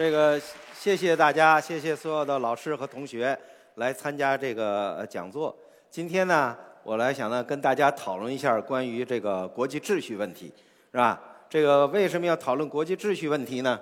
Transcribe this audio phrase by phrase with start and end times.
[0.00, 0.40] 这个
[0.72, 3.38] 谢谢大家，谢谢所有的老师和同学
[3.74, 5.54] 来参加这个讲座。
[5.90, 10.50] 今天呢，我来想呢跟大家讨论一下关于这个国际秩序问题，
[10.90, 11.20] 是吧？
[11.50, 13.78] 这个为什么要讨论国际秩序问题呢？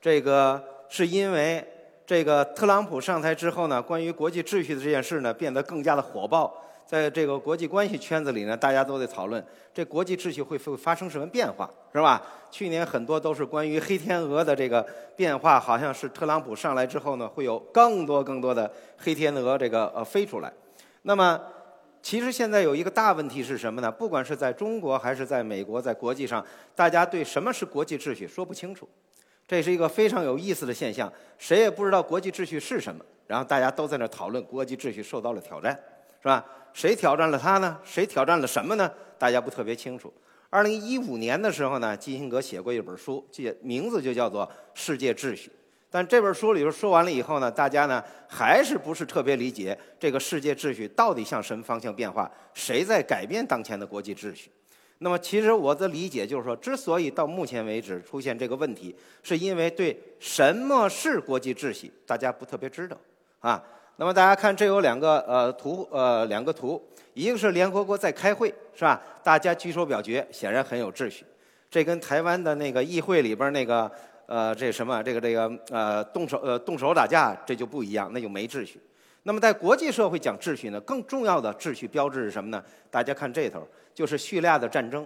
[0.00, 1.66] 这个是因为
[2.06, 6.54] 这个特朗普上台之后呢，关于国际秩序的这件事呢变得更加的火爆。
[6.88, 9.44] 在这个国际关系圈子里呢，大家都在讨论
[9.74, 12.22] 这国际秩序会会发生什么变化，是吧？
[12.50, 14.80] 去年很多都是关于黑天鹅的这个
[15.14, 20.50] 变化，好像是特朗普上来之后呢，会有更多更多的黑天鹅这个呃飞出来。
[21.02, 21.38] 那么，
[22.00, 23.92] 其实现在有一个大问题是什么呢？
[23.92, 26.42] 不管是在中国还是在美国，在国际上，
[26.74, 28.88] 大家对什么是国际秩序说不清楚，
[29.46, 31.12] 这是一个非常有意思的现象。
[31.36, 35.78] 谁也不知道国际秩序是什么，然后大家都在那讨论国际秩序受到了挑战，
[36.22, 36.42] 是吧？
[36.78, 37.76] 谁挑战了他呢？
[37.82, 38.88] 谁挑战了什么呢？
[39.18, 40.14] 大家不特别清楚。
[40.48, 45.48] 二零一五年的时候呢，基辛格写过一本书，记名字就叫做《世界秩序》。
[45.90, 52.30] 但这本书里头说完了以后呢，大家呢还是不是特别理解这个世界秩序到底向什么方向变化？
[52.54, 54.48] 谁在改变当前的国际秩序？
[54.98, 62.96] 那么，其实我的理解就是说，之所以到目前为止出现这个问题，是因为对什么是国际秩序，大家不特别知道
[63.40, 63.60] 啊。
[64.00, 66.80] 那么大家看，这有两个呃图呃两个图，
[67.14, 69.02] 一个是联合国在开会是吧？
[69.24, 71.24] 大家举手表决，显然很有秩序。
[71.68, 73.90] 这跟台湾的那个议会里边那个
[74.26, 78.80] 呃这什么这个这个呃动手呃动手打架这就不一样，那就没秩序。
[79.24, 82.62] 那么在国际社会讲秩序呢，更重要的秩序标志是什么呢？
[82.92, 85.04] 大家看这头，就是叙利亚的战争，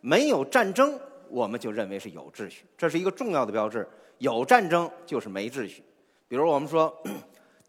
[0.00, 3.88] 没有战争我们就认为是有秩序，这是一个重要的标志。
[4.18, 5.84] 有战争就是没秩序。
[6.26, 6.92] 比如我们说。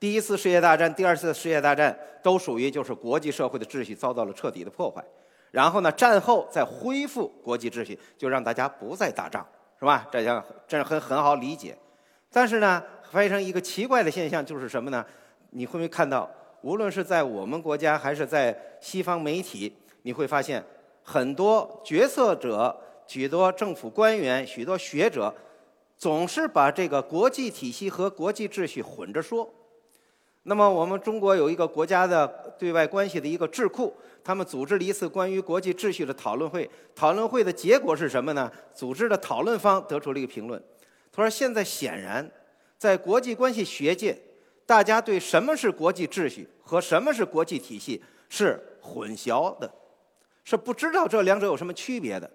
[0.04, 5.02] 第一次世界大战、第二次世界大战都属于就是国际社会的秩序遭到了彻底的破坏，
[5.50, 9.48] 然后呢，战后再恢复国际秩序，就让大家不再打仗，
[9.80, 10.06] 是吧？
[10.12, 11.78] 这样这很很好理解。
[12.30, 15.06] 但是呢，发生一个奇怪的现象就是什么呢？
[15.52, 16.30] 你会不会看到，
[16.64, 20.62] 无论是在我们国家还是在西方媒体，你会发现
[21.02, 22.78] 很多决策者、
[23.08, 25.34] 许多政府官员、许多学者，
[25.98, 29.50] 总是把这个国际体系和国际秩序混着说。
[30.46, 32.28] 那么，我们中国有一个国家的
[32.60, 36.70] 对外关系的一个智库，他们组织了一次关于国际秩序的讨论会。
[36.94, 38.52] 讨论会的结果是什么呢？
[38.74, 40.62] 组织的讨论方得出了一个评论，
[41.14, 42.30] 他说：“现在显然，
[42.78, 44.18] 在国际关系学界，
[44.66, 49.74] 大家对什么是国际秩序和什么是国际体系是混淆的，
[50.44, 52.30] 是不知道这两者有什么区别的，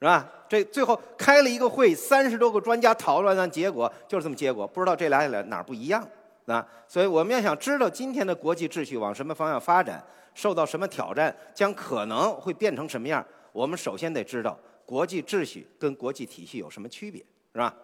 [0.00, 0.28] 是吧？
[0.48, 6.04] 这最后开了一个会，三十多个专家讨论的结果就是这么结果，不知道这俩俩哪儿不一样。”
[6.46, 17.74] 啊，所以我们要想知道今天的国际秩序往什么方向发展，受到什么挑战，将可能会变成什么样，我们首先得知道国际秩序跟国际体系有什么区别，是吧？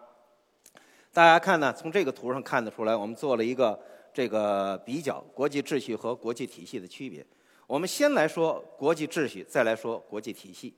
[1.11, 3.77] 大家看呢，从这个图上看得出来，我们做了一个
[4.13, 7.25] 这个比较，国际秩序和国际体系的区别。
[7.65, 10.77] 我们先来说国际秩序，再来说国际体系。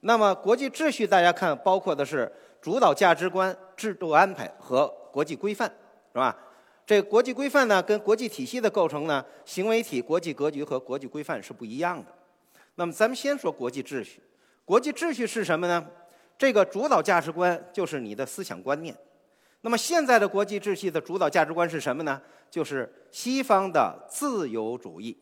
[0.00, 2.30] 那么国际秩序，大家看包括的是
[2.60, 5.66] 主导价值观、制度安排和国际规范，
[6.12, 6.36] 是吧？
[6.86, 12.12] 这国际规范呢，跟国际体系的构成呢，行为体、国际格局和国际规范是不一样的。
[12.74, 14.20] 那么，咱们先说国际秩序。
[14.64, 15.86] 国际秩序是什么呢？
[16.36, 18.94] 这个主导价值观就是你的思想观念。
[19.62, 22.20] 那么，现在的国际秩序的主导价值观是什么呢？
[22.50, 25.18] 就是西方的自由主义。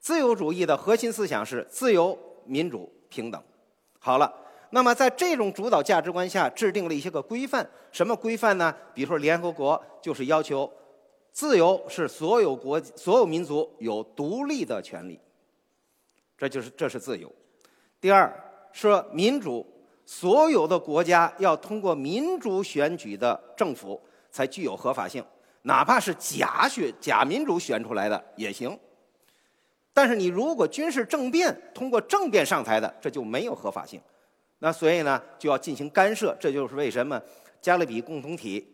[0.00, 3.42] 自由主义的核心思想是自由、民主、平等。
[3.98, 4.43] 好了。
[4.74, 7.64] 那么，在这种主导价值观下，制定了一些个规范。
[7.92, 8.74] 什么规范呢？
[8.92, 10.68] 比如说，联合国就是要求，
[11.30, 15.20] 自由是所有国、所有民族有独立的权利，
[16.36, 17.32] 这就是这是自由。
[18.00, 18.28] 第二，
[18.72, 19.64] 说民主，
[20.04, 24.02] 所有的国家要通过民主选举的政府
[24.32, 25.24] 才具有合法性，
[25.62, 28.76] 哪怕是假选、假民主选出来的也行。
[29.92, 34.00] 但是，你如果军事政变通过政变上台的，这就没有合法性。
[34.64, 37.20] 那所以呢，就要进行干涉，这就是为什么
[37.60, 38.66] 加勒比共同体，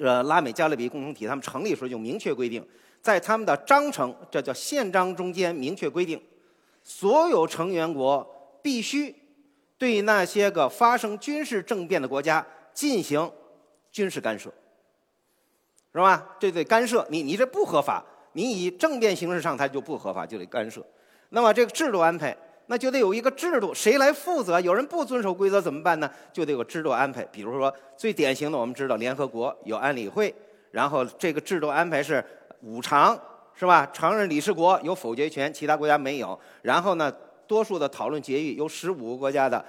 [0.00, 2.66] 呃，拉美加勒比共同体他们成立时候就明确规定，
[3.00, 6.20] 在他们的章程，这叫宪章中间明确规定，
[6.82, 9.14] 所有成员国必须
[9.78, 12.44] 对那些个发生军事政变的国家
[12.74, 13.30] 进行
[13.92, 14.52] 军事干涉，
[15.92, 16.34] 是吧？
[16.40, 20.84] 这得干涉，你你这不合法，你以政变形式上台就不合法，就得干涉。
[21.28, 22.36] 那么这个制度安排。
[22.68, 24.60] 那就得有一个制度，谁来负责？
[24.60, 26.10] 有人不遵守规则怎么办呢？
[26.32, 27.24] 就得有制度安排。
[27.26, 30.34] 比如说，最典型的，我们知道联合国有安理会，
[30.72, 32.24] 然后这个制度安排是
[32.62, 33.18] 五常，
[33.54, 33.88] 是吧？
[33.92, 36.38] 常任理事国有否决权，其他国家没有。
[36.62, 37.12] 然后呢，
[37.46, 39.64] 多数的讨论决议由十五个国家的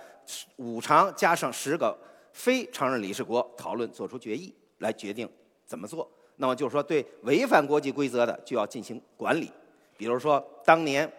[0.56, 1.96] 五常加上十个
[2.34, 5.30] 非常任理事国讨论做出决议，来决定
[5.66, 6.10] 怎么做。
[6.38, 9.52] 那么就是说，对违反国际规则的就要进行管理。
[9.98, 11.12] 比如说，当年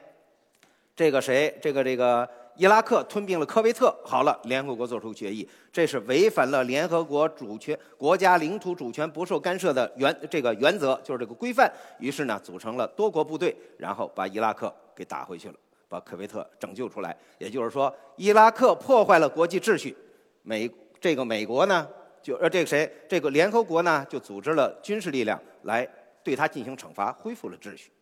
[0.99, 11.73] 这个谁，这个这个伊拉克吞并了科威特，好了，联合国做出决议，这是违反了联合国主权国家领土主权不受干涉的原这个原则，就是这个规范。
[12.01, 15.55] 于是呢，组成了多国部队，然后把伊拉克给打回去了，
[15.89, 17.17] 把科威特拯救出来。
[17.39, 19.97] 也就是说，伊拉克破坏了国际秩序，
[20.43, 20.69] 美
[21.01, 21.87] 这个美国呢？
[22.21, 25.89] 就呃，这个谁，这个联合国呢，就组织了军事力量来
[26.25, 27.93] 对他进行惩罚，恢复了秩序，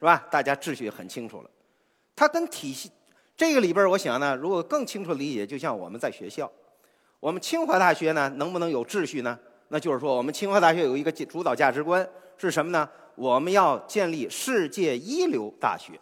[0.00, 0.26] 是吧？
[0.32, 1.50] 大家秩序很清楚了。
[2.20, 2.92] 它跟体系
[3.34, 6.52] 这个里边，我想呢，如果更清楚理解，就像我们在学校，
[7.18, 9.38] 我们清华大学呢，能不能有秩序呢？
[9.68, 12.06] 那就是说，我们清华大学有一个主导价值观
[12.36, 12.86] 是什么呢？
[13.14, 15.98] 我们要建立世界一流大学，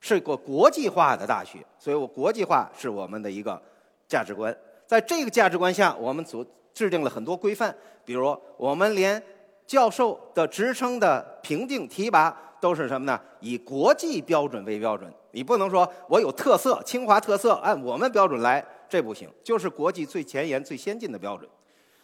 [0.00, 3.60] 是个国际化的大学，所以我国际化是我们的一个
[4.08, 4.56] 价值观。
[4.86, 6.42] 在这个价值观下，我们组。
[6.72, 9.20] 制定了很多规范，比如我们连
[9.66, 13.18] 教授的职称的评定提拔都是什么呢？
[13.40, 15.12] 以国际标准为标准。
[15.32, 19.28] 你不能说我有特色，清华特色，按我们标准来，这不行。
[19.42, 21.48] 就是国际最前沿、最先进的标准。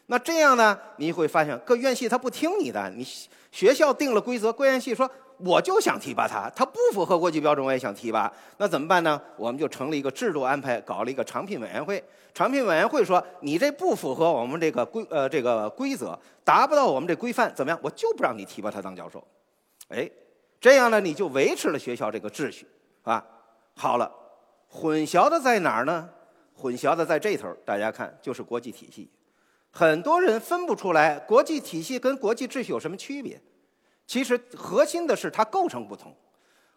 [0.06, 0.78] 那这样呢？
[0.96, 3.06] 你会发现各院系他不听你的，你
[3.50, 5.10] 学校定了规则，各院系说。
[5.40, 8.32] 我就想提拔他，他不符合国际标准，我也想提拔。
[8.56, 9.20] 那怎么办呢？
[9.36, 12.02] 我们就成立一个制度安排，搞了一个常聘委员会。
[12.32, 17.78] 常聘委员会说：“你这不符合我们这个规呃这个规则，达不到我们这规范，怎么样？
[17.82, 19.22] 我就不让你提拔他当教授。”
[19.88, 20.10] 哎，
[20.60, 22.66] 这样呢，你就维持了学校这个秩序
[23.02, 23.24] 啊。
[23.74, 24.10] 好了，
[24.68, 26.08] 混淆的在哪儿呢？
[26.54, 29.10] 混淆的在这头，大家看，就是国际体系。
[29.70, 33.38] 很多人分不出来国际体系跟国际秩序有什么区别。
[34.06, 36.16] 其实核心的是它构成不同。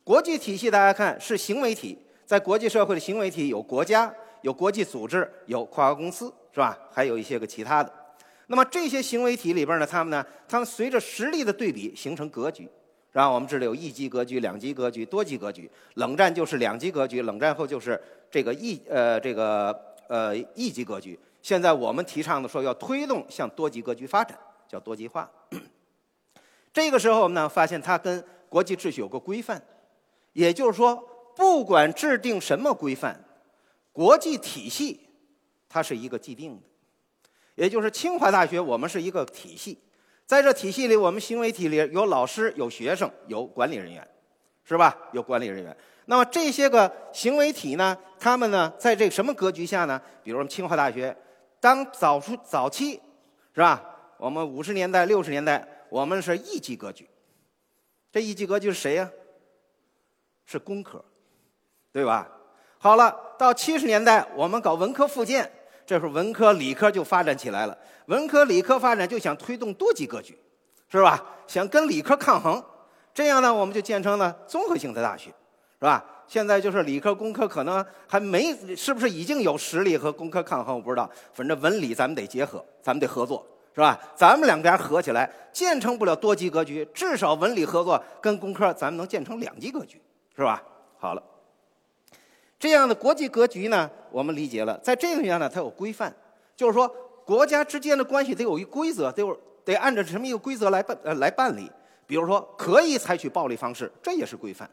[0.03, 6.77] 国际体系大家看是行为体，在国际社会的行为体有国家、有国际组织、有跨国公司，是吧？
[6.91, 7.93] 还有一些个其他的。
[8.47, 12.67] 那么这些行为体里边呢，他们呢，他们随着实力的对比形成格局，
[13.11, 13.33] 然后？
[13.33, 15.69] 我们这里有一级格局、两级格局、多级格局。
[15.95, 19.77] 冷战就是两级格局，冷战后就是这个一呃这个
[20.07, 21.19] 呃一级格局。
[21.41, 25.29] 现在我们提倡的说要推动向多级格局发展，叫多极化。
[26.71, 29.61] 这个时候，我们呢发现它跟国际秩序有个规范，
[30.33, 31.03] 也就是说，
[31.35, 33.23] 不管制定什么规范，
[33.91, 34.99] 国际体系
[35.67, 36.61] 它是一个既定的。
[37.55, 39.77] 也就是清华大学，我们是一个体系，
[40.29, 44.07] 在这体系里，我们行为体里有老师、有学生、有管理人员，
[44.63, 44.95] 是吧？
[45.11, 45.75] 有管理人员。
[46.05, 49.99] 那么这些个行为体呢，他们呢，在这什么格局下呢？
[50.21, 51.17] 比如我们清华大学，
[51.59, 53.01] 当早出早期，
[53.55, 53.83] 是吧？
[54.17, 55.67] 我们五十年代、六十年代。
[55.89, 57.09] 我们是一级格局，
[58.11, 59.09] 这一级格局是谁呀？
[60.45, 61.03] 是工科，
[61.91, 62.29] 对吧？
[62.77, 65.51] 好了，到七十年代，我们搞文科复建，
[65.89, 67.75] 这时候文科理科就发展起来了。
[68.05, 70.37] 文科理科发展就想推动多级格局，
[70.87, 71.19] 是吧？
[71.47, 72.63] 想跟理科抗衡，
[73.11, 75.31] 这样呢，我们就建成了综合性的大学，
[75.79, 76.05] 是吧？
[76.27, 80.75] 现在就是理科、工科可能还没，是不是已经有实力和工科抗衡？
[80.75, 83.43] 我不知道，反正文理咱们得结合，咱们得合作。
[83.73, 83.99] 是吧？
[84.13, 89.99] 咱们两边合起来建成不了多级格局，至少文理合作跟工科，咱们能建成两级格局，
[90.35, 90.61] 是吧？
[90.99, 91.23] 好了，
[92.59, 96.13] 这样的国际格局呢，我们理解了，在这个上呢，它有规范，
[96.57, 96.87] 就是说
[97.25, 101.71] 国家之间的关系得有一规则，得有得按照什么一个规则来办呃来办理。
[102.05, 104.69] 比如说，可以采取暴力方式，这也是规范。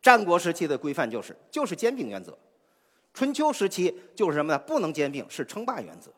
[0.00, 2.38] 战国时期的规范就是就是兼并原则，
[3.12, 4.58] 春秋时期就是什么呢？
[4.60, 6.10] 不能兼并，是称霸原则。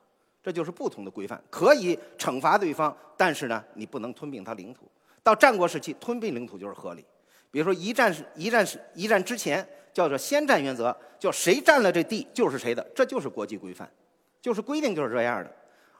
[0.42, 4.86] 这就是不同的规范，可以惩罚对方，但是呢，你不能吞并他领土。
[5.22, 7.04] 到战国时期，吞并领土就是合理。
[7.50, 13.90] 比如说一战是一战是一战之前叫做先占原则，叫谁占了这地就是谁的，这就是国际规范，
[14.40, 15.50] 就是规定就是这样的。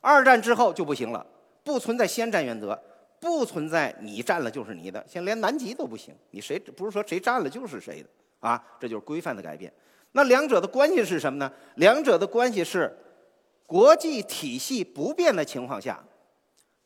[0.00, 1.25] 二战之后就不行了，
[1.62, 2.80] 不存在先占原则，
[3.18, 8.09] 不存在你占了就是你的，现在连南极都不行，你谁不是说谁占了就是谁的
[8.40, 8.62] 啊？
[8.78, 9.73] 这就是规范的改变。
[10.12, 11.52] 那两者的关系是什么呢？
[11.76, 12.97] 两者的关系是。
[13.66, 16.04] 国际体系不变的情况下，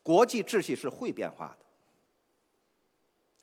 [0.03, 1.64] 国际秩序是会变化的，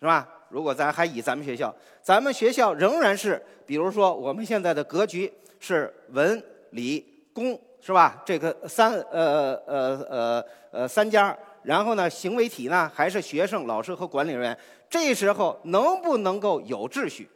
[0.02, 0.28] 是吧？
[0.48, 8.20] 如果咱还以咱们学校，咱们学校仍然是，比如说我们现在的格局是文理工，是吧？
[8.26, 14.58] 这个三呃呃呃呃三家，然后呢，行为体呢还是学生、老师和管理人员。
[14.90, 17.30] 这时候能不能够有秩序？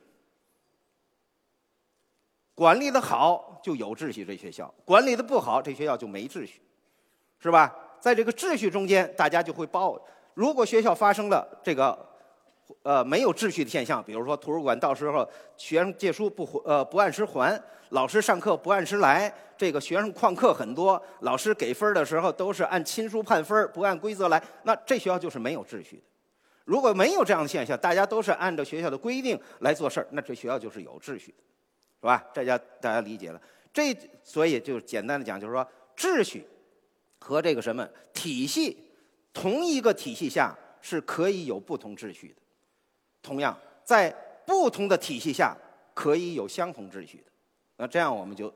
[2.53, 6.61] 管理的好就有秩序，这学校管理的不好，这学校就没秩序，
[7.39, 7.73] 是吧？
[8.01, 9.97] 在这个秩序中间，大家就会报。
[10.35, 11.97] 如果学校发生了这个
[12.83, 26.03] 呃没有秩序的现象，比如说图书馆到时候学生借书不呃不按时还，老师上课不按时来，这个学生旷课很多，老师给分的时候都是按亲疏判分，不按规则来，那这学校就是没有秩序的。
[26.65, 31.45] 如果没有这样的现象，大家都是按照学校的规定来做事儿，那这学校就是有秩序的，
[32.01, 32.25] 是吧？
[32.35, 33.41] 大家大家理解了。
[33.73, 35.65] 这所以就简单的讲，就是说
[35.97, 36.45] 秩序
[37.21, 38.77] 和这个什么体系，
[39.33, 42.35] 同一个体系下是可以有不同秩序的。
[43.26, 44.11] 同样，在
[44.47, 45.54] 不同的体系下
[45.92, 47.25] 可以有相同秩序的。
[47.76, 48.50] 那这样我们就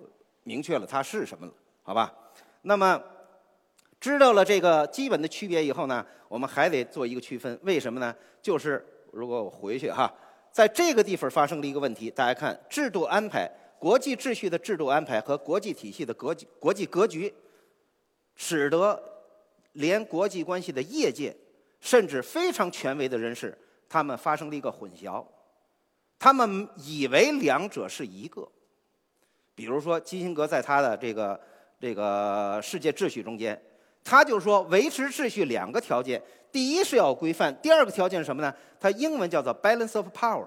[0.45, 2.15] 明确了它是什么了，好吧？
[2.63, 3.03] 那么。
[4.01, 7.61] 知道了这个基本的区别以后呢，我们还得做一个区分。
[7.65, 8.17] 为什么呢？
[8.41, 10.11] 就是如果我回去哈，
[10.51, 12.11] 在这个地方发生了一个问题。
[12.11, 13.47] 大家看，制度安排、
[13.79, 17.31] 国际秩序的制度安排和国际体系的国际国际格局，
[18.37, 18.99] 使得
[19.73, 21.37] 连国际关系的业界，
[21.79, 23.55] 甚至非常权威的人士，
[23.91, 25.23] 他们发生了一个混淆。
[26.19, 28.49] 他们以为两者是一个。
[29.55, 31.39] 比如说，基辛格在他的这个
[31.79, 33.61] 这个世界秩序中间。
[34.03, 38.55] 他就说，维持秩序两个条件，第一是要规范，第二个条件是什么呢？
[38.79, 40.47] 它英文叫做 balance of power。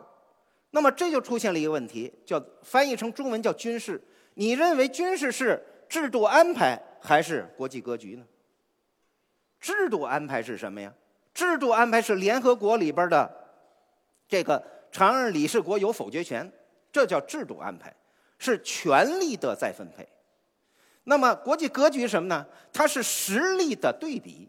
[0.71, 4.01] 那么这就出现了一个问题，叫翻译成中文叫军事。
[4.33, 8.25] 你认为军事是制度安排还是国际格局呢？
[9.59, 10.91] 制度安排是什么呀？
[11.33, 13.29] 制度安排是联合国里边的
[14.27, 16.51] 这个常任理事国有否决权，
[16.91, 17.93] 这叫制度安排，
[18.37, 20.07] 是权力的再分配。
[21.05, 22.45] 那么国际格局什么呢？
[22.71, 24.47] 它是实力的对比，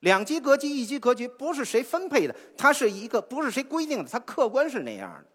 [0.00, 5.26] 两极格局、一极格局不是谁分配的，它是一个不是谁规定的，它客观是那样的。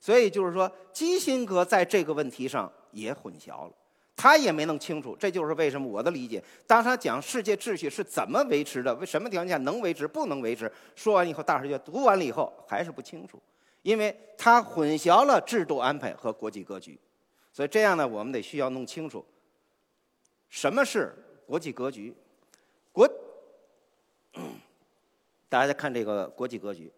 [0.00, 3.72] 所以就是说，基辛格在这个问题上也混淆了，
[4.16, 5.16] 他也没弄清楚。
[5.18, 13.40] 这就是为什么我的理解，当他讲世界秩序是怎么维持的，为什么条件下能维持，不能维持，说完以后，大伙儿就读完了以后还是不清楚，
[13.82, 16.98] 因为他混淆了制度安排和国际格局。
[17.52, 19.24] 所以这样呢，我们得需要弄清楚。
[20.48, 21.14] 什么是
[21.46, 22.14] 国际格局？
[22.92, 23.08] 国，
[25.48, 26.92] 大家再看这个国际格局。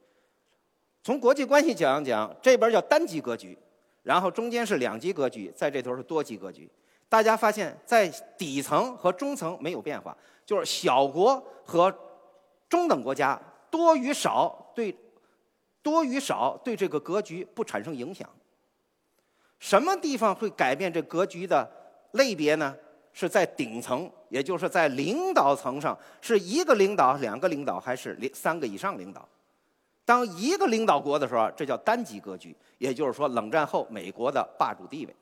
[1.02, 3.58] 从国际关系讲一讲，这边叫单极格局，
[4.02, 6.68] 然后中间是两极格局，在这头是多极格局。
[7.14, 11.96] 大家发现，在底层和中层没有变化，就是小国和
[12.68, 13.40] 中等国家
[13.70, 14.92] 多与少对
[15.80, 18.28] 多与少对这个格局不产生影响。
[19.60, 21.70] 什么地方会改变这格局的
[22.14, 22.74] 类别呢？
[23.12, 29.24] 是在顶层，也就是在领导层上，是一个领导、两个领导，还是三个以上领导？
[30.04, 35.14] 当一个领导国的时候，这叫单极格局，也就是说，冷战后美国的霸主地位，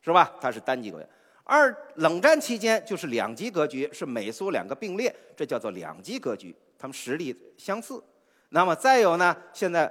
[0.00, 0.32] 是吧？
[0.40, 1.06] 它是单极格局。
[1.48, 8.02] 二冷战期间就是两极格局，是美苏两个并列，这叫做两极格局，他们实力相似。
[8.48, 9.34] 那么再有呢？
[9.52, 9.90] 现在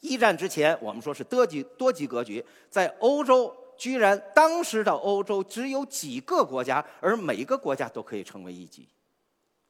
[0.00, 3.54] 一战之前，我们说是多极多极格局，在欧洲。
[3.76, 8.86] 居然当时的欧洲只有几个国家，而每个国家都可以成为一级。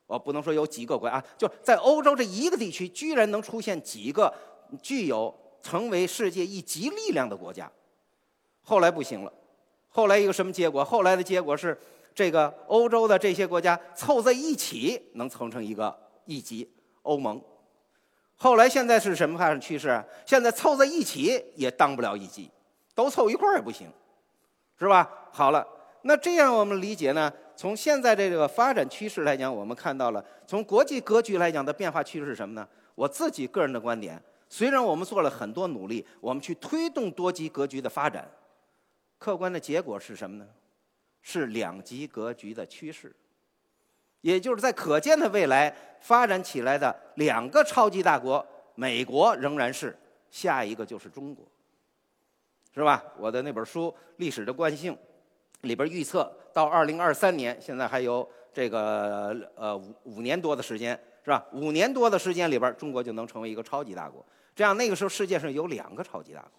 [0.09, 4.35] 我不能说有几个国家，就在欧洲这一个地区，居然能出现几个
[4.83, 7.71] 具有成为世界一级力量的国家。
[8.63, 9.33] 后来不行了，
[9.91, 10.85] 后来一个什么结果？
[10.85, 11.79] 后来的结果是，
[12.15, 15.95] 这个欧洲的这些国家凑在一起能凑成一个
[16.25, 16.69] 一级
[17.03, 17.41] 欧盟。
[18.37, 20.03] 后来现在是什么发展趋势？
[20.25, 22.51] 现在凑在一起也当不了一级，
[22.95, 23.87] 都凑一块儿也不行。
[24.79, 25.07] 是吧？
[25.31, 25.67] 好了，
[26.03, 27.31] 那这样我们理解呢？
[27.55, 32.67] 从现在这个发展趋势来讲，我们看到了从国际格局来讲的变化趋势是什么呢？
[32.95, 34.19] 我自己个人的观点，
[34.49, 38.27] 虽然我们做了很多努力，我们去推动多极格局的发展，
[39.21, 40.49] 客观的结果是什么呢？
[41.23, 43.15] 是两极格局的趋势，
[44.23, 49.97] 也就是在可见的未来发展起来的两个超级大国，美国仍然是
[50.31, 51.47] 下一个就是中国。
[52.73, 53.05] 是吧？
[53.19, 54.95] 我的那本书《历史的惯性》
[55.63, 61.45] 里边预测到二零二三年，现在还有这个呃五五年多的时间，是吧？
[61.53, 64.25] 五年多的时间里边，中国就能成为一个超级大国。
[64.55, 66.51] 这样那个时候世界上有两个超级大国。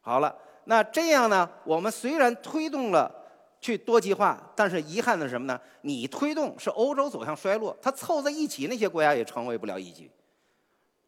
[0.00, 1.48] 好了，那这样呢？
[1.64, 3.12] 我们虽然推动了
[3.60, 5.60] 去多极化，但是遗憾的是什么呢？
[5.82, 10.10] 你推动是欧洲走向衰落，它凑在一起那些国家也成为不了一级，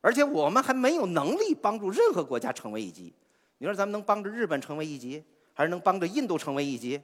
[0.00, 3.14] 而且我们还没有能力帮助任何国家成为一级。
[3.58, 5.22] 你说咱们能帮着日本成为一级，
[5.54, 7.00] 还是能帮着印度成为一级？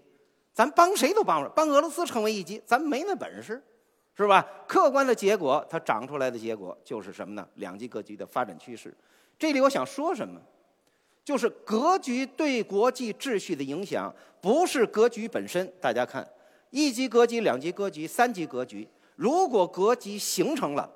[0.53, 3.63] 咱帮谁都帮不了，帮俄罗斯成为一级，咱没那本事，
[4.17, 4.45] 是吧？
[4.67, 7.49] 客观的结果，它长出来的结果就是什么呢？
[7.55, 8.93] 两极格局的发展趋势。
[9.39, 10.41] 这里我想说什么？
[11.29, 15.71] 就是格局对国际秩序的影响，不是格局本身。
[15.79, 16.27] 大家看，
[16.71, 20.91] 一级格局、两级格局、三级格局，如果格局形成了，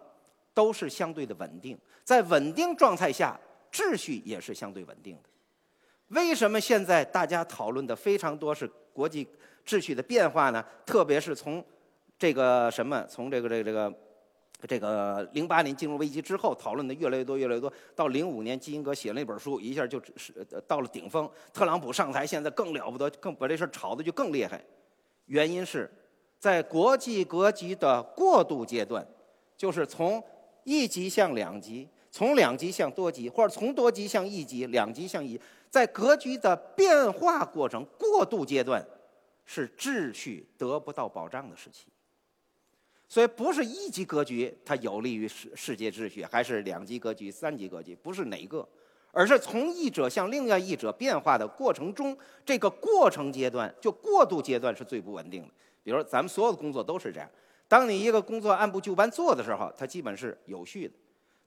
[0.54, 3.38] 都是相对的稳定，在稳定状态下，
[3.70, 5.28] 秩序也是相对稳定的。
[6.18, 9.28] 为什么现在大家讨论的非常多是国际
[9.66, 10.64] 秩序的变化呢？
[10.86, 11.62] 特别是从
[12.18, 13.94] 这个什么，从这个这个这个
[14.68, 17.72] 这个零八年金融危机之后，讨论的越来越多，越来越多。
[17.96, 20.32] 到零五年，基辛格写了一本书，一下就是
[20.68, 21.28] 到了顶峰。
[21.52, 24.64] 特朗普上台，现在更了不得，更把这事儿炒的就更厉害。
[25.26, 25.90] 原因是
[26.38, 29.06] 在国际格局的过渡阶段，
[29.56, 30.22] 就是从
[30.64, 35.40] 一级向两级，从两级向多级，或者从多级向一级，两级向一。
[35.70, 38.84] 在格局的变化过程过渡阶段，
[39.44, 41.86] 是秩序得不到保障的时期。
[43.12, 48.66] 所以，不是一级格局它有利于世世界秩序，还是两级格局、三级格局，不是哪个，
[49.10, 55.48] 而是从一者向另外一者变化的过程中，这个过程阶段就过渡阶段是最不稳定的。
[55.84, 57.28] 比如，咱们所有的工作都是这样：
[57.68, 60.94] 当你一个工作按部就班做的时候，它基本是有序的。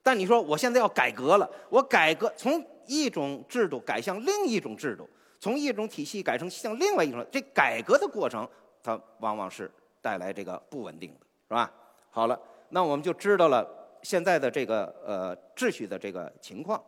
[0.03, 8.47] 但你说我现在要改革了，我改革从一种制度改向另一种制度，从一种体系改成向另外一种，这改革的过程，
[8.83, 11.71] 它往往是带来这个不稳定的，是吧？
[12.09, 13.67] 好了，那我们就知道了
[14.01, 16.83] 现在的这个呃秩序的这个情况，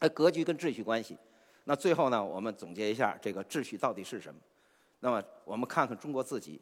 [0.00, 1.16] 呃格局跟秩序关系。
[1.64, 4.40] 那最后呢，我们总结一下这个秩序到底是什么？
[5.00, 6.60] 那么我们看看中国自己，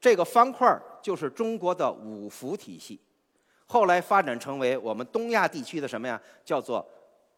[0.00, 3.00] 这个方块就是中国的五福体系。
[3.66, 6.20] 后来发展成为我们东亚地区的什么呀？
[6.44, 6.86] 叫做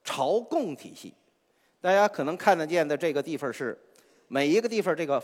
[0.02, 1.14] 朝贡体系。
[1.80, 3.78] 大家可能看得见的这个地方是
[4.28, 5.22] 每一个地方这个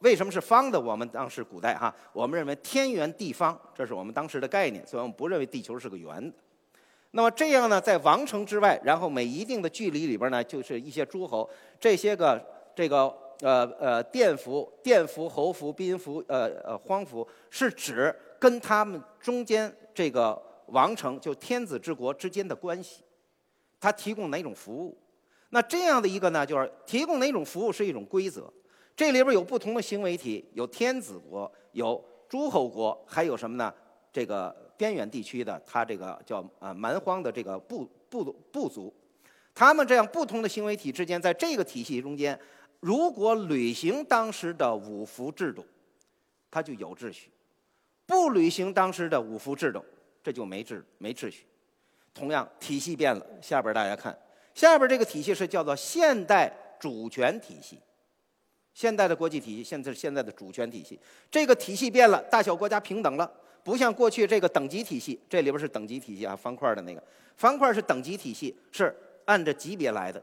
[0.00, 0.80] 为什么是方的？
[0.80, 6.34] 我们当时古代哈，我们认为天圆地方，这是我们当时的概念，所以我们不认为地球是个圆的。
[7.12, 11.48] 那么这样呢，在王城之外，然后每一定的距离里边呢，就是一些诸侯，
[11.80, 12.40] 这些个
[12.74, 20.40] 这个呃呃殿服、殿服、侯服、宾服、呃呃荒服，是指跟他们中间这个。
[20.66, 23.02] 王城就天子之国之间的关系，
[23.78, 24.96] 它提供哪种服务？
[25.54, 28.50] 那这样的一个呢，就是提供哪种服务是一种规则。
[28.96, 33.72] 这里边有不同的行为体，有天子国，有诸侯国，还有什么呢？
[34.10, 38.92] 这个边远地区的，它这个叫啊蛮荒的这个部部部族，
[39.54, 42.38] 他们这样不同的行为体之间，在这个体系中间，
[42.80, 45.66] 如果履行当时的五服制度，
[46.50, 47.28] 它就有秩序；
[48.06, 49.84] 不履行当时的五服制度。
[50.24, 51.44] 这就没秩没秩序，
[52.14, 53.26] 同样体系变了。
[53.40, 54.16] 下边大家看，
[54.54, 57.78] 下边这个体系是叫做现代主权体系，
[58.74, 60.98] 现代的国际体系，现在是现在的主权体系。
[61.30, 63.30] 这个体系变了，大小国家平等了，
[63.62, 65.18] 不像过去这个等级体系。
[65.28, 67.02] 这里边是等级体系啊，方块的那个
[67.36, 70.22] 方块是等级体系，是按着级别来的。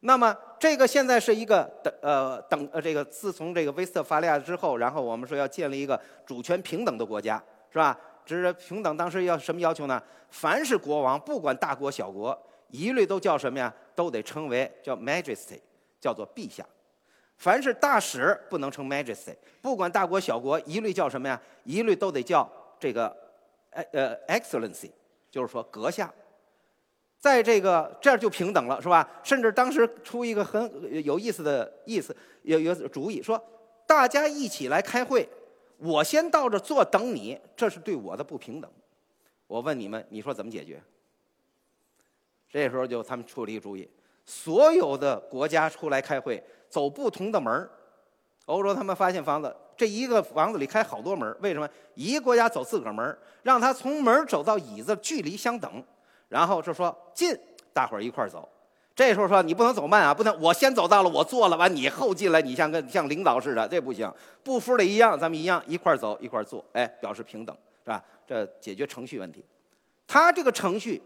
[0.00, 7.98] 那么这个现在是一个等呃等呃这个自从这个威斯特伐利亚之后，然后我们说要建立一个主权平等的国家，是吧？
[8.24, 10.02] 只是平等，当时要什么要求呢？
[10.30, 12.36] 凡是国王，不管大国小国，
[12.68, 13.72] 一律都叫什么呀？
[13.94, 15.60] 都得称为叫 Majesty，
[16.00, 16.66] 叫做陛下。
[17.36, 21.40] 凡是大使不能称 Majesty，不管大国小国，一律叫什么呀？
[21.64, 23.14] 一律都得叫这个
[23.70, 24.90] 呃呃 Excellency，
[25.30, 26.12] 就是说阁下。
[27.18, 29.08] 在这个这样就平等了，是吧？
[29.22, 30.70] 甚至当时出一个很
[31.04, 33.42] 有意思的意思，有有主意说，
[33.86, 35.28] 大家一起来开会。
[35.78, 38.70] 我先到这坐等你，这是对我的不平等。
[39.46, 40.80] 我问你们，你说怎么解决？
[42.56, 43.86] 这时候就他们出了一个主意：
[44.24, 47.70] 所有的国家出来开会，走不同的门儿。
[48.46, 51.68] 欧洲他们发现房子，这一个房子里开好多门儿，为什么？
[51.92, 55.84] 一个国家走自个儿门儿，让他从门儿走到椅子距离相等，
[56.30, 57.38] 然后就说进，
[57.74, 58.48] 大伙儿一块儿走。
[58.94, 64.10] 这时候说你不能走慢啊，不能我先走到了，我坐了完你后进来，你像个像领导似的，这不行。
[64.42, 68.02] 不服的一样，咱们一样一块儿走一块儿坐，哎，表示平等是吧？
[68.26, 69.44] 这解决程序问题。
[70.06, 71.02] 他这个程序，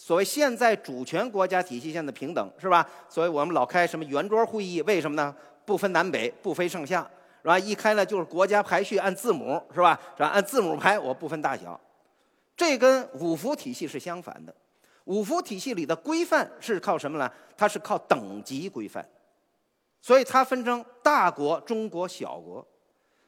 [0.00, 2.88] 所谓现在主权国家体系下的平等是吧？
[3.06, 5.36] 所以我们老开什么圆桌会议，为什么呢？
[5.66, 7.02] 不分南北，不分上下
[7.42, 7.58] 是吧？
[7.58, 10.00] 一开呢就是国家排序按字母是吧？
[10.16, 10.28] 是吧？
[10.28, 11.78] 按字母排，我不分大小。
[12.56, 14.54] 这跟五福体系是相反的。
[15.04, 17.30] 五福体系里的规范是靠什么呢？
[17.54, 19.06] 它是靠等级规范，
[20.00, 22.66] 所以它分成大国、中国、小国。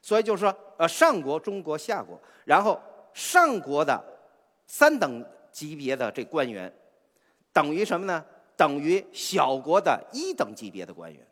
[0.01, 2.81] 所以就是说，呃，上国、中国、下国，然后
[3.13, 4.03] 上国的
[4.67, 6.73] 三等级别的这官员，
[7.53, 8.25] 等于什么呢？
[8.57, 11.27] 等于小国的一等级别的官员。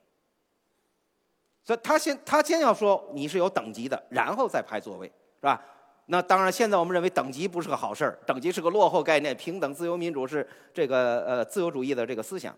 [1.63, 5.65] 所以他先他先要说你是有等级的，然后再排座位，是吧？
[6.07, 12.57] 那当然，现在我们认为等级不是个好事儿，等级是个落后概念，平等、自由、民主是这个呃自由主义的这个思想。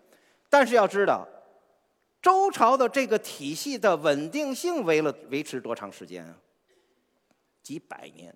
[0.49, 1.27] 但是要知道，
[2.19, 6.35] 周朝的这个体系的稳定性为了维持多长时间啊？
[7.61, 8.35] 几百年。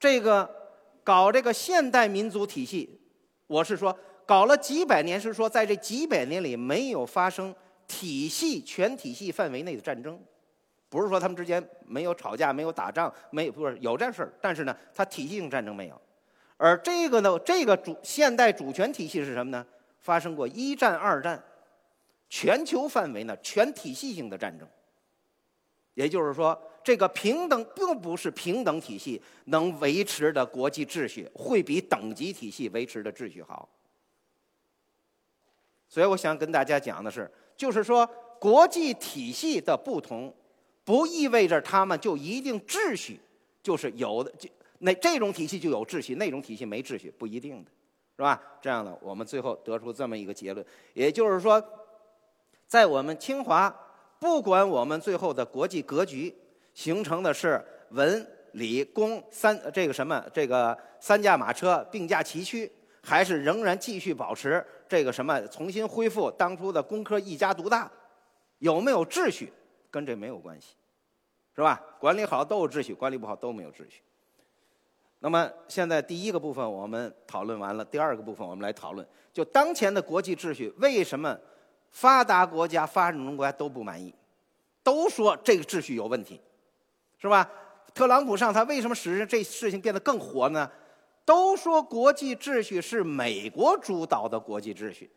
[0.00, 0.67] 这个
[1.08, 3.00] 搞这个现代民族体系，
[3.46, 7.54] 我是说搞了几百年，是说在这几百年里没有发生
[7.86, 10.20] 体系全体系范围内的战争，
[10.90, 15.98] 不是说他们之间没有吵架、没有打仗，没有不是有这事儿，但是呢，它体系性战争没有。
[16.58, 19.66] 而这个呢，这个主现代主权体系是什么呢？
[20.00, 21.42] 发生过一战、二战，
[22.28, 24.68] 全球范围呢全体系性的战争。
[25.94, 33.68] 也就是说，这个平等并不是平等体系能维持的国际秩序，会比等级体系维持的秩序好。
[35.88, 38.06] 所以，我想跟大家讲的是，就是说，
[38.38, 40.34] 国际体系的不同，
[40.84, 43.18] 不意味着他们就一定秩序
[43.62, 44.48] 就是有的就。
[44.80, 47.70] 那这种体系就有秩序，那种体系没秩序，不一定的，
[48.16, 48.40] 是吧？
[48.62, 50.64] 这样的，我们最后得出这么一个结论，
[50.94, 51.60] 也就是说，
[52.66, 53.74] 在我们清华，
[54.20, 56.32] 不管我们最后的国际格局
[56.78, 57.60] 形成的是
[57.90, 62.70] 文、理、工三这个什么这个三驾马车并驾齐驱，
[63.02, 67.90] 还是仍然继续保持这个什么重新恢复当初的工科一家独大，
[68.60, 69.52] 有没有秩序
[69.90, 70.76] 跟这没有关系，
[71.56, 71.82] 是吧？
[71.98, 74.00] 管理好都有秩序，管理不好都没有秩序。
[75.18, 81.36] 那么现在第一个部分我们讨论完了，第二个部分我们来讨论，就当前的国际秩序为什么
[81.90, 84.14] 发达国家、发展中国家都不满意，
[84.84, 86.40] 都说这个秩序有问题，
[87.20, 87.48] 是吧？
[87.94, 90.70] 特朗普上台为什么使这事情变得更火呢？
[91.24, 95.10] 都说国际秩序是美国主导的国际秩序，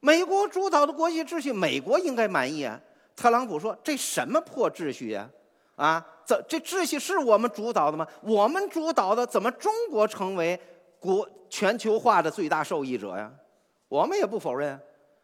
[0.00, 2.78] 美国主导的国际秩序，美国应该满意啊。
[3.14, 5.28] 特朗普说这什么破秩序呀？
[5.76, 8.06] 啊，这这秩序是我们主导的吗？
[8.20, 10.60] 我们主导的，怎么中国成为
[10.98, 13.32] 国全球化的最大受益者呀？
[13.88, 14.78] 我们也不否认。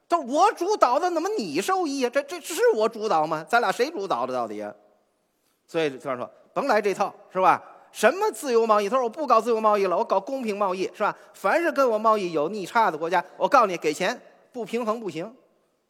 [0.09, 2.11] 他说我主导的，怎么你受益呀？
[2.11, 3.45] 这这是我主导吗？
[3.49, 4.73] 咱俩谁主导的到底呀？
[5.67, 7.63] 所以他说甭来这套，是吧？
[7.93, 8.89] 什么自由贸易？
[8.89, 11.17] 他说我不搞自由贸易了，我搞公平贸易，是吧？
[11.33, 14.21] 凡是跟我贸易有逆差的国家，我告诉你给钱，
[14.53, 15.33] 不平衡不行，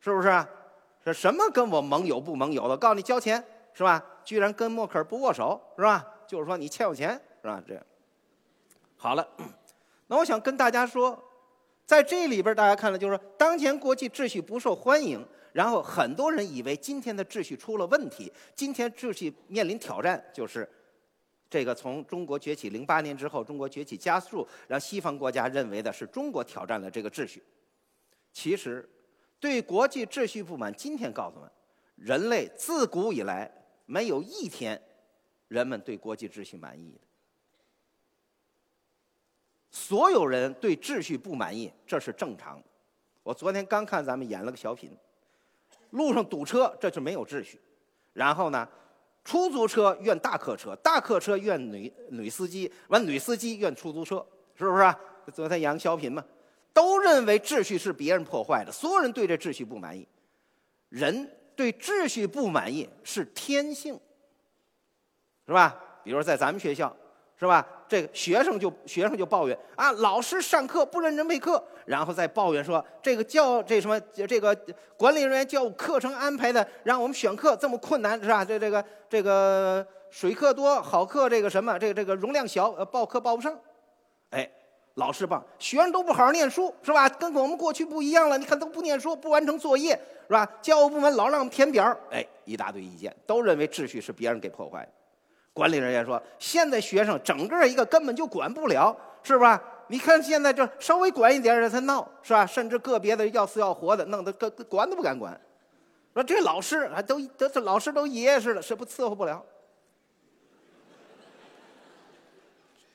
[0.00, 0.46] 是不是？
[1.04, 2.76] 是什么跟我盟友不盟友的？
[2.76, 4.02] 告诉你交钱，是吧？
[4.24, 6.04] 居然跟默克尔不握手是吧？
[6.26, 7.10] 就是说你欠我钱
[7.42, 7.62] 是吧？
[7.66, 7.82] 这样
[8.96, 9.26] 好了，
[10.06, 11.18] 那我想跟大家说，
[11.84, 20.68] 在这里边大家看了，就是说当前国际秩序不受欢迎，然后很多人以为今天的秩序出了问题，今天秩序面临挑战，就是
[21.48, 27.40] 这个从中国崛起零八年之后，中国崛起加速，让西方国家认为的是中国挑战了这个秩序。
[28.32, 28.86] 其实
[29.38, 31.50] 对国际秩序不满，今天告诉我们，
[31.94, 33.50] 人类自古以来。
[33.86, 34.80] 没有一天，
[35.46, 37.00] 人们对国际秩序满意的。
[39.70, 42.64] 所有人对秩序不满意，这是正常的。
[43.22, 44.96] 我昨天刚看咱们演了个小品，
[45.94, 47.60] 路上堵车，这就没有秩序。
[48.12, 48.68] 然后呢，
[49.24, 54.24] 出租车怨大客车，大客车怨女女司机，完女司机怨出租车，
[54.56, 54.96] 是不是啊？
[55.32, 56.24] 昨天演个小品嘛，
[56.72, 60.06] 都认为秩序是别人破坏的，所有人对这秩序不满意，
[60.88, 61.30] 人。
[61.56, 63.94] 对秩序不满意是天性，
[65.46, 65.80] 是吧？
[66.02, 66.92] 比如在咱们学校，
[67.38, 67.66] 是吧？
[67.88, 74.56] 这个学生就学生就抱怨啊，老师上课不认真备课，然后再抱怨说这个教这什么这个
[74.96, 78.44] 管理人员教课程安排的让我们选课这么困难，是吧？
[78.44, 83.58] 这这个这个水课多，好课这个什么这个这个容量小，呃，报课报不上，
[84.30, 84.50] 哎。
[84.96, 87.08] 老师棒，学生都不好好念书，是吧？
[87.08, 88.38] 跟我们过去不一样了。
[88.38, 89.90] 你看都不念书，不完成作业，
[90.28, 90.48] 是吧？
[90.62, 94.88] 教务部门老让我们填表，哎，一大堆意见，都认为秩序是别人给破坏的。
[95.54, 99.62] 管理人员说，现在学生整个一个根本就管不了，是吧？
[99.86, 102.44] 你看现在这稍微管一点人才闹，是吧？
[102.44, 105.40] 甚至个别的要死要活的，弄得跟管都不敢管。
[106.12, 109.44] 说这老师啊，都都这老师都爷爷似的，是不伺候不了。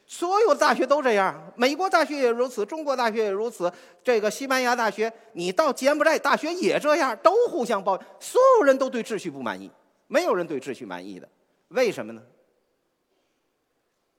[0.06, 3.72] 所有大学都这样，美国大学也如此，中国大学也如此。
[4.04, 8.06] 这个西班牙大学，你到柬埔寨大学也这样，都互相抱怨。
[8.20, 9.72] 所有人都对秩序不满意，
[10.08, 11.30] 没有人对秩序满意的。
[11.70, 12.22] 为什么呢？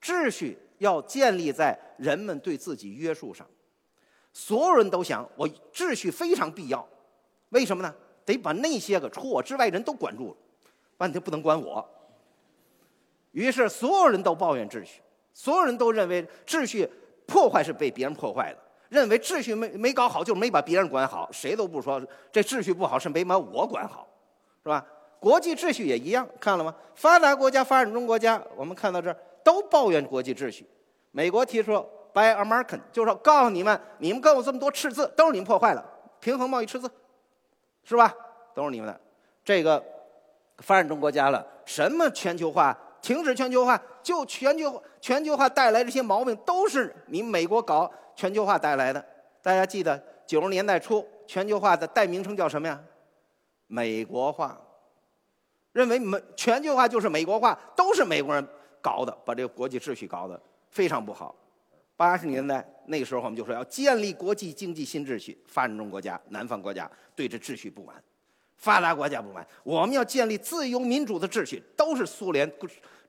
[0.01, 3.47] 秩序要建立在人们对自己约束上。
[4.33, 6.87] 所有人都想，我秩序非常必要。
[7.51, 7.95] 为什么呢？
[8.25, 10.37] 得把那些个除我之外人都管住了，
[10.99, 11.87] 问题不能管我。
[13.33, 15.01] 于是所有人都抱怨秩序。
[15.33, 16.89] 所有人都认为秩序
[17.27, 18.59] 破坏是被别人破坏的，
[18.89, 24.09] 认为秩序没没搞好就是没把别人管好，谁都不说这秩序不好是没把我管好，
[24.63, 24.85] 是吧？
[25.21, 26.75] 国际秩序也一样，看了吗？
[26.95, 29.17] 发达国家、发展中国家，我们看到这儿
[29.51, 30.65] 都抱怨国际秩序。
[31.11, 31.85] 美国提出
[32.15, 35.85] “by American”，就是说告诉你们，你们跟我这么多赤字，都是你们破坏了
[36.21, 36.89] 平衡贸易赤字，
[37.83, 38.15] 是吧？
[38.55, 39.01] 都是你们的。
[39.45, 39.85] 这个
[40.59, 42.79] 发展中国家了，什么全球化？
[43.03, 49.05] 停止全球化，就全球全球化带来这些毛病，都是你美国搞全球化带来的。
[49.43, 52.81] 大家记得九十年代初全球化的代名称叫什么呀？
[53.67, 54.61] 美国化。
[55.73, 58.47] 认为美全球化就是美国化，都是美国人
[58.81, 60.41] 搞的，把这个国际秩序搞得
[60.71, 61.35] 非常不好。
[61.97, 65.37] 八十年代那个时候，我们就说要建立国际经济新秩序。
[65.47, 68.03] 发展中国家、南方国家对这秩序不满，
[68.57, 69.47] 发达国家不满。
[69.63, 72.51] 我们要建立自由民主的秩序，都是苏联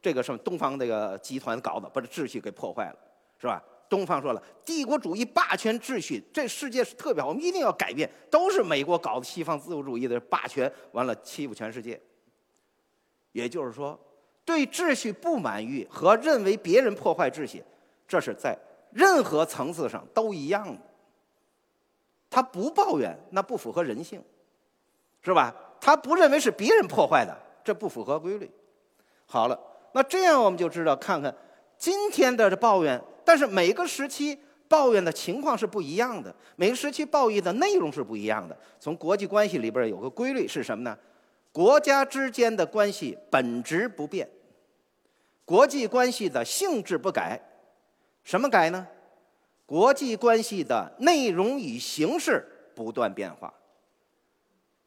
[0.02, 2.96] 这个什么东方这个集团搞的，把这秩序给破坏了，
[3.40, 3.64] 是吧？
[3.88, 12.02] 东方说了，帝国主义霸权秩序，这世界是特别好，我们一定要改变，都是美国搞的西方自由主义的霸权，完了欺负全世界。
[13.34, 14.00] 也就是说，
[14.52, 17.64] 对秩序不满意和认为别人破坏秩序，
[18.06, 18.58] 这是在
[18.92, 20.82] 任何层次上都一样的。
[22.30, 24.22] 他不抱怨，那不符合人性，
[25.22, 25.56] 是吧？
[25.80, 27.34] 他不认为是别人破坏的，
[27.64, 28.52] 这不符合规律。
[29.26, 29.58] 好了，
[29.94, 31.34] 那这样我们就知道，看看
[31.78, 34.38] 今天的抱怨，但是每个时期
[34.68, 38.58] 抱怨的情况是不一样的，每个时期抱怨的内容是不一样的。
[38.82, 40.98] 从国际关系里边有个规律是什么呢？
[41.54, 44.30] 国家之间的关系本质不变，
[45.52, 47.38] 国际关系的性质不改，
[48.24, 48.88] 什么改呢？
[49.66, 53.54] 国际关系的内容与形式不断变化。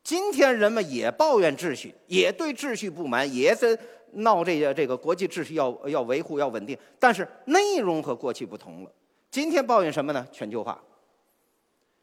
[0.02, 3.78] 今天人们也抱怨秩序，也对秩序不满，也在
[4.12, 8.90] 闹这个这个国际秩序要要维护要稳定，但是内容和过去不同了。
[9.30, 10.26] 今天抱怨什么呢？
[10.32, 10.82] 全球化，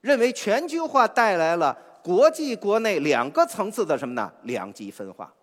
[0.02, 1.76] 认为全球化带来了。
[2.04, 4.32] 国际国内两个层次的什么呢？
[4.44, 5.34] 两极分化。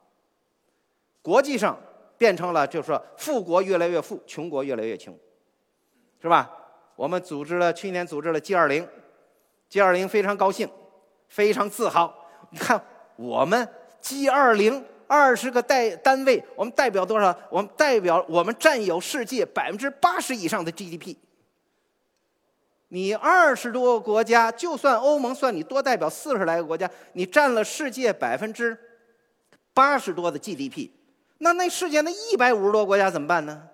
[1.21, 1.77] 国际上
[2.19, 5.17] 变成了，就是说，富国越来越富，穷国越来越穷，
[6.21, 6.51] 是吧？
[6.97, 8.87] 我们组织了，去年组织了 G 二零
[9.69, 10.69] ，G 二零非常高兴，
[11.29, 12.13] 非常自豪。
[12.51, 13.69] 你看，我们
[14.01, 17.35] G 二零二十个代单位，我们代表多少？
[17.51, 21.17] 我们代表我们占有世界百分之八十以上的 GDP。
[22.89, 28.77] 你二十多个国家，就算欧盟算你多代表四十来个国家，你占了世界百分之
[29.73, 30.89] 八十多的 GDP，
[31.39, 33.69] 那那世界那一百五十多国家怎么办呢？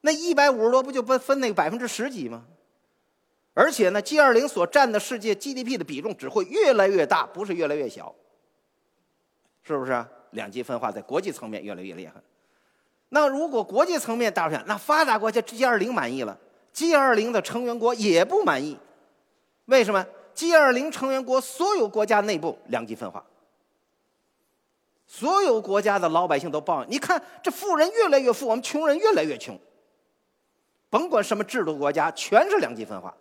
[0.00, 2.44] 那一百五十多不就不分那个百分之十几吗？
[3.54, 8.14] 而且呢，G 二零所占的世界 GDP 的比重只会越来越大，不是越来越小，
[9.62, 10.04] 是不是？
[10.30, 12.14] 两极分化在国际层面越来越厉害。
[13.08, 16.38] 那如果国际层面大出那发达国家 G 二零满意了。
[16.72, 18.78] G 二零的成员国也不满意，
[19.64, 23.26] 为什么？G 二零成员国所有国家内部两极分化，
[25.10, 29.58] 所有国家的老百姓都抱怨：你看，这富人越来越富，我们穷人越来越穷。
[30.88, 33.12] 甭管什么制度国家，全是两极分化。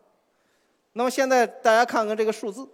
[0.94, 2.70] 那么现在大家看看这个数字，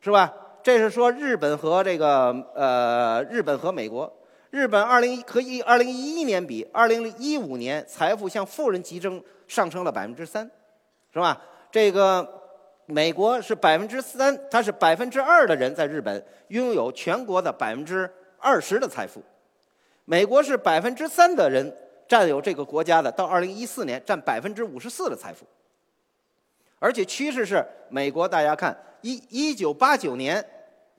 [0.00, 0.32] 是吧？
[0.62, 4.10] 这是说日本和这个呃，日本和美国。
[4.48, 10.50] 日本二零和一二零一一年比，二零一五年财富向富人集中上升了百分之三，
[11.12, 11.38] 是吧？
[11.70, 12.26] 这个
[12.86, 19.22] 美国是百分之三，它是百分之二的人在日本拥有全国的百分之二十的财富，
[20.04, 21.74] 美国是百分之三的人
[22.08, 25.46] 占有这个国家的，到二零一四年占百分之五十四的财富，
[26.78, 30.44] 而且趋势是美国大家看一一九八九年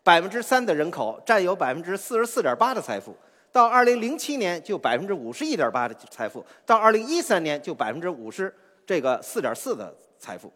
[0.04, 3.16] 百分之三的人口占有百分之四十四点八的财富。
[3.50, 8.54] 到二零零七年就百分之五十一点八的财富，到二零一三年就百分之五十
[8.86, 10.52] 这个四点四的财富。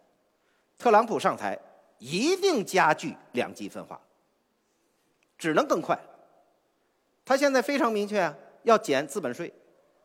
[0.78, 1.58] 特朗普上台
[1.98, 4.00] 一定加剧两极分化，
[5.38, 5.98] 只能更快。
[7.23, 9.51] 他现在非常明确啊，要减资本税，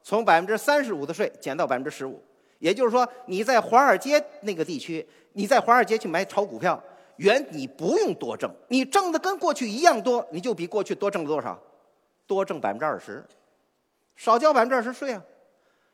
[0.02, 2.22] 从百分之三十五的税减到百分之十五。
[2.58, 6.82] 也就是说，你在华尔街那个地区，你在华尔街去买炒股票，
[7.16, 11.58] 原你不用多挣，你挣的跟过去一样多，你就比过去多挣了多少？
[12.26, 13.24] 多挣百分之二十，
[14.16, 15.22] 少交百分之二十税啊！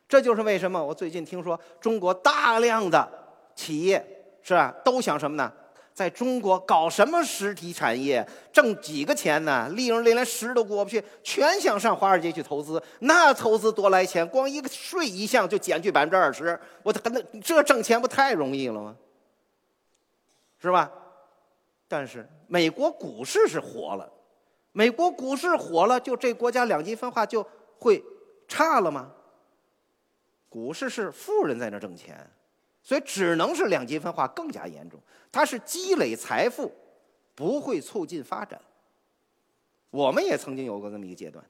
[0.07, 3.07] 这就是为什么我最近听说中国大量的
[3.55, 4.03] 企业
[4.41, 5.51] 是吧，都想什么呢？
[5.93, 9.69] 在中国搞什么实体产业，挣几个钱呢？
[9.69, 12.81] 利润率连十都过不去，全想上华尔街去投资。
[12.99, 14.27] 那投资多来钱？
[14.27, 18.95] 光一个税一项就减去百分之二十，我那这挣钱不太容易了吗？
[20.59, 20.91] 是吧？
[21.87, 24.11] 但是美国股市是活了。
[24.71, 27.45] 美国股市火了，就这国家两极分化就
[27.77, 28.03] 会
[28.47, 29.11] 差了吗？
[30.49, 32.27] 股市是富人在那挣钱，
[32.83, 34.99] 所以只能是两极分化更加严重。
[35.31, 36.71] 它是积累财富，
[37.33, 38.61] 不会促进发展。
[39.89, 41.43] 我们也曾经有过这么一个阶段，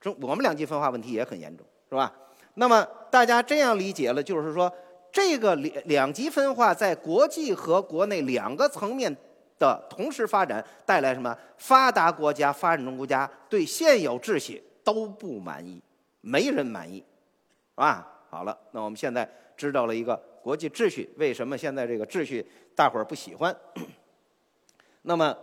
[0.00, 2.14] 中我们两极分化问题也很严重，是吧？
[2.54, 4.72] 那么大家这样理解了，就是说
[5.10, 9.16] 这个两两极分化在国际和国内两个层面。
[9.56, 11.34] 的同时发展带来什么？
[11.58, 15.80] 发达国家、发展中国家对现有秩序都不满意，
[16.22, 18.04] 没人满意，是吧？
[18.28, 23.56] 好了，那我们现在知道了一个国际秩序，为什么现在这个秩序大伙儿不喜欢？
[25.02, 25.34] 那么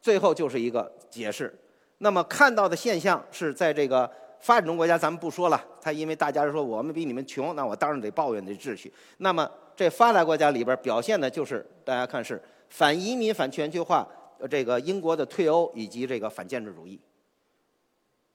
[0.00, 1.52] 最后就是一个解释。
[1.98, 8.92] 那么看到的现象是在这个发展中国家，咱们不说了，他因为大家说我们比你们穷，那我当然得抱怨这秩序。
[9.18, 14.06] 那么这发达国家里边表现的就是大家看是反移民、反全球化，
[14.48, 17.00] 这个英国的退欧以及这个反建制主义。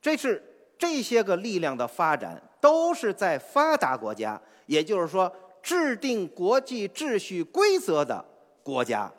[0.02, 0.44] 这是
[0.78, 8.24] 这些个力量的发展，都是在发达国家，也就是说制定国际秩序规则的
[8.64, 9.12] 国家，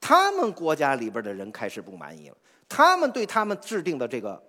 [0.00, 2.36] 他们国家里边的人开始不满意了，
[2.68, 4.42] 他们对他们制定的这个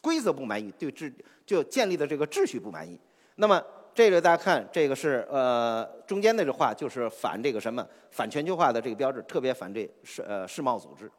[0.00, 1.12] 规则不满意，对制
[1.44, 2.98] 就建立的这个秩序不满意。
[3.36, 3.62] 那么
[3.94, 11.10] 这个大家看，这个是呃中间那句话，就是反这个什么反全球化的这个标志，特别反这世呃世贸组织。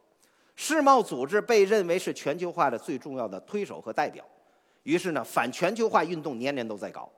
[0.56, 4.24] 世贸组织被认为是全球化的最重要的推手和代表，
[4.84, 7.10] 于是呢，反全球化运动年年都在搞，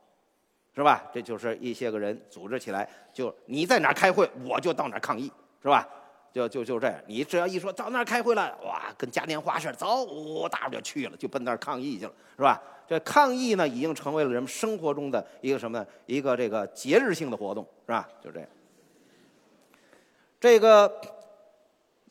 [0.75, 1.03] 是吧？
[1.13, 5.31] 这就是一些个人组织起来，就你在哪开会，我就到哪抗议，
[5.61, 5.87] 是吧？
[6.33, 12.61] 就就就这样，你只要一说到那儿开会了，哇，跟嘉年华似的，走，大伙就去了，就奔那儿抗议去了，是吧？
[12.87, 15.85] 这抗议呢，已经成为了人们生活中的一个什么呢？
[16.05, 18.09] 一个这个节日性的活动，是吧？
[18.21, 18.49] 就这样，
[20.39, 20.91] 这个。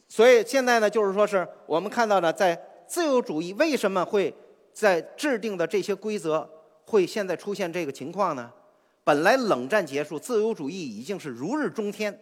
[0.09, 2.55] 所以现在呢，就是说是我们看到呢，在
[2.87, 4.35] 自由主义为什么会
[4.71, 6.47] 在制定的这些规则
[6.85, 8.53] 会现在出现这个情况呢？
[9.05, 12.17] 本来冷战结束，自由主义已经是如日中天，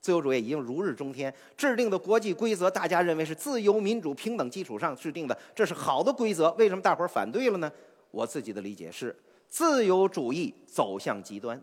[0.00, 6.50] 自由主义已经如日中天，制定的国际规则，大家认为是自由、民主、平等基础上制定的，这是好的规则。
[6.52, 7.70] 为什么大伙儿反对了呢？
[8.10, 9.14] 我自己的理解是，
[9.48, 11.60] 自由主义走向极端，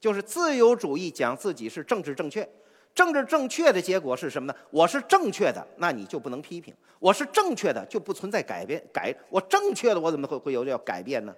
[0.00, 2.48] 就是自由主义讲自己是政治正确。
[3.00, 4.58] 政治正确的结果是什么呢？
[4.68, 8.78] 我是正确的，那你就不能批评；我是正确的，就不存在改变。
[8.92, 11.34] 改我正确的，我怎么会会有要改变呢？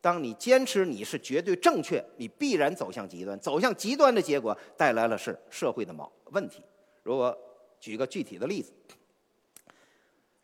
[0.00, 3.38] 当你坚持你是绝对正确，你必然走向极端。
[3.38, 6.64] 走向极端的结果带来了是社会的矛问题。
[7.02, 7.36] 如果
[7.78, 8.72] 举个具体的例子，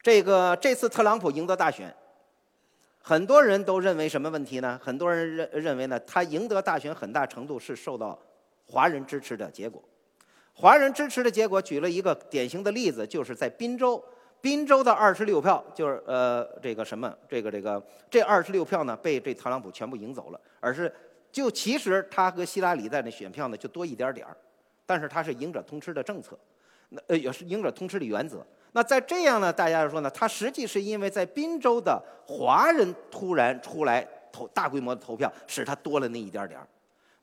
[0.03, 1.97] 这个这次特朗普赢得大选，
[3.01, 4.79] 很多人都认为什么问题呢？
[4.85, 8.19] 很多人认认为呢，他赢得大选很大程度是受到。
[8.67, 9.83] 华人支持的结果，
[10.53, 14.03] 华人支持的结果，举了一个典型的例子，就是在滨州，
[14.41, 20.93] 滨州的二十六票，就是呃这个什么，这个这个这二十六票呢，被这特朗普全部赢走了，而是
[21.31, 24.37] 就其实他和希拉里在那选票呢就多一点点儿，
[24.85, 26.39] 但是他是赢者通吃的政策，
[26.89, 28.45] 那呃也是赢者通吃的原则。
[28.73, 36.67] 那在这样呢，大家说呢，他实际是因为在滨州的华人突然出来投大规模的投票，使他多了那一点点儿。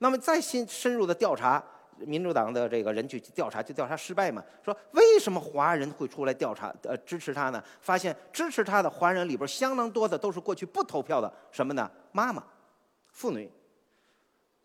[0.04, 1.64] 那么再深深入的调查，
[1.96, 4.44] 民主党的这个人去调查，就调查失败嘛？
[4.62, 7.64] 说为什么华人会出来调查呃支持他呢？
[7.80, 11.90] 发现支持他的华人里边相当多的都是过去不投票的什么呢？
[12.12, 12.44] 妈妈、
[13.14, 13.50] 妇女。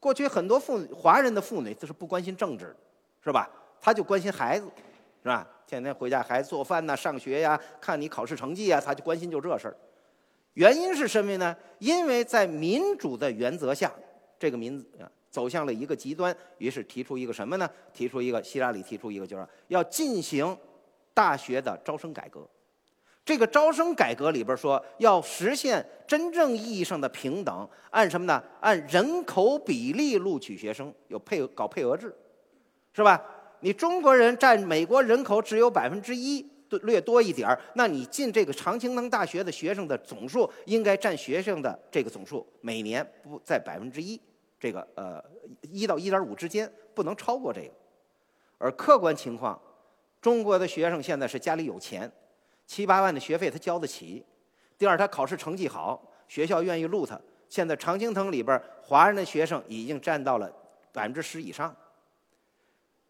[0.01, 2.75] 过去很多妇华人的妇女都是不关心政治，
[3.23, 3.49] 是吧？
[3.81, 4.67] 他就关心孩子，
[5.23, 5.47] 是吧？
[5.69, 9.77] 天天回家孩子做饭呐、上学呀、看你考试成绩呀，他就关心就这事儿。
[10.55, 11.57] 原因是什么呢？
[11.79, 13.93] 因为在民主的原则下，
[14.37, 15.07] 这个民啊。
[15.31, 17.69] 走向了一个极端，于是提出一个什么呢？
[17.93, 20.57] 提出一个希拉里提出一个，就是要进行
[21.13, 22.49] 大学的招生改革。
[23.25, 28.43] 这个招生改革里边说，要实现真正意义上的平等，按什么呢？
[28.61, 32.15] 按人口比例录取学生，有配搞配额制，
[32.95, 33.23] 是吧？
[33.61, 36.43] 你中国人占美国人口只有百分之一，
[36.85, 44.19] 略多一点儿，那你进这个常青藤大学的学生的总数，应该占学生的这个总数每年不在百分之一。
[44.61, 45.23] 这个呃，
[45.63, 47.71] 一到一点五之间不能超过这个，
[48.59, 49.61] 而客观情况，
[50.21, 52.11] 中国的学生现在是家里有钱，
[52.67, 54.27] 七八万的学费他交得起。
[54.77, 57.21] 第二，他考试成绩好，学校愿意录他。
[57.49, 60.53] 现在常青藤里边华人的学生已经占到了
[60.93, 61.75] 百分之十以上。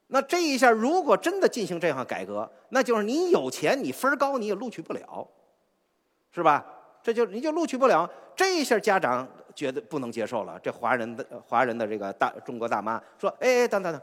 [0.09, 5.27] 那这一下，如果真的进行这样改革，那就是你有钱，你分高你也录取不了，
[6.31, 6.65] 是吧？
[7.03, 8.11] 这就你就录取不了。
[8.37, 9.27] 这一下家长。
[9.59, 14.01] 觉得不能接受了，这华人的华人的这个大中国大妈说：“哎，等等等，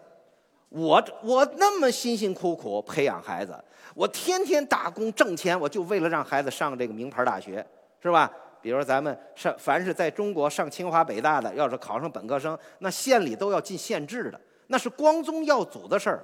[0.68, 3.58] 我我那么辛辛苦苦培养孩子，
[3.93, 7.66] 我天天打工挣钱，我就为了让孩子上这个名牌大学，
[8.03, 8.30] 是吧？
[8.62, 16.22] 比如咱们上，凡是在中国上清华北大的，要是考上本科生，那县里都要进县制的，那是光宗耀祖的事儿，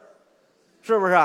[0.82, 1.18] 是不是？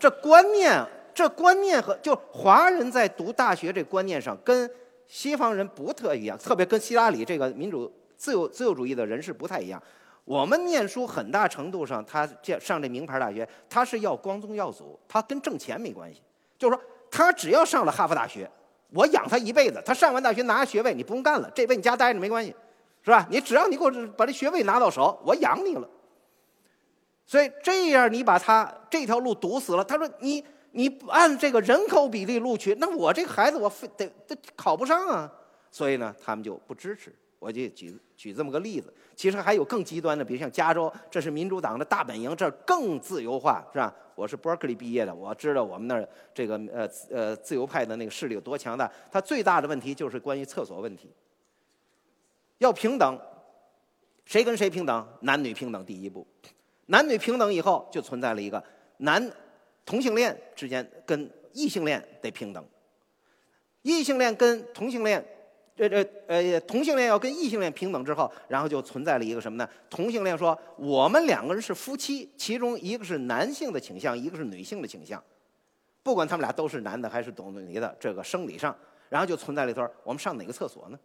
[0.00, 0.84] 这观念，
[1.14, 4.68] 这观念和就华人在读大学这观念上跟。”
[5.12, 9.80] 西方人不特一样，特别跟希拉里这个民主自由自由主义的人士不太一样。
[10.24, 16.22] 我们念书很大程度上，他这上这名牌大学，他是要光宗耀祖，他跟挣钱没关系。
[16.56, 18.50] 就是说，他只要上了哈佛大学，
[18.94, 19.82] 我养他一辈子。
[19.84, 22.54] 他上完大学拿学位，你不用干了，这辈子你家待着没关系。
[23.04, 23.26] 是吧？
[23.28, 25.86] 你只要你给我把这学位拿到手，我养你了。
[27.26, 29.84] 所以这样你把他这条路堵死了。
[29.84, 30.42] 他说你
[30.72, 35.32] 你按这个人口比例录取，那我这个孩子我非得得考不上啊。
[35.70, 37.14] 所以呢，他们就不支持。
[37.38, 38.92] 我就举举这么个例子。
[39.16, 43.92] 其实还有更极端的，比如像加州，这是民主党的大本营，这更自由化，是吧？
[44.14, 48.90] 我是伯克利毕业的，我知道我们那儿这个呃呃自由派的那个势力有多强大。
[49.10, 51.10] 它最大的问题就是关于厕所问题。
[52.58, 53.18] 要平等，
[54.24, 55.08] 谁跟谁平等？
[55.22, 56.24] 男女平等第一步。
[56.86, 58.62] 男女平等以后，就存在了一个
[58.98, 59.32] 男
[59.84, 62.64] 同性恋之间跟异性恋得平等，
[63.82, 65.24] 异性恋跟同性恋。
[65.74, 69.66] 这这呃，同性恋要跟异性恋平等之后，然后就存在了一个什么呢？
[69.88, 75.20] 同性恋说我们两个人是夫妻，其中一个是男性的倾向，一个是女性的倾向，
[76.02, 78.76] 不管他们俩都是男的还是懂女的，这个生理上，
[79.08, 81.00] 然后就存在了一段我们上哪个厕所呢？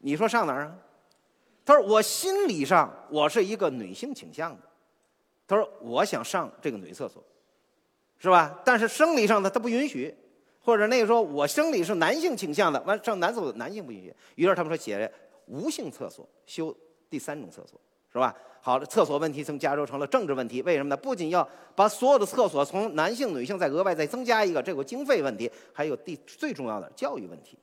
[0.00, 0.78] 你说上哪儿啊？
[1.62, 4.62] 他说我心理上我是一个女性倾向的，
[5.46, 7.22] 他说我想上这个女厕所，
[8.18, 8.60] 是吧？
[8.64, 10.14] 但是生理上的，他不允许。
[10.60, 14.12] 或者那个说，我生理是男性倾向的，完上男厕所男性不允许。
[14.34, 15.08] 于是他们说写
[15.46, 16.76] 无性厕所，修
[17.08, 17.80] 第三种厕所，
[18.12, 18.34] 是吧？
[18.60, 20.96] 好的，厕所问题从加州成了政治问题，为什么呢？
[20.96, 27.56] 不仅要把所有的厕所从男性、女性再额外再增加一个，这个经费问题，还有第最重要的教育问题。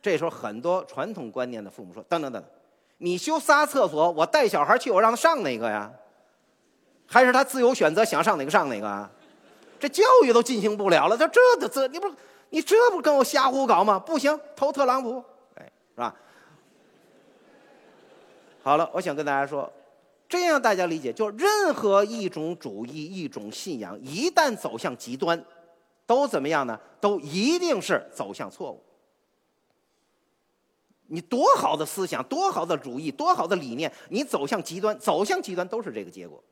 [0.00, 2.50] 这时候很多传统观念的父母说：等等等等，
[2.98, 5.88] 你修仨厕所，我带小孩去，我让他上哪个呀？
[7.12, 9.10] 还是他自由选择想上哪个上哪个啊？
[9.78, 12.10] 这教育都进行不了了，他这这这你不？
[12.48, 13.98] 你这不跟我瞎胡搞吗？
[13.98, 15.22] 不行，投特朗普，
[15.56, 16.14] 哎，是吧？
[18.62, 19.70] 好了，我想跟大家说，
[20.28, 25.42] 这样大家理解，就任何一种主义、一种信仰，一旦走向极端，
[26.06, 26.78] 都怎么样呢？
[27.00, 28.82] 都一定是走向错误。
[31.06, 36.42] 你多好的思想，多好的主义，多好的理念，你走向极端，走向极端都是这个结果，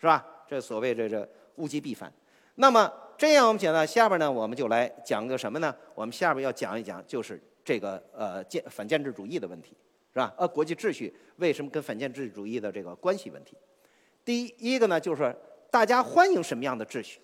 [0.00, 0.26] 是吧？
[0.48, 2.12] 这所谓这这物极必反。
[2.56, 2.92] 那么。
[3.20, 5.76] 这样我们讲到下边呢，我们就来讲个什么呢？
[5.94, 9.76] 我们下边要讲一讲，就是这个呃建反建制主义的问题，
[10.14, 10.32] 是吧？
[10.38, 13.58] 呃，国际秩序为什么跟反建制主义的这个关系问题？
[14.24, 15.36] 第一个呢，就是
[15.70, 17.20] 大家欢迎什么样的秩序，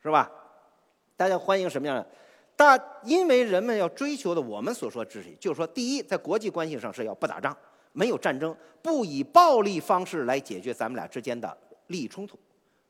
[0.00, 0.30] 是吧？
[1.16, 2.06] 大家欢迎什么样的？
[2.54, 7.56] 大因为人们要追求的，我们所说秩序，就是说，第一，在国际关系上是要不打仗，
[7.90, 12.38] 没有战争，不以暴力方式来解决咱们俩之间的利益冲突，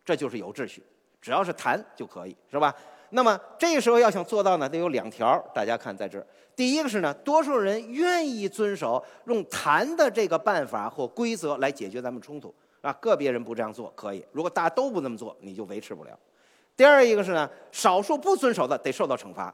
[0.04, 0.82] 这就是有秩序。
[1.20, 2.74] 只要是谈就可以，是吧？
[3.10, 5.38] 那么这时候要想做到呢，得有两条。
[5.54, 12.92] 大家看在这儿，第一个是呢，多数人愿意遵守用谈的这个办法或规则来解决咱们冲突啊。
[12.94, 16.18] 个别人不这样做可以，如果大家都不这么做，你就维持不了。
[16.76, 19.52] 第二一个是呢，少数不遵守的得受到惩罚，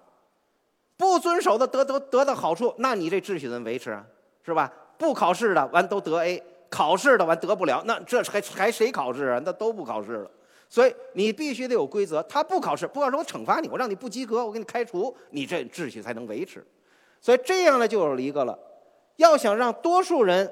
[0.97, 4.05] 不遵守的得得得到好处，那你这秩序怎么维持啊？
[4.45, 4.71] 是吧？
[4.99, 6.43] 不考试的完都得 A，
[6.73, 9.43] 考试的完得不了，那这还还谁考试啊？
[9.45, 10.31] 那都不考试了。
[10.71, 16.67] 所以你必须得有规则，他不考试，不考试我惩罚你，我让你不及格，我给你开除，你这秩序才能维持。
[17.21, 18.59] 所以这样呢，就有一个了。
[19.17, 20.51] 要想让多数人，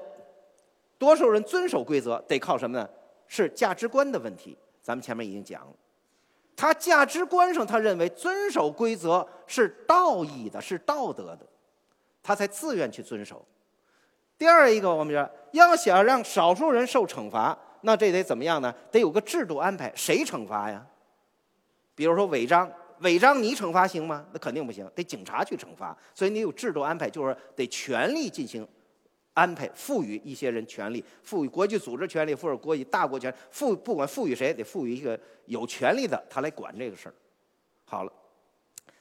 [0.99, 2.87] 多数人遵守规则，得靠什么呢？
[3.27, 4.55] 是价值观的问题。
[4.83, 5.73] 咱们前面已经讲了，
[6.55, 11.41] 他价值观上他认为遵守规则是道义的，是道德的，
[12.23, 13.43] 他才自愿去遵守。
[14.41, 17.57] 第二一个，我们说要想让少数人受惩罚。
[17.83, 18.75] 那这得怎么样呢？
[18.91, 20.83] 得有个制度安排，谁惩罚呀？
[21.95, 24.25] 比如说违章，违章你惩罚行吗？
[24.33, 25.95] 那肯定不行，得警察去惩罚。
[26.15, 28.67] 所以你有制度安排，就是得权力进行
[29.35, 37.15] 安排，赋予一些人权利，赋予国际组织权利，赋予国际大国权，赋不管赋予谁，得赋予一个有权利的他来管这个事儿。
[37.85, 38.13] 好了，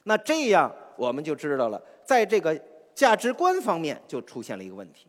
[0.02, 2.54] 那这样我们就知道了，在这个
[2.94, 5.06] 价值观方面就出现了一个问题。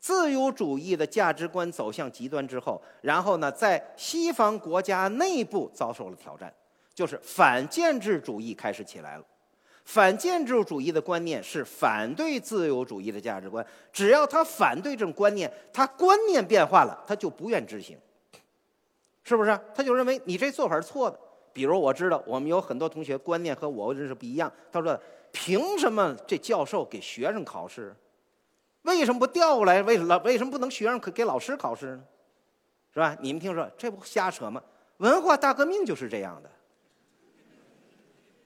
[0.00, 6.52] 自由主义的价值观走向极端之后，然后呢，在西方国家内部遭受了挑战，
[6.94, 9.24] 就是反建制主义开始起来了。
[9.84, 17.98] 反建制主义的观念是反对自由主义的价值观，只要他反对这种观念，他观念变化了，他就不愿执行，
[19.22, 19.58] 是不是？
[19.74, 21.18] 他就认为你这做法是错的。
[21.52, 24.98] 比如我知道我们有很多同学观念和我认识不一样，他说
[25.32, 27.94] ：“凭什么这教授给学生考试？”
[28.82, 29.82] 为什么不调过来？
[29.82, 32.02] 为什么为什么不能学生给老师考试呢？
[32.92, 33.16] 是吧？
[33.20, 34.62] 你们听说这不瞎扯吗？
[34.98, 36.50] 文化大革命就是这样的。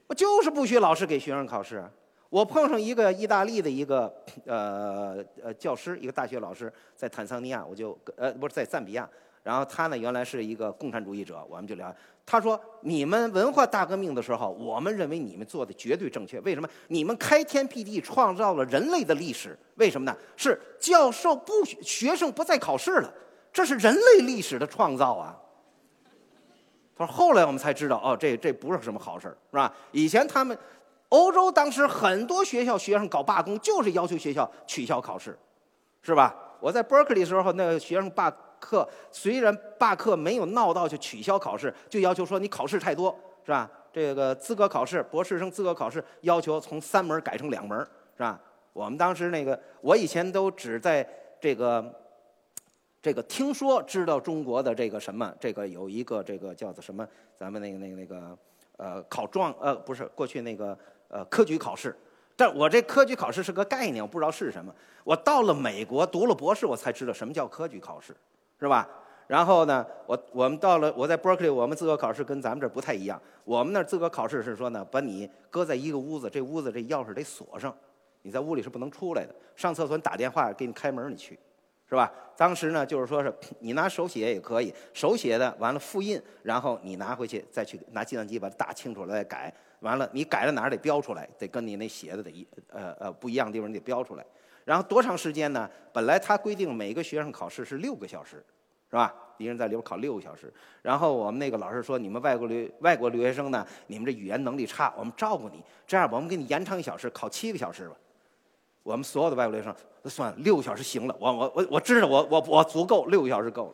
[0.07, 1.83] 我就是不许老师给学生考试。
[2.29, 4.13] 我碰上一个意大利的一个
[4.45, 9.09] 呃呃教师，一个大学老师，在坦桑尼亚，我就呃不是在赞比亚，
[9.45, 11.95] 然后他呢原来是一个共产主义者，我们就聊。
[12.25, 16.39] 他说：“你们文化大革命的时候，我们认为你们做的绝对正确。
[16.39, 16.67] 为什么？
[16.87, 19.55] 你们开天辟地，创造了人类的历史。
[19.75, 20.17] 为什么呢？
[20.35, 23.13] 是教授不学生不再考试了，
[23.53, 25.37] 这是人类历史的创造啊。”
[26.97, 29.71] 他说：“后来我们才知道，哦，这这不是什么好事儿是吧？
[29.91, 30.57] 以前他们
[31.09, 35.37] 欧洲当时很多学校学生搞罢工，就是要求学校取消考试，
[36.01, 36.35] 是吧？
[36.59, 38.35] 我在 Berkeley 时候，那个学生罢。”
[38.65, 43.69] 课虽然罢课没有闹到就取消考试，就要求说你考试太多是吧？
[43.93, 47.77] 这个资格考试，博士生资格考试要求从三门改成两门
[48.17, 48.41] 是吧？
[48.73, 51.07] 我们当时那个，我以前都只在
[51.39, 51.93] 这个
[53.01, 57.07] 这个听说知道中国的这个什么，这个有一个这个叫做什么，
[57.37, 58.37] 咱们那个那个那个
[58.77, 61.95] 呃考状呃不是过去那个呃科举考试。
[62.35, 64.73] 但我这科举考试是个概念，我不知道是什么。
[65.05, 68.13] 我到了美国读了博士，我才知道什么叫科举考试。
[68.65, 68.89] 是吧？
[69.27, 73.21] 然后呢，我我们到了我在 Berkeley，我们资格考试跟咱们这不太一样。
[73.43, 77.75] 我们那资格考试是说呢，把你搁在一个屋子，这屋子这钥匙得锁上，
[78.23, 79.35] 你在屋里是不能出来的。
[79.55, 81.37] 上厕所你打电话给你开门你去，
[81.87, 82.11] 是吧？
[82.35, 89.53] 当时呢就是说是你拿手写也可以，手写的完了复印，然后你拿回去再去拿计算机把它打清楚了再改。
[89.81, 94.25] 完了你改到哪儿得标出来，得跟你那写的得一呃呃不一样的地方你得标出来。
[94.63, 95.69] 然后多长时间呢？
[95.93, 98.43] 本来他规定每个学生考试是六个小时，
[98.95, 99.13] 是吧？
[99.37, 100.51] 一人在里边考六个小时。
[100.81, 105.61] 然后我们那个老师说：“你们外国留外国留学生呢，你们这语言能力差，我们照顾你。
[105.85, 107.95] 这样，我们给你延长一小时，考七个小时吧。”
[108.83, 109.75] 我们所有的外国留学生，
[110.09, 111.15] 算了六个小时行了。
[111.19, 113.73] 我我我我知道，我我我足够六个小时够了。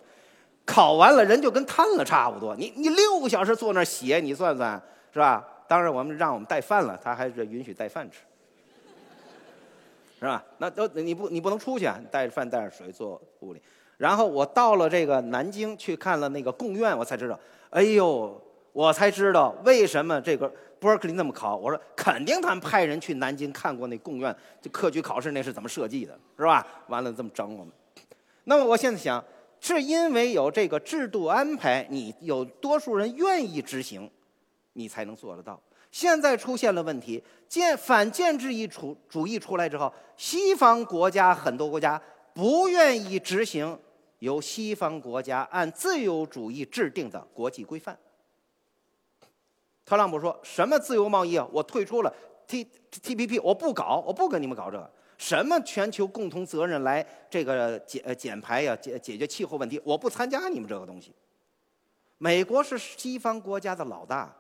[0.66, 2.56] 考完了，人就跟瘫了差不多。
[2.56, 4.82] 你你六个小时坐那儿写，你算算
[5.14, 5.48] 是吧？
[5.68, 8.22] 当然，我们让我们带饭了，他还是允许带饭吃。
[10.18, 10.44] 是吧？
[10.58, 12.00] 那都你不你不能出去啊！
[12.12, 13.62] 带着饭带着水坐屋里。
[14.02, 17.40] 然后我到了这个南京去看了那个贡院，我才知道，
[17.70, 18.36] 哎呦，
[18.74, 21.56] 我才知道为什么这个伯克利那么考。
[21.56, 26.66] 我说肯定他们派人去南京看过那贡院，这科举考试那是怎么设计的，是吧？
[26.88, 27.72] 完了这么整我们。
[28.46, 29.24] 那么我现在想，
[29.60, 34.10] 是因为有这个制度安排，你有多数人愿意执行，
[34.74, 35.62] 你才能做得到。
[35.92, 42.02] 现在出现了问题，建反建制一出主义出来之后，西方国家很多国家
[42.34, 43.78] 不愿意执行
[44.22, 47.98] 由西方国家按自由主义制定的国际规范。
[49.84, 51.48] 特朗普说什么自由贸易啊？
[51.52, 52.14] 我退出了
[52.48, 54.90] T T P P，我不搞，我不跟你们搞这个。
[55.18, 61.12] 什么全球共同责任来这个减减排呀，解解决气候问题，我不参加你们这个东西。
[62.18, 64.34] 美国是西方国家的老大。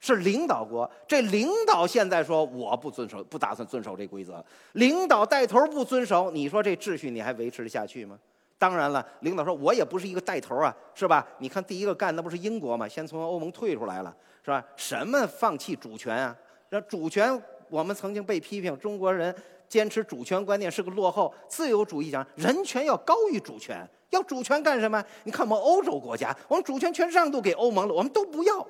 [0.00, 4.44] 是领导国，这领导现在说我不遵守，不打算遵守这规则。
[4.74, 8.16] 领导带头不遵守，你说这秩序你还维持得下去吗？
[8.58, 11.24] 当然了，领导说我也不是一个带头啊，是吧？
[11.38, 12.88] 你看第一个干的不是英国吗？
[12.88, 14.64] 先从欧盟退出来了，是吧？
[14.74, 16.36] 什么放弃主权啊？
[16.68, 17.40] 这主权
[17.70, 19.34] 我们曾经被批评，中国人
[19.68, 21.32] 坚持主权观念是个落后。
[21.46, 25.02] 自由主义讲人权要高于主权，要主权干什么？
[25.22, 28.66] 你看我们欧洲国家，我们主权全让渡给欧盟了，我们都不要。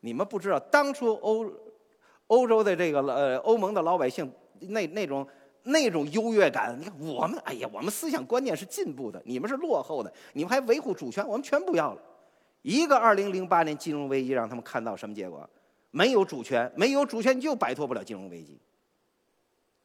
[0.00, 1.46] 你们不知道，当初欧
[2.26, 5.26] 欧洲的这个呃欧盟的老百姓那那种
[5.64, 12.00] 那种优越感，你看我们，哎呀，我们思想观念是进步的，你们是落后的，你们还维护主权，我们全不要了。
[12.62, 15.48] 一个二零零八年金融危机让他们看到什么结果？
[15.90, 18.58] 没有主权，没有主权你就摆脱不了金融危机。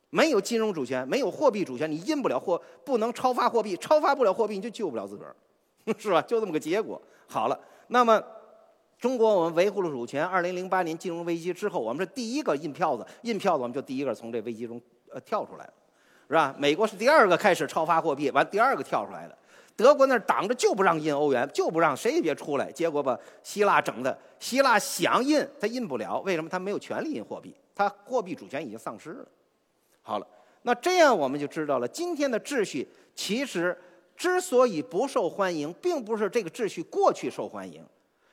[0.10, 5.36] 没有金融主权，没有货币主权，你印不了货，不能超发货币，超发不了货币你就救不了自个儿，
[5.98, 6.22] 是吧？
[6.22, 7.02] 就这么个结果。
[7.28, 8.22] 好了，那么。
[8.98, 10.26] 中国，我们维护了主权。
[10.26, 14.82] 二零零八年金融危机之后，我们是第一个印票子，印票子我们就第一个从这危机中
[15.16, 15.74] 呃跳出来了，
[16.28, 16.54] 是吧？
[16.60, 19.38] 美国是第二个开始超发货币，完第二个跳出来的。
[19.78, 26.50] 德国那挡着就不让印欧元，就不让谁也别出来，结果把希腊整的，希腊想印他印不了，为什么？
[26.50, 29.26] 他没有权利印货币，他货币主权已经丧失了。
[30.02, 30.28] 好了，
[30.64, 32.86] 那这样我们就知道了，今天的秩序
[33.16, 33.78] 其实
[34.18, 37.82] 之所以不受欢迎，并不是这个秩序过去受欢迎。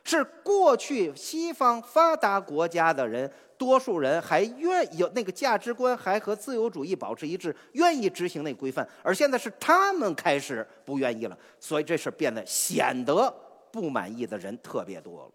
[0.05, 3.31] 是过去西方发达国家的人，
[3.63, 8.87] 多数人还愿有那个价值观，还和自由主义保持一致，愿意执行那规范。
[9.05, 13.33] 而现在是他们开始不愿意了，所以这事变得显得
[13.71, 15.33] 不满意的人特别多了，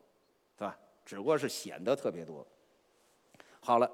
[0.57, 0.77] 对吧？
[1.05, 2.45] 只不过是显得特别多。
[3.61, 3.89] 好了，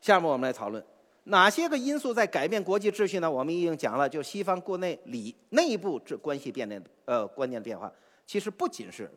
[0.00, 0.82] 下面我们来讨论
[1.24, 3.30] 哪些个因素在改变国际秩序呢？
[3.30, 7.92] 我们已经讲了，就西方国内里内部这关系变的呃观念变化，
[8.26, 9.10] 其实不仅是。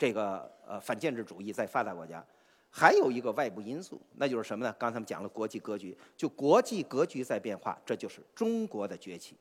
[0.00, 2.24] 这个呃反建制主义在发达国家，
[2.70, 4.74] 还有一个外部因素，那就是什么呢？
[4.78, 9.36] 刚才我们讲了国际格局，就国际格局在变化，这就是中国的崛起。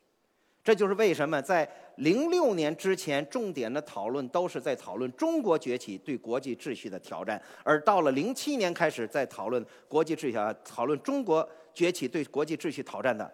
[0.62, 13.32] 这就是为什么在零六年之前，重点的讨论都是在讨论中国崛起对国际秩序的挑战，而到了零七年开始，在讨论国际秩序，讨论中国崛起对国际秩序挑战的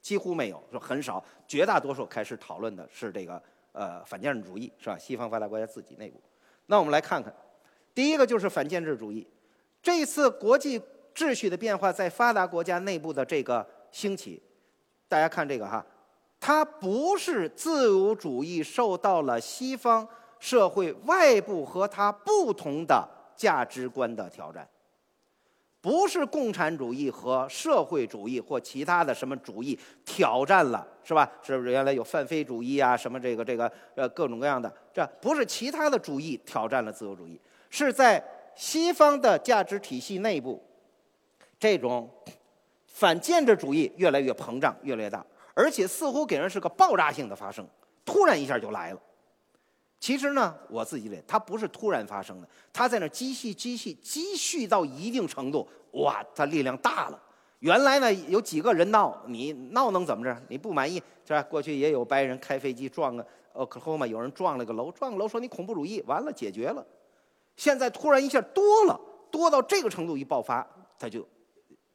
[0.00, 3.40] 几乎没有，说很少，绝大多数开始讨论的是这个
[3.72, 4.98] 呃反建制主义，是吧？
[4.98, 6.20] 西方发达国家自己内部。
[6.66, 7.32] 那我们来看看，
[7.94, 9.26] 第一个就是反建制主义。
[9.82, 10.80] 这次国际
[11.14, 14.42] 秩序的变化，在发达国家内部的这个兴起，
[15.08, 15.84] 大家看这个哈。
[16.40, 20.06] 它不是自由主义受到了西方
[20.38, 24.68] 社会外部和它不同的价值观的挑战，
[25.80, 31.30] 不是共产主义和社会主义或其他的什么主义挑战了，是吧？
[31.42, 34.70] 是不是原来有泛非主义啊，什么这个这个呃各种各样的？
[34.92, 37.40] 这不是其他的主义挑战了自由主义，
[37.74, 38.22] 是在
[38.54, 40.62] 西方的价值体系内部，
[41.58, 42.08] 这种
[42.86, 45.26] 反建制主义越来越膨胀，越来越大。
[45.54, 47.66] 而且似乎给人是个爆炸性的发生，
[48.04, 49.00] 突然一下就来了。
[49.98, 57.20] 其实呢，我自己认为它不是突然发生的，它在那积蓄、积蓄、积蓄到一定程度，哇，它力量大了。
[57.58, 60.40] 原来呢，有几个人闹，你闹能怎么着？
[60.48, 61.42] 你不满意是吧？
[61.42, 66.86] 过去也有白人开飞机撞个呃克拉 m a 有人撞了个楼，撞个楼说你恐怖主义，完了解决了。
[67.56, 69.00] 现在突然一下多了，
[69.30, 70.66] 多到这个程度一爆发，
[70.98, 71.26] 它就。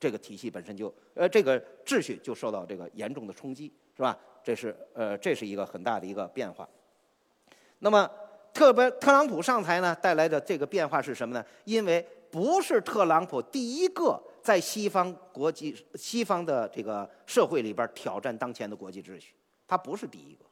[0.01, 4.17] 这个体系本身就，呃，这个秩序就受到这个严重的冲击，是吧？
[4.41, 6.65] 这是，呃，这是一个很大的一个变化。
[7.79, 8.09] 那么，
[8.53, 11.45] 特别特朗普上台呢，带来的这个变化是什么呢？
[11.65, 19.33] 因为不是特朗普第一个在西方国际、西方的这个社会里边挑战当前的国际秩序，
[19.67, 20.45] 他不是第一个。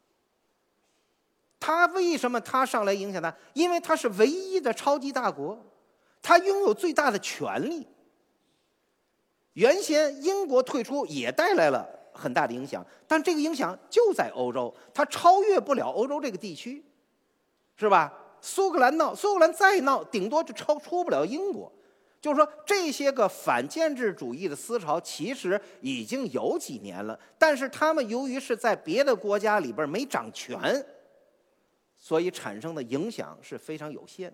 [1.59, 3.33] 他为什么他上来影响他？
[3.53, 5.57] 因为他是唯一的超级大国，
[6.21, 7.87] 他拥有最大的权力。
[9.53, 16.85] 原先英国退出也带来了很大的影响，但这个影响就在欧洲，它超越不了欧洲这个地区，
[17.75, 18.13] 是吧？
[18.39, 21.73] 苏格兰闹，苏格兰再闹，顶多就超出不了英国。
[22.21, 30.85] 就是说，这些个反建制主义的思潮其实已经有几年了，但是他们由于是在别的国家里边没掌权，
[32.07, 34.33] 所以产生的影响是非常有限。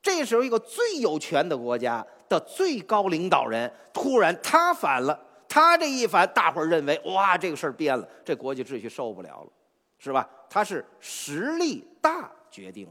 [0.00, 9.52] 这时候，一个最有权的国家的最高领导人突然他反了，他这一反，大伙儿认为哇，这个事儿变了，这国际秩序受不了了，
[9.98, 10.26] 是吧？
[10.48, 12.88] 他是实力大决定，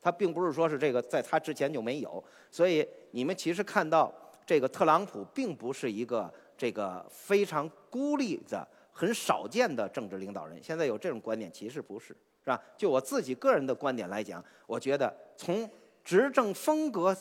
[0.00, 2.22] 他并不是说是这个在他之前就没有。
[2.52, 4.14] 所以你们其实看到，
[4.46, 10.62] 这个特朗普并不是一个这个非常孤立的、很少见的政治领导人。
[10.62, 12.16] 现在有这种观点，其实不是，
[12.48, 12.62] 是吧？
[12.78, 15.68] 就我自己个人的观点来讲，我觉得从
[16.02, 17.14] 执政风格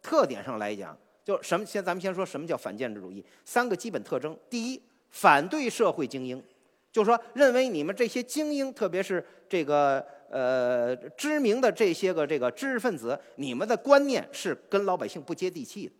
[0.00, 1.66] 特点上来讲，就什么？
[1.66, 3.22] 先咱们先说什么叫反建制主义？
[3.44, 6.42] 三个基本特征：第一，反对社会精英，
[6.90, 15.92] 就是说认为你们这些精英，特别是这个呃知名的这些个这个知识分子，你们的观念是跟老百姓不接地气的，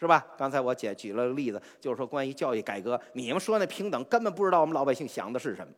[0.00, 0.26] 是吧？
[0.36, 5.72] 刚才我姐举了个例子，就是说关于教育改革，你们说那平等，根本不知道我们老百姓想的是什么。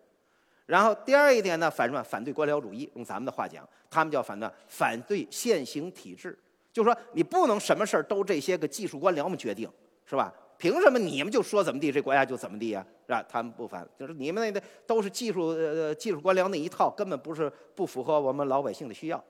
[0.66, 2.02] 然后第二一点呢，反什么？
[2.02, 2.90] 反对官僚主义。
[2.94, 6.36] 用咱们的话讲，他们叫反的反对现行体制，
[6.72, 9.70] 就是说你不能什么事儿都这些个技术官僚们决定，
[10.04, 10.32] 是吧？
[10.58, 12.84] 凭什么你们就说怎么地，这国家就怎么地呀？
[13.06, 13.24] 是吧？
[13.28, 19.22] 他们不反，就是你们那的都是技术呃技术官僚那一套，根本不是不符合我们老百姓的需要。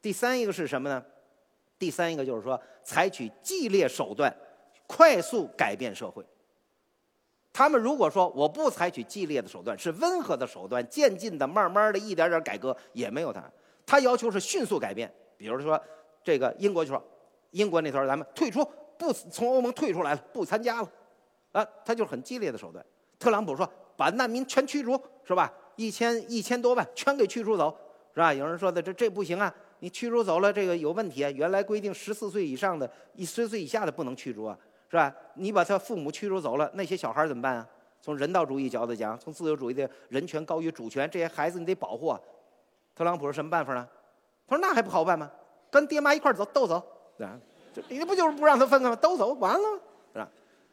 [0.00, 1.04] 第三一个是什么呢？
[1.78, 4.32] 第三一个就是说，采取激烈手段，
[4.86, 6.24] 快速改变社会。
[7.58, 13.42] 他们如果说我不采取激烈的手段，是温和的手段，渐进的、慢慢的、一点点改革，也没有他。
[13.84, 15.12] 他要求是迅速改变。
[15.36, 15.80] 比如说，
[16.22, 17.02] 这个英国就说，
[17.50, 18.64] 英国那头咱们退出，
[18.96, 20.88] 不从欧盟退出来了，不参加了，
[21.50, 22.86] 啊，他就是很激烈的手段。
[23.18, 25.52] 特朗普说，把难民全驱逐，是吧？
[25.74, 27.76] 一千一千多万全给驱逐走，
[28.14, 28.32] 是吧？
[28.32, 31.30] 有人说的这这不行啊，你驱逐走了，这个有问题啊。
[31.32, 34.56] 原来规定十四岁以上的，一十岁以下的不能驱逐啊。
[34.90, 35.14] 是吧？
[35.34, 37.68] 你把他父母驱逐走了，那些小孩怎么办啊？
[38.00, 42.18] 从人道主义角度讲，从自由主义的人权高于主权，这些孩子你得保护啊。
[42.94, 43.86] 特朗普是什么办法呢？
[44.46, 45.30] 他说那还不好办吗？
[45.70, 46.76] 跟爹妈一块走，都走，
[47.18, 47.38] 啊，
[47.74, 48.96] 这你不就是不让他分开吗？
[48.96, 49.80] 都走，完了，
[50.12, 50.28] 是吧？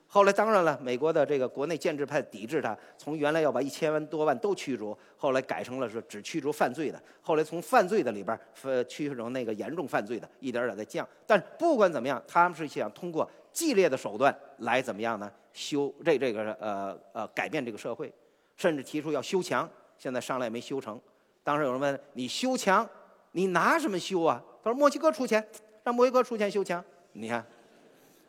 [0.07, 7.01] 后来当然了，美国的这个国内建制派抵制他，从原来要把一千万多万都驱逐，后来改成了是只驱逐犯罪的。
[7.21, 11.05] 后来从犯罪的里边呃驱逐成那个严重犯罪的，一点点在降。
[11.25, 13.29] 但是不管怎么样，他们是想通过。
[13.55, 15.31] 激烈的手段来怎么样呢？
[15.53, 18.13] 修这这个呃呃改变这个社会，
[18.57, 20.99] 甚至提出要修墙，现在上来也没修成。
[21.41, 22.85] 当时有人问你修墙，
[23.31, 24.43] 你拿什么修啊？
[24.61, 25.47] 他说墨西哥出钱，
[25.83, 26.83] 让墨西哥出钱修墙。
[27.13, 27.45] 你看，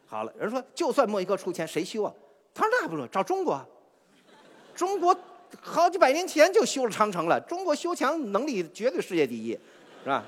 [0.06, 2.14] 好了，人说就算墨西哥出钱，谁修啊？
[2.54, 3.60] 他说那不是找中国，
[4.76, 5.18] 中国
[5.60, 9.58] 好几百年前就修了长城了，中国修墙能力绝对世界第一，
[10.04, 10.24] 是吧？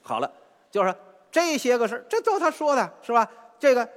[0.00, 0.32] 好了，
[0.70, 0.94] 就是
[1.30, 3.30] 这些个事，这都他说的是吧？
[3.64, 3.88] 这个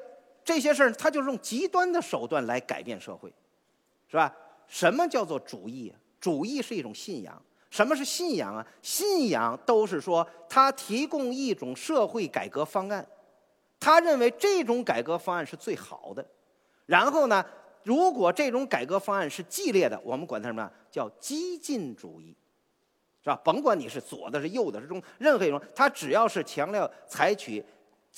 [0.45, 3.29] 这些事儿，他就是用极端的手段来改变社会，
[4.09, 4.33] 是吧？
[4.65, 5.93] 什么叫做主义？
[6.21, 7.41] 主义是一种信仰。
[7.69, 8.65] 什么是信仰啊？
[8.81, 13.05] 信仰都是说他提供一种社会改革方案，
[13.77, 16.25] 他认为这种改革方案是最好的。
[16.85, 17.45] 然后呢，
[17.83, 20.71] 如果这种改革方案是激烈的，我们管它什么？
[20.89, 22.33] 叫激进主义。
[23.21, 23.35] 是吧？
[23.43, 27.61] 甭管你是左的、是右的、是中，任何一种，他只要是强调采取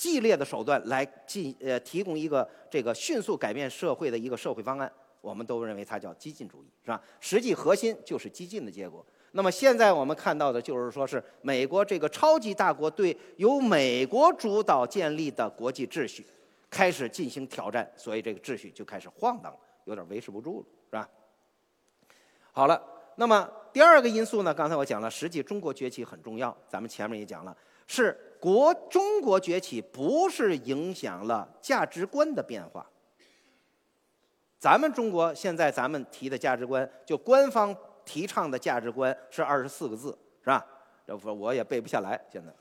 [0.00, 4.90] 激烈的手段来进呃提供一个这个迅速改变社会的一个社会方案，
[5.20, 6.98] 我们都认为它叫激进主义，是吧？
[7.20, 9.04] 实际核心就是激进的结果。
[9.32, 16.24] 那么现在我们看到的就是说是美国这个超级大国对由美国主导建立的国际秩序
[16.70, 21.10] 开始进行挑战，所以这个秩序就开始晃荡了，有点维持不住了，是吧？
[22.52, 22.82] 好了。
[23.16, 24.54] 那么第二个因素呢？
[24.54, 26.56] 刚才我讲了，实际中国崛起很重要。
[26.66, 27.54] 咱们前面也讲了，
[27.86, 32.84] 是国中国崛起不是影响了价值观的变化。
[34.58, 40.08] 咱们中国现在咱们提的价值观，就官方提倡的价值观是二十四个字，
[40.42, 40.66] 是吧？
[41.06, 42.20] 这不我也背不下来。
[42.32, 42.52] 现在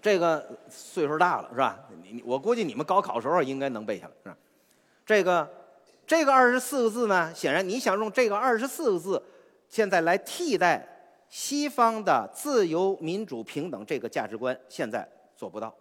[0.00, 1.78] 这个岁数大了，是吧？
[2.02, 4.36] 你我估计你们高考时候应该能背下来，是吧？
[5.04, 5.48] 这个。
[6.06, 9.22] 这个二十四个字呢，显然你想用这个二十四个字，
[9.68, 10.84] 现在来替代
[11.30, 15.72] 西方的自由、民主、平等这个价值观，现在做不到，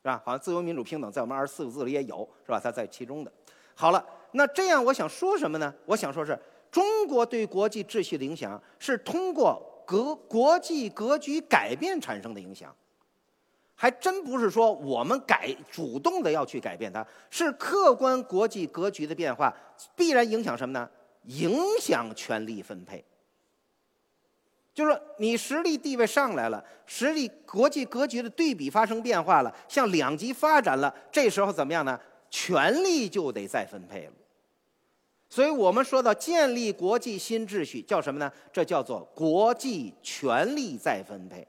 [0.00, 0.22] 是吧？
[0.24, 2.60] 好像自由、民主、平等在我们二十四个字里也有，是吧？
[2.62, 3.32] 它在其中的。
[3.74, 5.74] 好了，那这样我想说什么呢？
[5.84, 6.38] 我想说是
[6.70, 12.74] 中国对国际秩序的影响是通过格国际格局改变产生的影响。
[13.74, 19.52] 还真不是说我们改主动的要去改变它，是客观国际格局的变化
[19.96, 20.88] 必然影响什么呢？
[21.24, 23.04] 影响权力分配。
[24.78, 31.98] 就是说，你实力地位上来了，实力国际格局的对比发生变化了，向两极发展了，这时候怎么样呢？
[32.30, 34.12] 权力就得再分配了。
[35.28, 38.30] 所以我们说到建立国际新秩序，叫什么呢？
[38.52, 41.44] 这叫做国际权力再分配。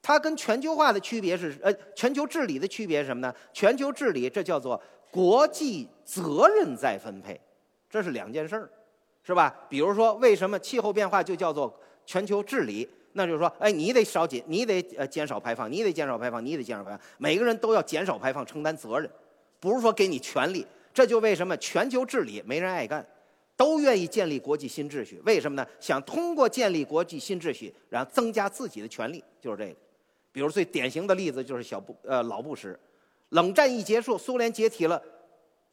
[0.00, 3.34] 它跟全球化的区别是，呃，全球治理的区别是什么呢？
[3.52, 4.80] 全球治理这叫做
[5.10, 7.40] 国际责任再分配，
[7.90, 8.70] 这是两件事儿，
[9.24, 9.52] 是吧？
[9.68, 11.76] 比如说，为什么气候变化就叫做
[12.06, 12.88] 全球治理？
[13.12, 19.10] 那就是说，哎，你得少减，你得呃减少排放，你得减少排放，你得减少排放，每个人都要减少排放，承担责任，
[19.58, 20.66] 不是说给你权利。
[20.94, 23.06] 这就为什么全球治理没人爱干，
[23.56, 25.20] 都愿意建立国际新秩序？
[25.24, 25.66] 为什么呢？
[25.80, 29.74] 想通过建立国际新秩序，然后增加自己的权利，就是这个。
[30.32, 32.78] 比如最典型的例子就是小布呃老布什，
[33.30, 35.02] 冷战一结束，苏联解体了，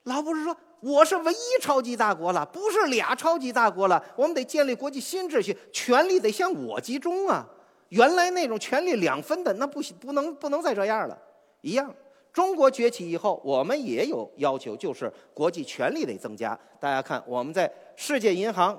[0.03, 7.47] 老布什说：“我是唯一超级大国了，不是俩超级大国了，我们得建立国际新秩序，权力得向我集中啊！
[7.89, 11.17] 原来那种权力两分的那不行，不能不能再这样了。
[11.61, 11.93] 一样，
[12.33, 16.57] 中国崛起以后，我们也有要求，就是国际权力得增加。
[16.79, 18.77] 大家看，我们在世界银行，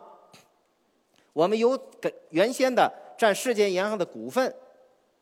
[1.33, 4.55] 我们有给原先的占世界银行的股份。”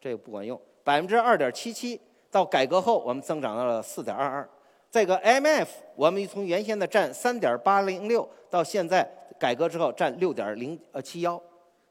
[0.01, 4.49] 这个不管用，百分之二点七七，到改革后我们增长到了四点二二。
[4.93, 5.66] 这个 MF，
[5.97, 11.43] 我们从原先的占三点八零六，到现在改革之后占六点零呃七幺，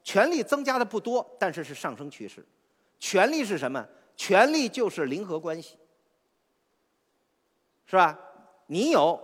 [0.03, 2.45] 权力增加的不多，但是是上升趋势。
[2.99, 3.83] 权力是什么？
[4.15, 5.79] 权力就是零和关系，
[7.87, 8.19] 是吧？
[8.67, 9.19] 你有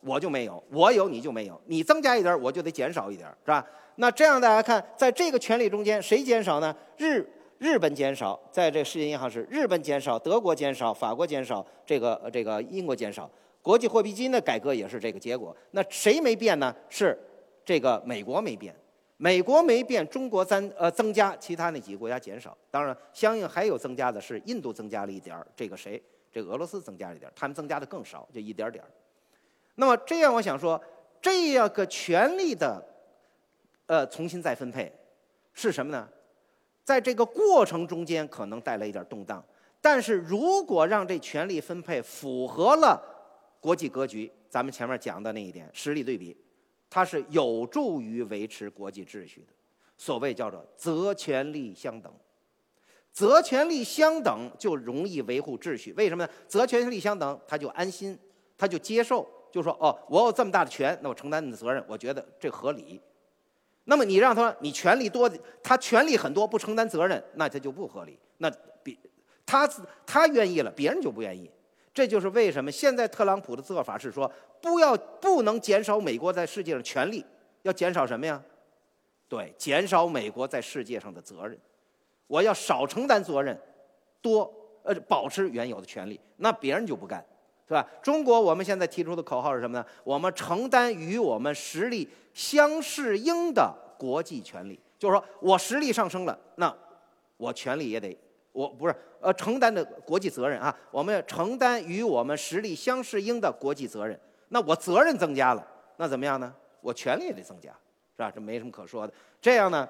[0.00, 3.62] 我就没有，我有你就没有，你增加一点我就得减少一点，是吧？
[3.96, 6.74] 那这样大家看，在这个权力中间谁减少呢？
[6.96, 7.30] 日。
[7.58, 13.28] 日本减少，在这世界银行是日本减少，德国减少，法国减少，这个这个英国减少。
[13.60, 15.54] 国际货币基金的改革也是这个结果。
[15.72, 16.74] 那谁没变呢？
[16.88, 17.18] 是
[17.64, 18.74] 这个美国没变，
[19.16, 22.56] 美国没变，中国增呃增加，其他那几个国家减少。
[22.70, 26.00] 当然，相应还有增加的是印度增加了一点儿，这个谁？
[26.32, 28.88] 这个俄罗斯增加了一点儿，他们增加的更少，就一点点儿。
[29.74, 30.80] 那么这样，我想说，
[31.20, 32.82] 这样个权力的
[33.86, 34.92] 呃重新再分配
[35.52, 36.08] 是什么呢？
[36.88, 39.44] 在这个过程中间可能带来一点动荡，
[39.78, 42.98] 但是如果让这权力分配符合了
[43.60, 46.34] 国际格局，咱们前面讲的那一点实力对比，
[46.88, 49.48] 它是有助于维持国际秩序的。
[49.98, 52.10] 所谓叫做责权利相等，
[53.12, 55.92] 责权利相等就容易维护秩序。
[55.92, 56.32] 为什么呢？
[56.46, 58.18] 责权利相等，他就安心，
[58.56, 62.98] 他就接受，就说哦，我有这么大的权，那我承担你的责任，我觉得这合理。
[63.90, 65.30] 那么你让他你权力多，
[65.62, 68.18] 他权力很多不承担责任，那他就不合理。
[68.36, 68.50] 那
[68.82, 68.94] 别
[69.46, 69.66] 他
[70.04, 71.50] 他愿意了，别人就不愿意。
[71.94, 74.30] 这就是为什么现在特朗普的做法是说，
[74.60, 77.24] 不要不能减少美国在世界上权力，
[77.62, 78.40] 要减少什么呀？
[79.26, 81.58] 对，减少美国在世界上的责任。
[82.26, 83.58] 我要少承担责任，
[84.20, 87.24] 多呃保持原有的权利，那别人就不干，
[87.68, 87.86] 是吧？
[88.02, 89.84] 中国我们现在提出的口号是什么呢？
[90.02, 96.74] 我们承担与我们实力相适应的国际权利，就是说我实力上升了，那
[97.36, 98.16] 我权利也得，
[98.52, 104.18] 我不是呃承担的国际责任啊，我们要承担与我们实力相适应的国际责任。
[104.48, 105.66] 那我责任增加了，
[105.98, 106.54] 那怎么样呢？
[106.80, 107.70] 我权利也得增加，
[108.16, 108.32] 是吧？
[108.34, 109.12] 这没什么可说的。
[109.40, 109.86] 这样呢？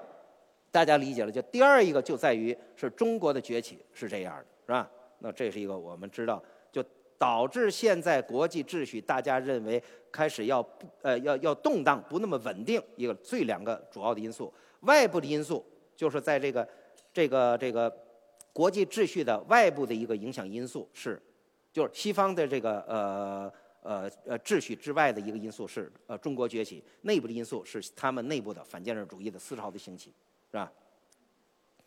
[0.71, 4.87] 大家理解了，就第二一个就在于是中国的崛起是这样的，是吧？
[5.17, 6.43] 那这是一个我们知道，
[7.19, 12.81] 导致现在国际秩序大家认为开始要不呃要要动荡，不那么稳定。
[12.95, 15.63] 一个最两个主要的因素，外部的因素
[15.95, 16.67] 就是在这个
[17.13, 17.93] 这个这个
[18.51, 21.21] 国际秩序的外部的一个影响因素是，
[21.71, 23.53] 就是西方的这个呃
[23.83, 30.13] 呃呃秩序之外的一个因素是呃中国崛起，内部的因素是他们内部的反建设主义的思潮的兴起。
[30.51, 30.71] 是吧？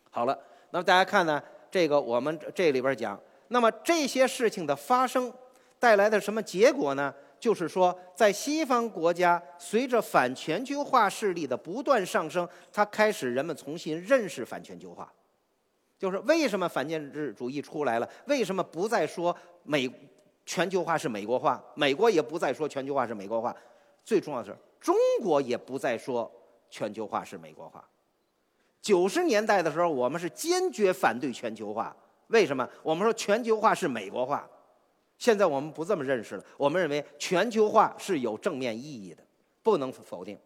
[0.09, 0.39] 好了，
[0.71, 3.19] 那么大家看呢，这个我们这里边讲，
[3.53, 5.31] 那么这些事情的发生
[5.77, 7.13] 带来的什么结果呢？
[7.39, 15.13] 就是说，在西方国家，随着反全球化势力的不断上升，它开始人们重新认识反全球化。
[15.99, 18.09] 就是为什么反建制主义出来了？
[18.25, 19.87] 为什么不再说美
[20.47, 21.63] 全球化是美国化？
[21.75, 23.55] 美国也不再说全球化是美国化。
[24.03, 26.29] 最重要的是，中国也不再说
[26.71, 27.87] 全球化是美国化。
[28.81, 31.95] 九十年代的时候，我们是坚决反对全球化。
[32.27, 32.67] 为什么？
[32.81, 34.49] 我们说全球化是美国化。
[35.17, 36.43] 现在我们不这么认识了。
[36.57, 39.23] 我们认为全球化是有正面意义的，
[39.61, 40.37] 不能否定。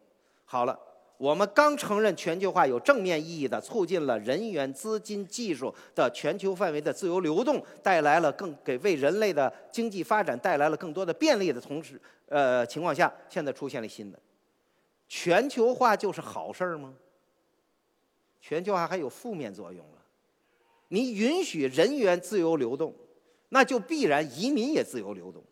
[0.44, 0.78] 好了，
[1.16, 14.18] 我们刚承认全球化有正面意义的，促进了人员、资金、技术的全球范围的自由流动，带来了更给为人类的经济发展带来了更多的便利的同时，呃情况下，现在出现了新的。
[15.08, 16.94] 全球化就是好事儿吗？
[18.40, 19.97] 全球化还有负面作用了。
[20.88, 22.94] 你允许人员自由流动，
[23.50, 25.44] 那就必然移民也自由流动，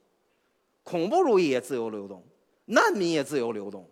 [0.82, 2.24] 恐怖主义也自由流动，
[2.66, 3.88] 难民也自由流动。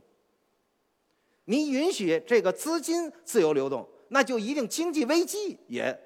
[1.45, 5.99] 你允许这个资金自由流动，那就一定经济危机也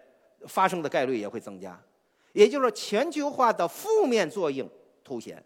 [0.46, 1.80] 发生的概率也会增加。
[2.32, 4.68] 也就是，全球化的负面作用
[5.04, 5.42] 凸显。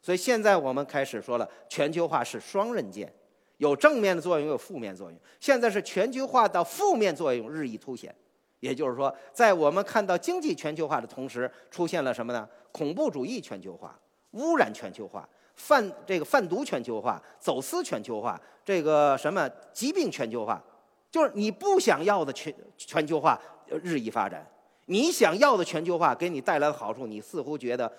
[0.00, 3.12] 所以现在我们开始说了，全球化是双刃剑。
[3.56, 5.20] 有正面的作用，有负面作用。
[5.40, 8.14] 现在是全球化的负面作用日益凸显，
[8.60, 12.48] 也就是说，在我们看到经济全球化的同时，出现了什么呢？
[12.72, 13.98] 恐怖主义全球化、
[14.32, 20.62] 污染全球化、贩这个贩毒全球化、走私全球化、这个什么疾病全球化，
[21.10, 24.46] 就是你不想要的全全球化日益发展。
[24.86, 27.90] 你想要的全球化给你带来的好处，你似乎觉得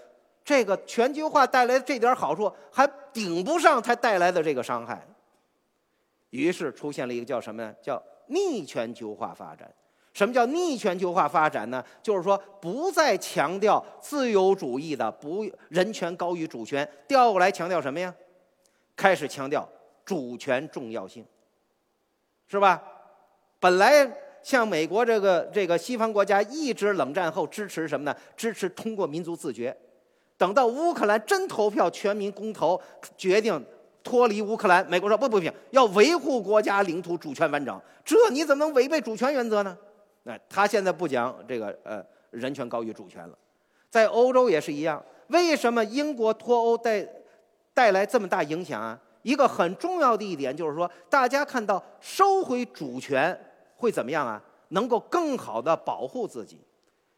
[0.44, 5.06] 这个全球化带来的这点好处还顶不上它带来的这个伤害。
[6.32, 7.74] 于是出现了一个叫什么呢？
[7.82, 9.72] 叫逆全球化发展。
[10.14, 11.84] 什么叫逆全球化发展呢？
[12.02, 18.14] 就是说不再强调自由主义的不人权高于主权，调过来强调什么呀？
[18.96, 19.68] 开始强调
[20.04, 21.26] 主权重要性，
[22.48, 22.82] 是吧？
[23.60, 24.12] 本来
[24.44, 28.16] 像美国这个这个西方国家一直冷战后支持什么呢？
[28.36, 29.76] 支持通过民族自决。
[30.38, 32.82] 等到乌克兰真投票，全民公投
[33.18, 33.64] 决定。
[34.02, 37.80] 脱离乌克兰，美国说不不行，要维护国家领土主权完整。
[38.06, 39.78] 这你怎么能违背主权原则呢？
[40.30, 43.38] 哎，他现在不讲这个呃人权高于主权了。
[43.90, 45.04] 在欧洲也是一样。
[45.30, 47.08] 为什么英国脱欧带
[47.74, 49.00] 带来这么大影响啊？
[49.24, 53.38] 一个很重要的一点就是说，大家看到收回主权
[53.76, 54.42] 会怎么样啊？
[54.70, 56.60] 能够更好的保护自己。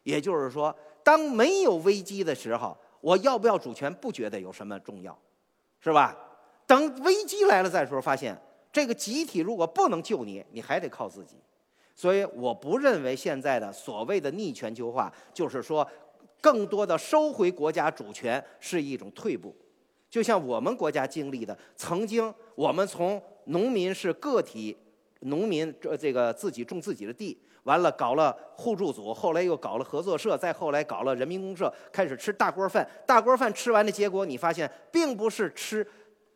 [0.04, 5.18] 也就是说，当没有危机的时候，我要不要主权不觉得有什么重要，
[5.80, 6.16] 是吧？
[6.66, 8.40] 等危机来了再说，发现
[8.72, 11.36] 这个集体如果不能救你，你还得靠自己。
[11.96, 15.88] 所以我不认为现在的所谓的逆全球化，就是说
[16.40, 19.56] 更多的收回国家主权是一种退步。
[20.10, 24.76] 就像我们国家经历的，曾经我们从农民是个体，
[25.22, 32.86] 农民这这个自己种自己的地，完了搞了互助组，后来又搞了合作社，再后来搞了人民公社，开始吃大锅饭。
[33.06, 35.86] 大锅饭吃完的结果，你发现并不是吃。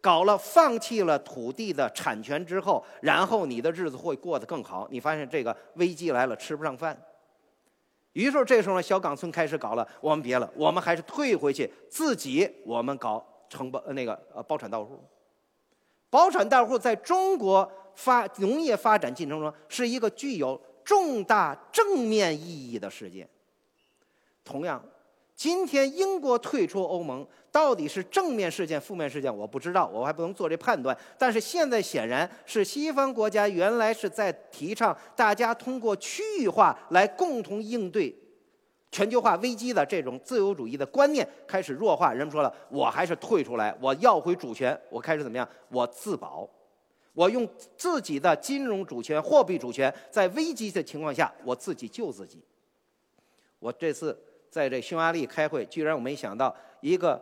[0.05, 4.87] 搞了，放弃了土地的产权之后，然后你的日子会过得更好。
[4.91, 6.95] 你发现这个危机来了，吃不上饭。
[8.13, 15.03] 于是这时候呢，小岗村开始搞了，我们别了，我们还是退回去，自己我们搞承包那个呃包产到户。
[16.11, 23.27] 包产到户在中国发农业发展进程中是一个具有重大正面意义的事件。
[24.43, 24.79] 同样，
[25.35, 30.97] 今天英国退出欧盟，到底是正面事件、负面事件，我不知道，我还不能做这判断。
[31.17, 38.15] 但是现在显然是西方国家原来是在提倡大家通过区域化来共同应对
[38.91, 42.13] 全球化危机的这种自由主义的观念开始弱化。
[42.13, 45.45] 人们说了，我还是退出来，我要回主权，我开始怎么样？
[45.67, 46.49] 我自保，
[47.13, 52.41] 我用自己的金融主权、货币主权，在危机的情况下，我自己救自己。
[53.59, 54.17] 我这次。
[54.55, 57.21] 在这匈牙利开会，居然我没想到，一个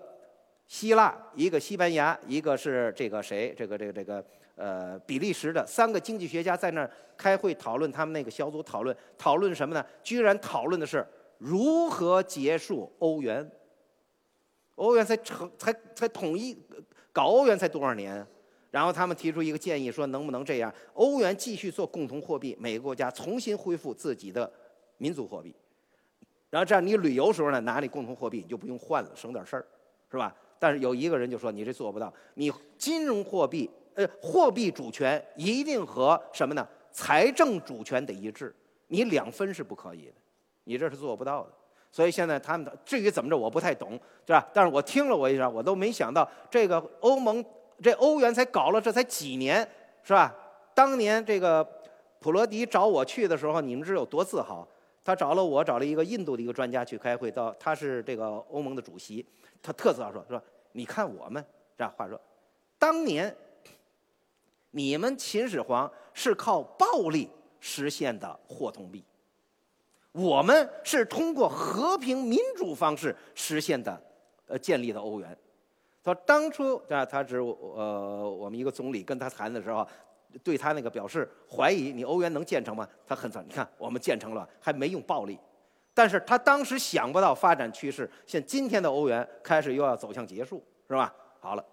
[0.68, 4.24] 希腊，一个西班牙，一个是这个谁，这个这个这个
[4.54, 9.84] 呃比利时的三个经济学家在那儿开会讨论，他们那个小组讨论讨论什么呢？
[10.04, 11.04] 居然讨论的是
[11.40, 13.50] 如何结束欧元。
[14.76, 16.56] 欧元才成才才统一
[17.12, 18.24] 搞欧元才多少年？
[18.70, 24.54] 然后他们提出一个建议，说能不能这样，欧元继续做共同货币，每个国家重新恢复自己的
[25.00, 25.56] 民族货币。
[26.54, 29.66] 然后这样，你旅游时候呢，拿你共同货币，你就不用换了，省点事儿，
[30.12, 30.32] 是吧？
[30.60, 36.68] 但是有一个人就说你这做不到，你金融货币，呃，货币主权一定和什么呢？
[36.92, 38.56] 财政主权得一致，
[38.90, 40.14] 你两分是不可以的，
[40.66, 41.50] 你这是做不到的。
[41.92, 43.94] 所以现在他们的至于怎么着，我不太懂，
[44.28, 44.48] 是吧？
[44.54, 47.44] 但是我听了我一下，我都没想到这个欧盟
[47.82, 49.68] 这欧元才搞了这才几年，
[50.04, 50.32] 是吧？
[50.76, 51.68] 当年这个
[52.20, 54.68] 普罗迪找我去的时候，你们知道有多自豪？
[55.06, 59.26] 他找了我，找了一个印度的一个专家去开会，到他是这个欧盟的主席，
[59.62, 60.42] 他特自豪说说，
[60.72, 61.46] 你看我们
[61.78, 62.18] 这样话说，
[62.80, 63.36] 当年
[64.72, 67.30] 你们秦始皇是靠暴力
[67.60, 69.04] 实现的货通币，
[70.14, 74.02] 我们是通过和平民主方式实现的，
[74.48, 75.38] 呃，建立的欧元。
[76.02, 79.86] 他说当初啊，他是呃我们一个总理跟他谈的时候。
[80.44, 82.88] 对他那个表示怀疑，你欧元能建成吗？
[83.06, 85.38] 他很惨，你看我们建成了，还没用暴力。
[85.94, 91.14] 但是他当时想不到发展趋势，像今天的欧元开始又要走向结束，是吧？
[91.40, 91.64] 好了，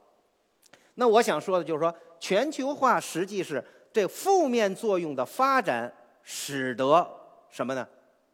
[0.95, 5.91] 那我想说的就是说，全球化实际是这负面作用的发展，
[6.23, 7.09] 使得
[7.49, 7.89] 什么呢？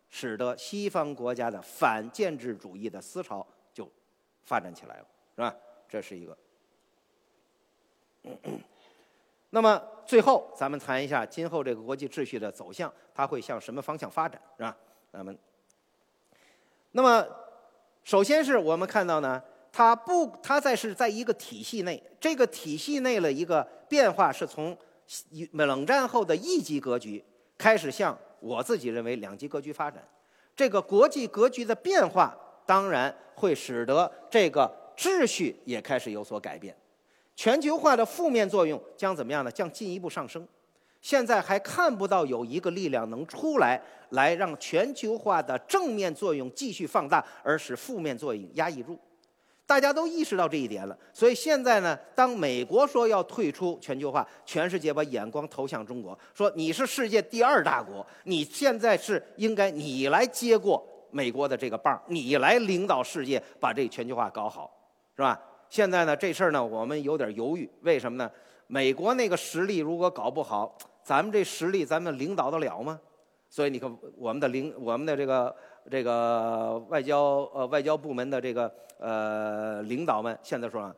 [0.09, 3.89] 使得西方国家的反建制主义的思潮就
[4.45, 5.55] 发展起来了，是吧？
[5.89, 6.37] 这是一个。
[9.51, 14.76] 那么最后，咱们谈一下今后这个国际秩序的走向，它会向什么方向发展，是吧？
[15.12, 15.36] 咱们，
[16.92, 17.26] 那么
[18.05, 19.42] 首先是我们看到呢，
[19.72, 24.76] 它不，它在是在一个体系内，这个体系内的一个变化是从
[25.53, 27.24] 冷战后的一级格局
[27.57, 30.07] 开始向我自己认为两极格局发展。
[30.55, 36.76] 这个国际格局的变化，当然会使得这个秩序也开始有所改变。
[37.37, 39.53] 全球化的负面作用将怎么样呢？
[39.53, 40.47] 将进一步上升。
[41.03, 43.80] 现在还看不到有一个力量能出来，
[44.11, 48.99] 来让全球化的正面作用继续放大，而使负面作用压抑住。
[49.66, 50.97] 大家都意识到这一点了。
[51.12, 64.72] 所以现在呢，当美国说要退出全球化，全世界把眼光投向中国，说你是世界第二大国，你现在是应该你来接过美国的这个棒，你来领导世界把这全球化搞好，
[65.14, 65.41] 是吧？
[65.69, 67.69] 现在呢，这事儿呢，我们有点犹豫。
[67.83, 68.31] 为什么呢？
[68.69, 72.99] 美国那个实力如果搞不好，咱们这实力咱们领导得了吗？
[73.49, 75.55] 所以你看，我们的领我们的这个
[75.89, 80.95] 这个外交呃外交部门的这个呃领导们现在说啊，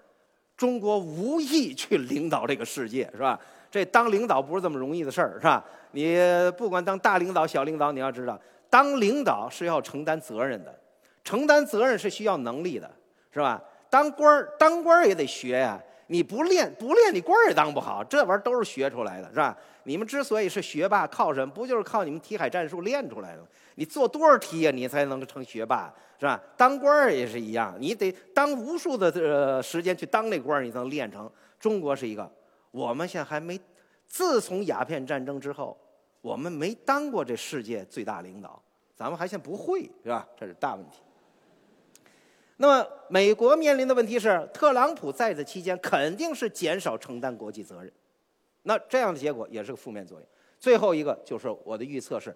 [0.57, 3.39] 中国无意去领导这个世界，是吧？
[3.71, 5.63] 这当领导不是这么容易的事儿，是吧？
[5.93, 6.17] 你
[6.57, 8.41] 不管当大领导、小领导，你要知道，
[8.71, 10.75] 当领导是要承担责任的，
[11.23, 12.91] 承担责任是需要能力的，
[13.31, 13.63] 是吧？
[13.91, 15.81] 当官儿，当官儿也得学呀！
[16.11, 18.03] 你不练，不练，你官儿也当不好。
[18.03, 19.57] 这玩意儿都是学出来的，是吧？
[19.83, 21.53] 你们之所以是学霸，靠什么？
[21.53, 23.49] 不就是靠你们题海战术练出来的吗？
[23.75, 26.41] 你做多少题呀，你才能成学霸，是吧？
[26.57, 31.31] 当官儿也是一样，你得当无数的呃时间去当那官儿，你才能练成。
[31.61, 32.31] 中国是一个，
[32.71, 33.61] 我们现在还没，
[34.07, 35.77] 自从鸦片战争之后，
[36.23, 38.61] 我们没当过这世界最大领导，
[38.97, 40.27] 咱们还现不会，是吧？
[40.39, 41.01] 这是大问题。
[42.61, 47.93] 那么，美国面临的问题是，特朗普在的期间肯定是减少承担国际责任，
[48.65, 50.29] 那这样的结果也是个负面作用。
[50.59, 52.35] 最后一个就是我的预测是，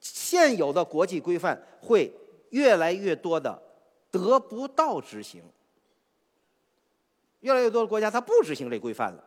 [0.00, 2.12] 现有的国际规范会
[2.50, 3.56] 越来越多的
[4.10, 5.40] 得不到执行，
[7.38, 9.22] 越来越多的国家它不执行这规范了，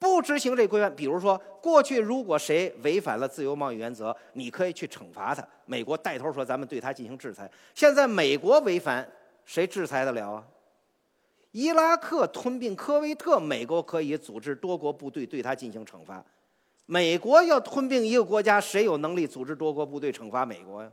[0.00, 0.92] 不执行这规范。
[0.96, 7.48] 比如说，过去如果谁违反了自由贸易原则，你可以去惩罚他，美国带头说咱们对他进行制裁。
[7.72, 9.08] 现在美国违反。
[9.50, 10.46] 谁制裁得了啊？
[11.50, 16.24] 伊拉克吞并科威特，美国可以组织多国部队对他进行惩罚。
[16.86, 20.92] 美国要吞并一个国家，谁有能力组织多国部队惩罚美国呀？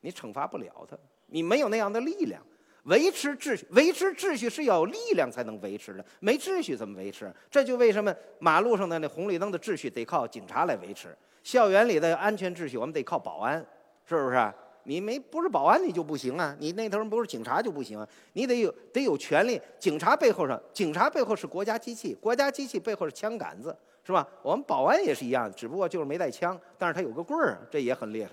[0.00, 0.96] 你惩罚不了他。
[1.26, 2.40] 你没有那样的力量。
[2.84, 7.30] 维持秩序，维持秩序是要有力量才能维持的，没秩序怎么维持？
[7.50, 13.62] 这就为什么马路上的那红绿灯的秩序得靠警察来维持，校园里的安全秩序我们得靠保安，
[14.08, 14.54] 是不是？
[14.84, 19.60] 你没不是保安你就不行啊，你那头不是警察就不行啊，你得有得有权利。
[19.78, 24.26] 警察背后上，警察背后是国家机器，国家机器背后是枪杆子，是吧？
[24.42, 28.30] 我们保安也是一样，只不过就是没带枪，但是他有个棍儿，这也很厉害。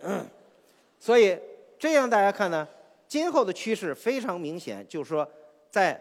[0.00, 0.26] 嗯，
[0.98, 1.38] 所以。
[1.78, 2.68] 这样大家看呢，
[3.08, 5.28] 今后的趋势非常明显，就是说，
[5.68, 6.00] 在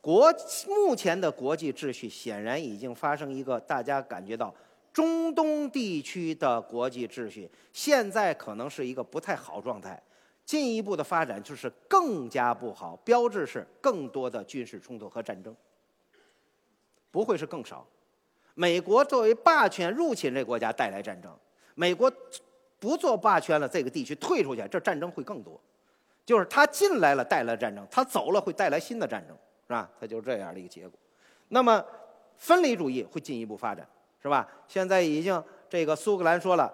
[0.00, 0.32] 国
[0.68, 4.54] 目前的国际秩序显然已经发生一个大家感觉到
[4.96, 10.02] 中东地区的国际秩序现在可能是一个不太好状态，
[10.42, 15.54] 进一步的发展就是更加不好，标志是更多的军事冲突和战争，
[17.10, 17.86] 不会是更少。
[18.54, 21.30] 美国作为霸权入侵这国家带来战争，
[21.74, 22.10] 美国。
[22.78, 25.58] 不做霸权了，这个地区退出去，这战争会更多。
[26.26, 29.34] 就是他进来了带来战争，他走了会带来新的战争，
[29.66, 29.90] 是吧？
[29.98, 30.98] 他就是这样的一个结果。
[31.48, 31.82] 那么
[32.36, 33.88] 分离主义会进一步发展，
[34.26, 34.46] 是吧？
[34.66, 36.72] 现在已经这个苏格兰说了，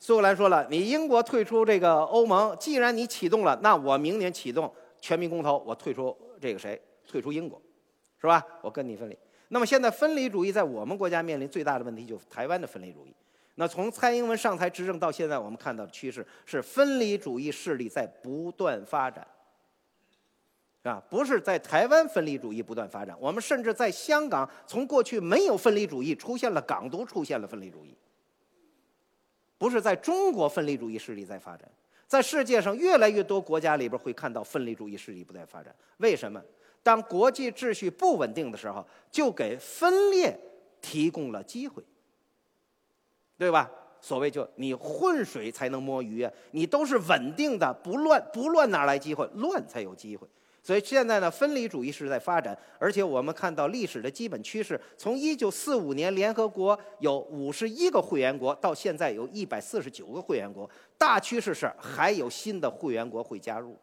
[0.00, 6.80] 苏格兰说了，你英国退出这个欧盟，既然你启动了，那我明年启动全民公投，我退出这个谁？
[7.06, 7.62] 退出英国，
[8.20, 8.44] 是吧？
[8.60, 9.16] 我跟你分离。
[9.50, 13.14] 那么现在分离主义在我们国家面临最大的问题，就是台湾的分离主义。
[13.54, 19.24] 那从蔡英文上台执政到现在，我们看到的趋势是分离主义势力在不断发展，
[20.82, 27.94] 啊，不是在台湾分离主义不断发展，我们甚至在香港，从过去没有分离主义，出现了港独，出现了分离主义，
[29.58, 31.70] 不是在中国分离主义势力在发展，
[32.06, 35.74] 在世界上越来越多国家里边会看到分离主义势力不断发展。
[35.98, 36.42] 为什么？
[36.82, 40.38] 当国际秩序不稳定的时候，就给分裂
[40.80, 41.82] 提供了机会。
[43.36, 43.70] 对吧？
[44.02, 46.30] 所谓就你混水才能摸鱼啊！
[46.50, 49.26] 你都是稳定的，不乱不乱哪来机会？
[49.34, 50.26] 乱才有机会。
[50.62, 63.74] 所以现在呢，分离主义是在发展，而且我们看到历史的基本趋势，从一九四五年联合国有五十一个会员国，到现在有一百四十九个会员国，大趋势是还有新的会员国会加入。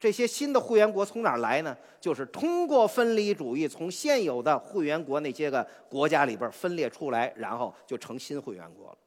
[0.00, 1.76] 这些新的会员国从哪儿来呢？
[2.00, 8.98] 就是通过分离主义，从现有的会员国那些个国家里边分裂出来，然后就成新会员国了，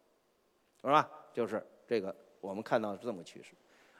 [0.83, 1.09] 是吧？
[1.33, 3.53] 就是这个我们看到是这么个趋势。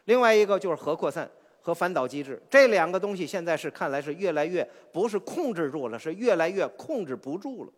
[0.06, 1.28] 另外一个就是核扩散
[1.64, 7.72] 和反导机制，这两个东西现在是看来是越来越不是控制住了，是越来越控制不住了，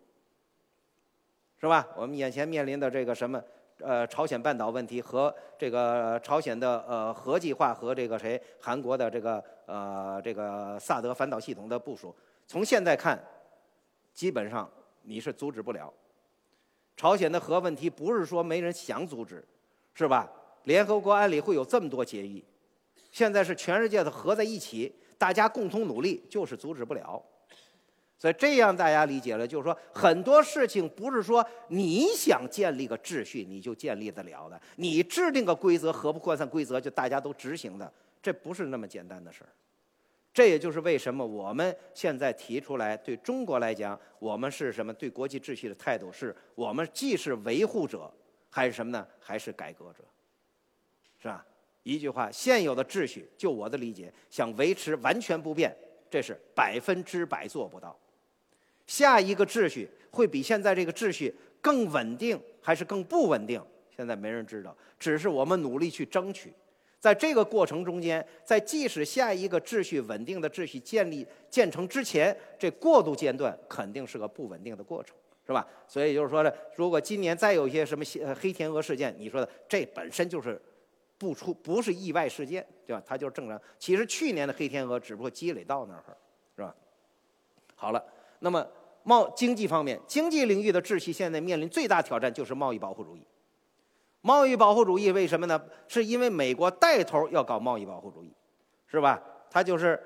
[1.61, 1.87] 是吧？
[1.95, 3.41] 我们眼前面临的这个什么？
[3.79, 12.15] 呃，朝鲜半岛问题和这个朝鲜的呃核计划和这个谁韩国的这个呃这个萨德反导系统的部署，
[12.47, 13.21] 从现在看，
[14.13, 14.67] 基本上
[15.03, 15.93] 你是阻止不了。
[16.95, 19.45] 朝鲜的核问题不是说没人想阻止，
[19.93, 20.31] 是吧？
[20.63, 22.41] 联合国安理会有这么多决议，
[23.15, 27.23] 现在是全世界的合在一起，大家共同努力，就是阻止不了。
[28.19, 37.89] 所以这样大家理解了，就是说很多事情不是说你想建立个秩序你就建立得了的，你制定个规则核不扩散规则就大家都执行的，
[38.21, 39.49] 这不是那么简单的事儿。
[40.33, 44.93] 这也就是为什么我们现在提出来，对中国来讲，我们是什么？
[44.93, 48.11] 对国际秩序的态度是我们既是维护者，
[48.49, 49.07] 还是什么呢？
[49.21, 50.03] 还是改革者？
[51.21, 51.45] 是吧？
[51.85, 55.73] 一句话，现有的秩序，就我的理解，想维持完全不变，
[56.09, 57.95] 这是百分之百做不到。
[58.87, 63.61] 下一个秩序会比现在这个秩序更稳定还是更不稳定？
[63.95, 66.51] 现在没人知道，只是我们努力去争取。
[66.99, 75.67] 在这个过程中间，在即使下一个秩序稳定的秩序建立建成之前，这过渡阶段肯定是个不稳定的过程，是吧？
[75.87, 78.03] 所以就是说呢，如果今年再有一些什么
[78.41, 80.59] 黑天鹅事件，你说的这本身就是
[81.17, 83.01] 不出不是意外事件，对吧？
[83.05, 83.59] 它就是正常。
[83.79, 86.03] 其实去年的黑天鹅只不过积累到那儿，
[86.55, 86.75] 是吧？
[87.75, 88.03] 好了。
[88.39, 88.67] 那么，
[89.03, 93.25] 贸经济方面，经济领域的秩序现在面临最大挑战就是贸易保护主义。
[94.21, 95.63] 贸易保护主义为什么呢？
[95.87, 98.33] 是因为美国带头要搞贸易保护主义，
[98.87, 99.21] 是吧？
[99.49, 100.01] 他就是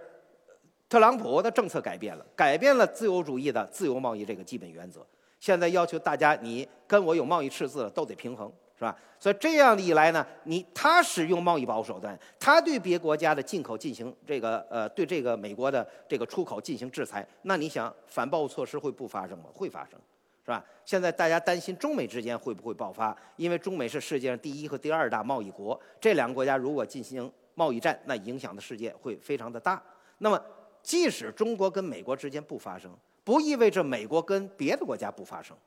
[0.88, 5.06] 特朗普的政策改变了，改变了自由主义的自由贸易这个基本原则。
[5.40, 8.52] 现在要求大家，你跟我有贸易赤字了，都得平衡。
[8.80, 8.96] 是吧？
[9.20, 19.50] 所以这样的一来呢，你他使用贸易保护手段，他对别国家的进口进行这个呃，对这个美国的这个出口进行制裁，那你想反报复措施会不发生吗？
[19.54, 20.00] 会发生，
[20.46, 20.64] 是吧？
[20.86, 23.14] 现在大家担心中美之间会不会爆发？
[23.36, 29.84] 因为中美是世界上第一和第二大贸易国，这两个国家如果进行贸易战，那影响的世界会非常的大。
[30.20, 30.42] 那么，
[30.82, 32.90] 即使中国跟美国之间不发生，
[33.26, 35.58] 不意味着美国跟别的国家不发生。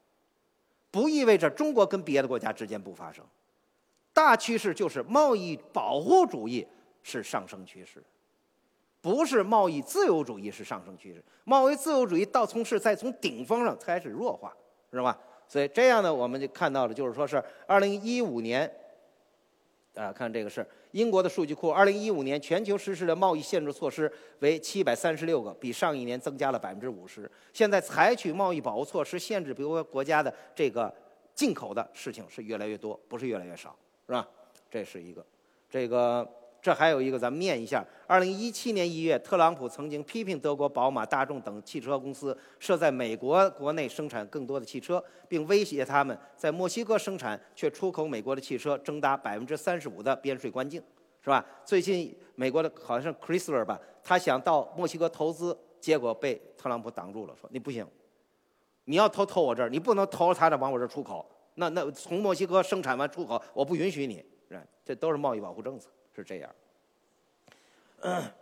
[0.92, 3.24] 不意味着中国跟别的国家之间不发生，
[4.12, 6.64] 大趋势就是贸易保护主义
[7.02, 8.00] 是上升趋势，
[9.00, 11.24] 不是贸易自由主义是上升趋势。
[11.44, 14.54] 贸易自由主义到从是在从顶峰上开始弱化，
[14.92, 15.18] 是吧？
[15.48, 18.70] 所以这样呢，我们就看到了，就是说是二零一五年，
[19.94, 24.10] 啊，看这个是英国的数据库，二零一五年全球实施的贸易限制措施
[24.40, 27.30] 为七百三十六个，比上一年增加了百分之五十。
[27.52, 30.92] 现在采取贸易保护措施限制，比如国家的这个
[31.34, 34.28] 进口的事情是越来越多，不是越来越少，是吧？
[34.70, 35.24] 这是一个，
[35.68, 36.28] 这个。
[36.62, 37.84] 这还有一个，咱们念一下。
[38.06, 50.80] 二零一七年一月，特朗普曾经批评德国宝马、大众等汽车公司设在美国国内生产更多的汽车，并威胁他们在墨西哥生产却出口美国的汽车征达百分之三十五的边税关境，
[51.20, 51.44] 是吧？
[51.64, 57.84] 最近美国的好像是 Chrysler 吧，他想到墨西哥投资，结果被特朗普挡住了，说你不行，
[58.84, 61.28] 你要投投我这儿，你不能投他这往我这儿出口。
[61.56, 64.24] 那那从墨西哥生产完出口，我不允许你，
[64.84, 65.90] 这都是贸易保护政策。
[66.14, 66.50] 是这样。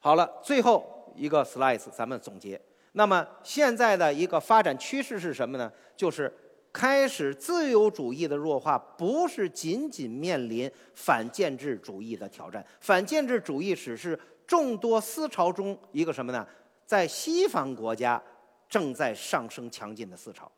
[0.00, 2.60] 好了，最后一个 slide，咱们总结。
[2.92, 5.70] 那么现在的一个发展趋势是什么呢？
[5.96, 6.32] 就是
[6.72, 12.64] 开始自由主义的弱化，不是仅仅面临反建制主义的挑战。
[12.80, 16.46] 反建制主义只是众多思潮中一个什么呢？
[16.86, 18.22] 在西方国家
[18.68, 20.50] 正在上升强劲的思潮，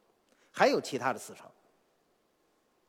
[0.53, 1.51] 还有其他的思潮。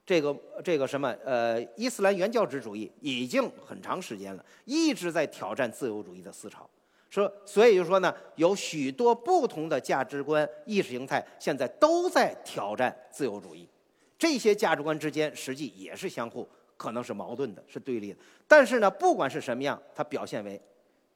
[0.10, 6.68] 这个这个什么呃，伊斯兰原教旨主义已经很长时间了，一直在挑战自由主义的思潮。
[7.12, 13.70] 说，所以就说呢，有许多不同的价值观、意识形态现在都在挑战自由主义。
[14.18, 18.18] 这些价值观之间实际也是相互可能是矛盾的，是对立的。
[18.48, 20.60] 但是呢，不管是什么样，它表现为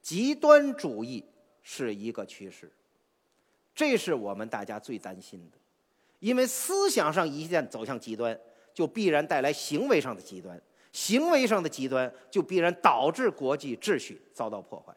[0.04, 1.26] 极端主义
[1.64, 2.72] 是一个趋势。
[3.74, 5.58] 这是我们大家最担心的，
[6.20, 8.40] 因为思想上一旦走向极端。
[8.74, 10.60] 就必然带来行为上的极端，
[10.92, 14.94] 行为上的极端就必然导致国际秩序遭到破坏，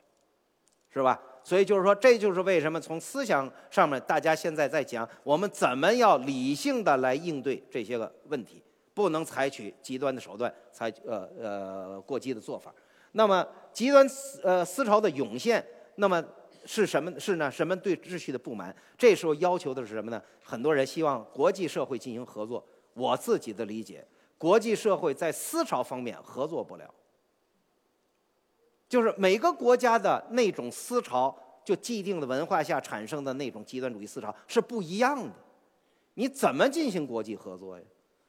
[0.93, 1.21] 是吧？
[1.45, 8.61] 所以就是说，这就是为什么从思想上面，大家现在在讲我们怎么要理性的来应对这些个问题，
[8.93, 12.75] 不能采取极端的手段，采呃呃过激的做法。
[13.13, 16.23] 那么极端思呃思潮的涌现，那么
[16.65, 17.21] 是什么？
[17.21, 17.49] 是呢？
[17.49, 18.75] 什么对秩序的不满？
[18.99, 20.21] 这时候要求的是什么呢？
[20.43, 22.67] 很多人希望国际社会进行合作。
[22.97, 24.03] 我自己的理解，
[24.39, 26.89] 国际社会在思潮方面合作不了，
[28.89, 35.35] 就是每个国家的那种思潮，就既定的文化下产生的那种极端主义思潮是不一样的。
[36.15, 37.85] 你怎么进行国际合作呀？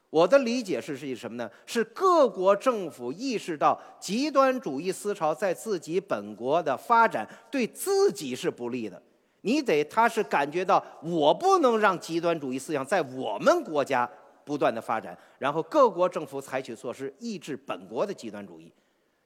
[0.10, 1.50] 我的理解是是什么呢？
[1.66, 9.02] 是各国政府意识到极端主义思潮在自己本国的发展对自己是不利的，
[9.42, 14.10] 你得他是感觉到我不能让极端主义思想在我们国家。
[14.48, 18.72] 不断的发展，然后各国政府采取措施抑制本国的极端主义。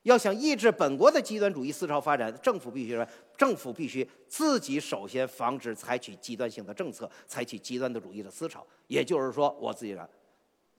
[0.02, 3.08] 要想抑制本国的极端主义思潮发展，政府必须说，
[3.38, 8.66] 政府必须自己首先防止采取极端性的政策，采取极端的主义的思潮。
[8.88, 10.10] 也就是说，我自己的，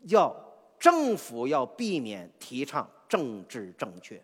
[0.09, 0.35] 要
[0.77, 4.20] 政府要避免提倡政治正确，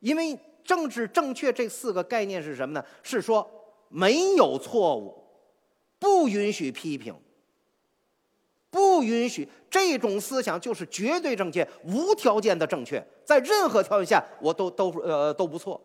[0.00, 2.84] 因为政治正确这四个概念是什么呢？
[3.02, 3.50] 是说
[3.88, 5.24] 没有错误，
[5.98, 7.14] 不允许批评。
[8.74, 15.80] 不允许这种思想就是绝对正确、无条件的正确，在任何条件下我都都呃都不错。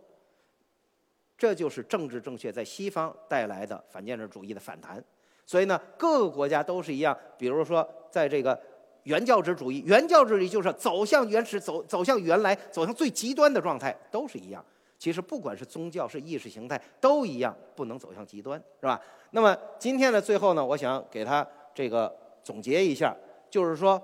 [1.38, 5.02] 这就是政治正确在西方带来的反建制主义的反弹。
[5.46, 7.16] 所以呢，各个国家都是一样。
[7.38, 8.60] 比如说，在这个
[9.04, 14.66] 原教旨主义，原教旨主义就是走向原始、走走向原来、走向最极端的状态，都是一样。
[14.98, 19.00] 其实不管是宗教是意识形态都一样，不能走向极端，是吧？
[19.30, 22.12] 那么今天的最后呢，我想给他这个。
[22.50, 23.16] 总结一下，
[23.48, 24.02] 就是说，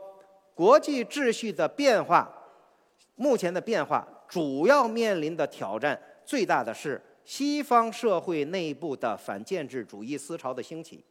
[0.54, 2.32] 国际秩序的变化，
[3.16, 11.04] 目前的变化主要面临的挑战最大的是西方社会内部的反建制主义思潮的兴起，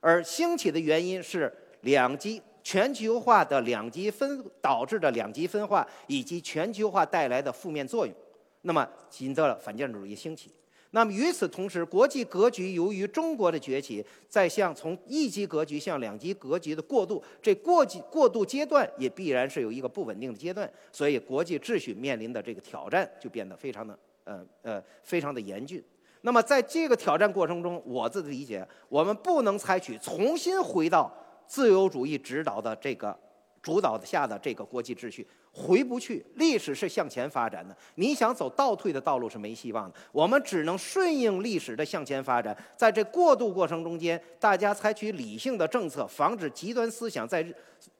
[0.00, 1.50] 而兴起的原因是
[1.80, 8.14] 两极全球化的两极分导致的两极分化以及全球化带来的负面作用，
[8.60, 8.86] 那么
[9.20, 10.52] 引到了反建制主义兴起。
[10.94, 25.82] 那么与此同时，国际格局由于中国的崛起，在向从一级格局向两级格局的过渡，这过级过渡阶段也必然是有一个不稳定的阶段，所以国际秩序面临的这个挑战就变得非常的呃呃非常的严峻。
[26.20, 31.12] 那么在这个挑战过程中，我自己理解，我们不能采取重新回到
[31.44, 33.18] 自由主义指导的这个
[33.64, 37.74] 主导下的这个国际秩序回不去，历史是向前发展的。
[37.94, 39.96] 你想走倒退的道路是没希望的。
[40.12, 47.42] 我们只能顺应历史的向前发展，在这过渡过程中间，大家采取理性的政策，防止极端思想在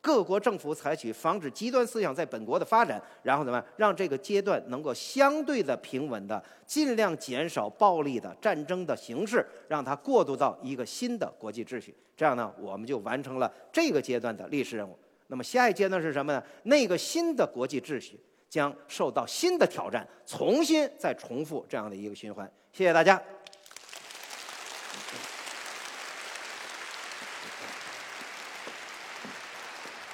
[0.03, 11.95] 各国政府采取防止极端思想在本国的发展，然后怎么样让这个阶段能够相对的平稳的，尽量减少暴力的战争的形式，让它过渡到一个新的国际秩序。
[12.15, 14.99] 这样呢，我们就完成了这个阶段的历史任务。
[15.29, 16.43] 那么下一阶段是什么呢？
[16.65, 22.51] 那个新的国际秩序将受到新的挑战，重新再重复这样的一个循环。
[22.73, 23.21] 谢谢大家。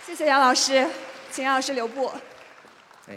[0.07, 0.87] 谢谢杨老师，
[1.31, 2.11] 请杨老师留步。
[3.09, 3.17] 哎，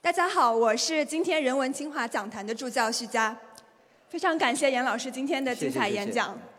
[0.00, 3.36] 大家好，我是今天人文清华讲坛的助教徐佳，
[4.08, 6.28] 非常感谢严老师今天的精彩演讲。
[6.28, 6.51] 谢谢谢谢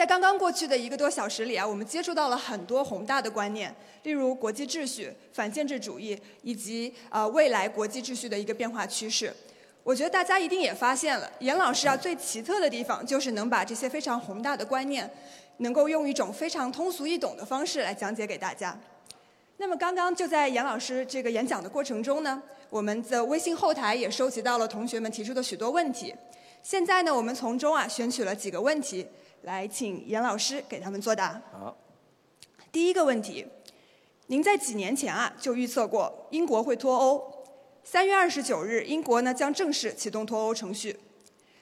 [0.00, 3.70] 在刚刚过去的一个多小时里啊，我们接触到了很多宏大的观念，
[4.04, 9.30] 例如国际秩序、反建制主义，以及呃未来国际秩序的一个变化趋势。
[9.82, 15.10] 我觉得大家一定也发现了，严老师啊最奇特的地方就是能把这些非常宏大的观念，
[15.58, 18.74] 能够用一种非常通俗易懂的方式来讲解给大家。
[19.58, 26.14] 那么刚刚就在严老师这个演讲的过程中呢，我们的微信后台也收集到了同学们提出的许多问题。
[26.62, 29.06] 现在呢，我们从中啊选取了几个问题，
[29.42, 31.40] 来请严老师给他们作答。
[31.50, 31.76] 好，
[32.70, 33.46] 第一个问题，
[34.26, 37.44] 您在几年前啊就预测过英国会脱欧。
[37.82, 40.98] 三月二十九日，英国呢将正式启动脱欧程序。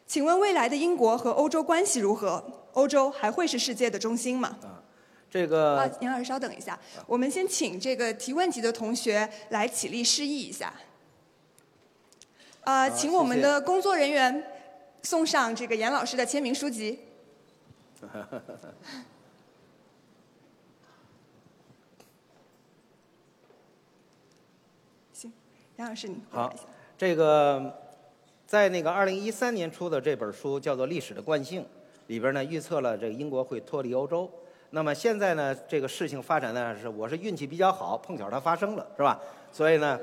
[0.06, 2.44] 请问未来的英国和欧洲关系如何？
[2.72, 4.58] 欧洲还会是世界的中心吗？
[5.30, 10.72] 这个啊，杨老师稍等一下，我们先请这个提问题的同学来起立示意一下。
[12.64, 14.44] 呃，好请我们的工作人员
[15.02, 16.98] 送上这个严老师的签名书籍。
[25.12, 25.32] 行，
[25.76, 26.54] 杨老师你好。
[26.96, 27.74] 这个
[28.46, 31.62] 在那个二零一三年出的这本书叫做《历史的惯性》，
[32.06, 34.30] 里边呢预测了这个英国会脱离欧洲。
[34.70, 39.20] 那么现在呢，这个事情发展呢是我是运气比较好，碰巧它发生了，是吧？
[39.50, 39.98] 所以呢，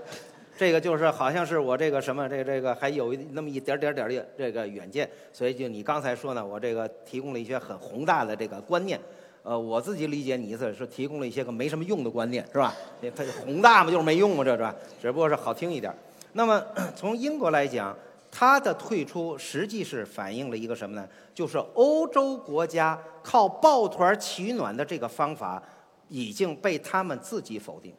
[0.57, 5.09] 这个就是好像是我这个什么，这个这个还有那么一点点点的这个远见。
[5.33, 8.99] 所以就你刚才说呢，我这个提供了一些很宏大的这个观念。
[9.43, 12.73] 呃，我自己理解你意思是提供了一些个没什么用的观念，是吧？
[12.99, 14.75] 这它宏大嘛，就是没用嘛，这是吧？
[14.99, 15.93] 只不过是好听一点。
[16.33, 16.59] 那么
[16.95, 17.95] 从英国来讲，
[18.31, 21.07] 它的退出实际是反映了一个什么呢？
[21.33, 25.61] 就是欧洲国家靠抱团取暖的这个方法
[26.09, 27.93] 已经被他们自己否定。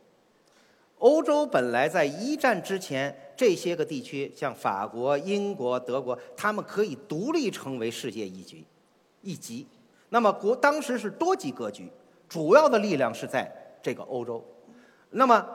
[0.98, 8.64] 欧洲本来在一战之前，这些个地区，像法国、英国、德国，他们可以独立成为世界一局、
[9.22, 9.66] 一极。
[10.08, 11.90] 那么国当时是多极格局，
[12.28, 13.50] 主要的力量是在
[13.82, 14.42] 这个欧洲。
[15.10, 15.46] 那么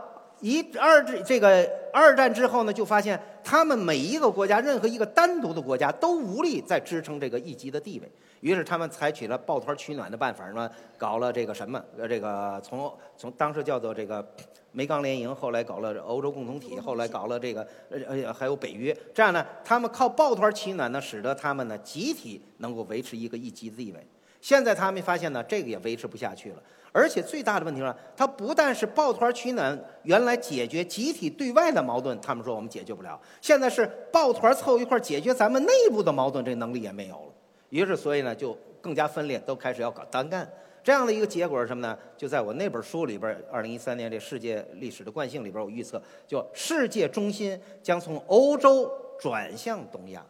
[0.42, 8.12] 一二这这个二战之后呢，就发现他们每一个国家，任何一个单独的国家都无力再支撑这个一级的地位。
[8.42, 11.84] 于是他们采取了抱团取暖的办法呢，搞了这个什么？
[11.98, 14.26] 呃，这个从从当时叫做这个
[14.72, 18.96] 煤钢联营，后来搞了欧洲共同体，后来搞了这个呃呃还有北约。
[19.14, 24.00] 这样呢，他们靠抱团取暖呢，使得他们呢集体能够维持一个一级的地位。
[24.40, 26.64] 现在他们发现呢，这个也维持不下去了。
[26.94, 33.18] 而且最大的问题是，它不但是抱团取暖，原来解决集体对外的矛盾，他们说我们解决不了。
[33.40, 37.34] 现在是抱团凑一块解决咱们内部的矛盾，这能力也没有了。
[37.70, 40.50] 于是，所以呢，就更加分裂，都开始要搞单干。
[40.84, 41.98] 这样的一个结果是什么呢？
[42.18, 50.26] 就在我那本书里边，二零一三年这世界历史的惯性里边，我预测，就世界中心将从欧洲转向东亚。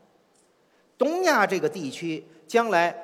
[0.98, 2.96] 东亚这个地区将来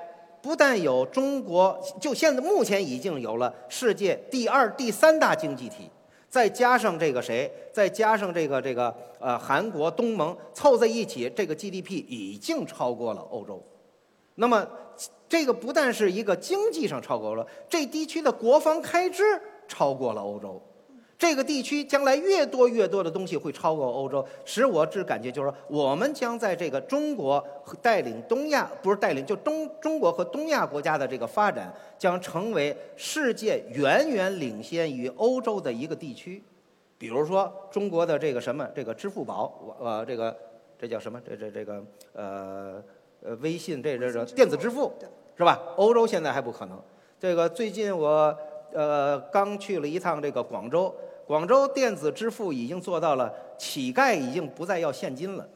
[0.42, 5.90] 不但有中国，就现在目前已经有了世界第二、第三大经济体，
[6.30, 13.64] 再加上这个谁，再加上这个这个呃韩国、东盟凑在一起，这个 GDP 已经超过了欧洲。
[14.36, 14.68] 那么
[15.30, 19.24] 这个不但是一个经济上超过了，这地区的国防开支
[19.68, 20.62] 超过了欧洲。
[21.18, 27.44] 这个地区将来越多越多的东西会超过欧洲，使我只感觉就是说，我们将在这个中国
[27.82, 36.44] 带领东亚，不是带领，就中中国和东亚国家的这个发展，将成为世界远远领先于欧洲的一个地区。
[37.00, 40.38] 比如说中国的这个什么，这个支付宝，呃，这个
[40.78, 41.20] 这叫什么？
[41.28, 41.84] 这这这个
[42.14, 42.84] 呃
[43.24, 44.94] 呃微信，这这这电子支付
[45.38, 45.60] 是吧？
[45.76, 46.80] 欧洲现在还不可能。
[47.20, 48.36] 这个最近我
[48.74, 50.94] 呃刚去了一趟这个广州，
[51.26, 55.48] 广州电子支付已经做到了乞丐已经不再要现金了，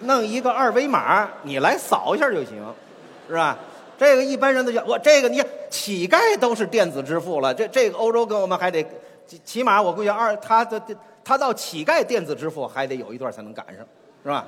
[0.00, 2.62] 弄一个二维码你来扫一下就行，
[3.28, 3.58] 是吧？
[3.98, 8.82] 这个一般人都讲我这个你乞丐都是电子支付了，这这个欧洲跟我们还得
[9.26, 10.82] 起起码我估计二他的
[11.22, 13.86] 他到乞丐电子支付还得有一段才能赶上，
[14.24, 14.46] 是吧？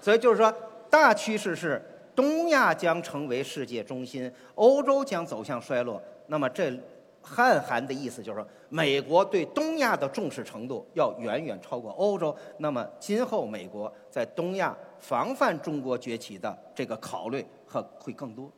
[0.00, 0.52] 所以就是说，
[0.94, 1.82] 大趋势是
[2.14, 6.00] 东亚将成为世界中心，欧洲将走向衰落。
[6.28, 6.72] 那么这
[7.20, 12.32] 汉韩的意思就是说，美国对东亚的重视程度要远远超过欧洲。
[12.58, 18.48] 那么今后美国在东亚防范中国崛起的这个考虑和会更多。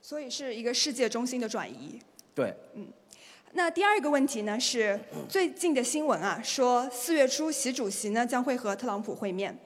[0.00, 2.00] 所以是一个世界中心的转移。
[2.34, 2.88] 对，嗯。
[3.52, 4.98] 那第二个问题呢是
[5.28, 9.56] 最近的新闻啊，说四月初习主席呢将会和特朗普会面。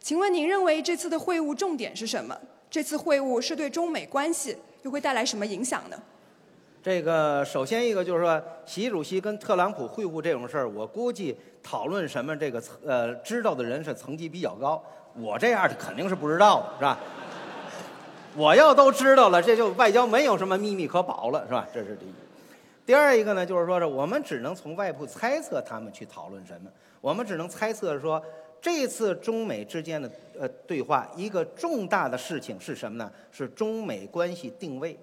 [0.00, 2.36] 请问您认为这次的会晤重点是什么？
[2.70, 5.96] 这次会晤是对中美关系又会带来什么影响呢？
[6.82, 14.82] 这个首先一个就是说，习主席跟特朗普会晤这种事儿，我估计讨论什么这个呃知道的人是层级比较高，
[15.14, 16.98] 我这样的肯定是不知道的，是吧？
[18.36, 21.66] 我要都知道了，这就外交没有什么秘密可保了，是吧？
[21.74, 22.12] 这是第一。
[22.86, 26.70] 第二一个呢，就是说是我们只能从外部猜测他们去讨论什么。
[27.00, 28.22] 我们只能猜测说，
[28.60, 33.10] 这次中美之间的呃对话，一个重大的事情是什么呢？
[33.30, 34.98] 是中美关系定位。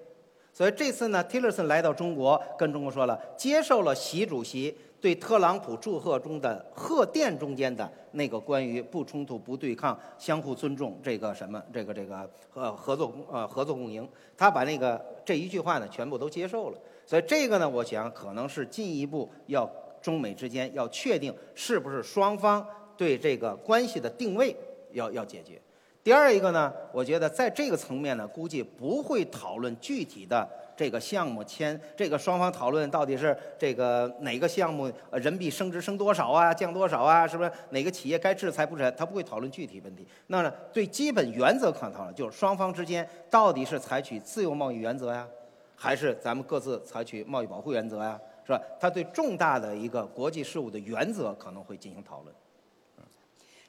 [0.53, 14.07] 所以这次呢，t i l l e r s o n 来到中国，跟中国说了，接受了习主席对特朗普祝贺中的贺电中间的那个关于不冲突、不对抗、相互尊重这个什么这个这个呃合作呃合作共赢，
[14.37, 16.79] 他把那个这一句话呢全部都接受了。
[17.05, 19.69] 所以这个呢，我想可能是进一步要
[20.01, 22.65] 中美之间要确定是不是双方
[22.97, 24.55] 对这个关系的定位
[24.91, 25.61] 要要解决。
[26.03, 30.47] 第二一个呢，我觉得在这个层面呢，估计不会讨论具体的
[30.77, 38.91] 这个项目签，这个双方讨论到底是这个哪个项目呃人民币升值升多少啊，降多少啊，是不是哪个企业该制裁不制裁？
[38.91, 40.05] 他不会讨论具体问题。
[40.27, 45.27] 那呢，对基本原则可能讨论，就是双方之间到底是采取自由贸易原则呀？
[45.75, 48.61] 还是咱们各自采取贸易保护原则呀，是吧？
[48.79, 52.33] 他对重大的一个国际事务的原则可能会进行讨论。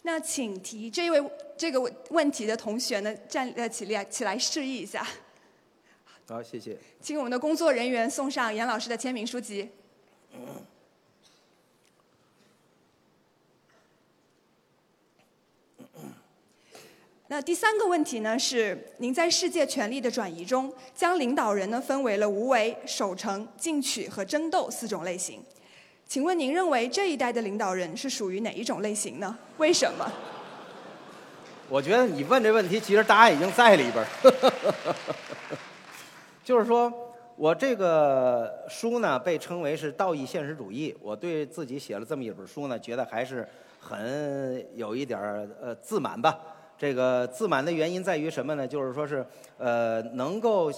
[0.06, 1.80] 那请提这位这个
[2.10, 5.04] 问题的同学呢，站呃起立起来示意一下。
[6.28, 6.78] 好，谢谢。
[7.02, 9.68] 请我们的工作人员送上严老师的签名书籍。
[17.26, 25.42] 那第三个问题呢是，您在世界权力的转移中，将领导人呢分为了无为、守成、进取和争斗四种类型。
[26.08, 29.36] 请问您认为这一代的领导人是属于哪一种类型呢？
[29.58, 30.08] 为什么？
[31.68, 34.94] 我觉得你问这问题，其实答案已经在里边儿。
[36.44, 36.92] 就是说
[37.34, 40.96] 我这个书呢，被称为是道义现实主义。
[41.02, 43.46] 我对自己写了这么一本书呢，觉得还是
[43.80, 46.38] 很有一点儿呃自满吧。
[46.78, 48.66] 这个自满的原因在于什么呢？
[48.66, 49.26] 就是说是，
[49.58, 50.70] 呃，能够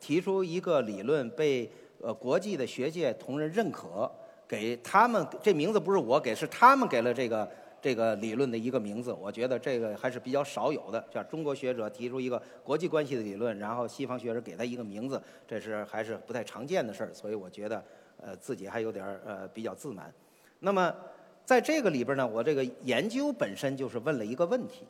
[0.00, 1.70] 提出一个理论被
[2.02, 4.10] 呃国际的学界同仁认可，
[4.46, 7.48] 给他们这名字不是我给，是他们给了这个
[7.80, 9.12] 这个理论的一个名字。
[9.12, 17.12] 我觉得这个还是比较少有的，像中国学者提出一个国际关系的理论，然后西方学者给他一个名字，这是还是不太常见的事儿。
[17.12, 17.84] 所以我觉得，
[18.20, 20.12] 呃，自己还有点儿呃比较自满。
[20.60, 20.94] 那么
[21.44, 24.86] 在这个里边呢，我这个研究本身就是问了一个问题。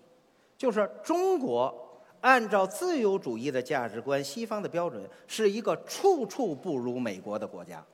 [0.57, 7.85] 就是中国按照自由主义的价值观、西方的标准，是一个处处不如美国的国家，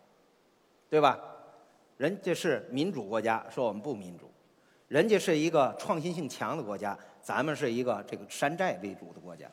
[0.90, 1.18] 对吧？
[2.00, 4.24] 人家是民主国家，说我们不民主；
[4.88, 9.44] 人家是一个创新性强的国家，咱们是一个这个山寨为主的国家；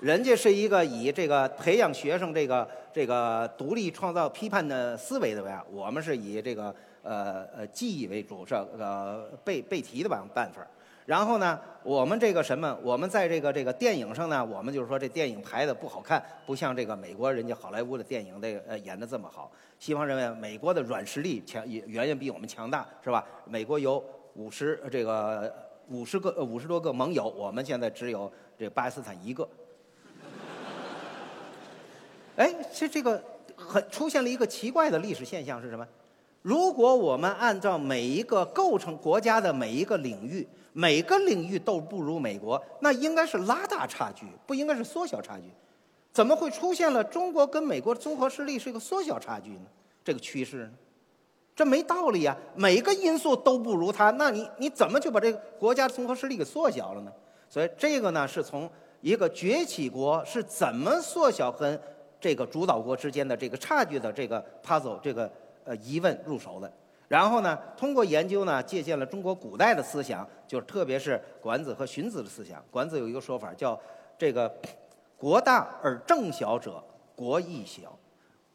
[0.00, 10.66] 人家是一个以这个培养学生这个这个独立创造批判的思维的国家，我们是以这个呃呃记忆为主，这个背背题的办办法。
[11.08, 12.78] 然后呢，我们这个什么？
[12.82, 19.50] 我们在这个这个电影上呢，我们就是说这电影拍的不好看，不像这个美国人家好莱坞的电影这个呃演的这么好。
[19.78, 23.24] 西方认为美国的软实力强，也远远比我们强大，是吧？
[23.46, 24.04] 美国有
[24.34, 25.50] 五十这个
[25.88, 29.48] 五十个五十多个盟友，我们现在只有这巴基斯坦一个。
[32.36, 33.18] 哎，其实这个
[33.56, 35.88] 很出现了一个奇怪的历史现象是什么？
[36.42, 40.46] 如果我们按照每一个构成国家的每一个领域，
[40.78, 45.42] 每个领域都不如美国，那应该是拉大差距，不应该是缩小差距。
[46.12, 49.62] 怎么会出现了中国跟美国综合实力是一个缩小差距呢？
[50.04, 50.70] 这个趋势呢？
[51.56, 52.36] 这没道理呀！
[52.54, 57.12] 每个因素都不如它，那你你怎么就把这个国家综合实力给缩小了呢？
[57.48, 61.76] 所以这个呢，是从一个崛起国是怎么缩小跟
[62.20, 65.28] 这个主导国之间的这个差距的这个 puzzle 这个
[65.64, 66.72] 呃疑问入手的。
[67.08, 72.62] 然后呢，通过研究呢，借鉴了中国古代的思想，就是特别是管子和荀子的思想。
[72.70, 73.78] 管子有一个说法叫
[74.18, 74.54] “这个
[75.16, 76.84] 国大而政小者，
[77.16, 77.88] 国亦小；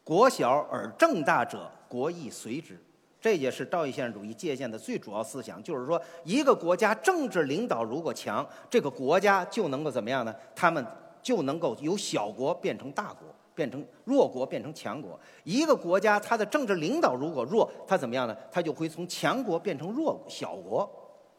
[0.04, 2.80] 国小而政大者，国亦随之。
[3.20, 10.34] 这也是道义现实主义借鉴的最主要思想，就是说，一个国家政治领导如果强，这个国家就能够怎么样呢？
[10.54, 10.86] 他们
[11.22, 15.18] 就能够由小国变成大国，变成弱国变成强国。
[15.44, 18.36] 一个国家它的政治领导如果弱，它怎么样呢？
[18.50, 20.90] 它就会从强国变成弱小国，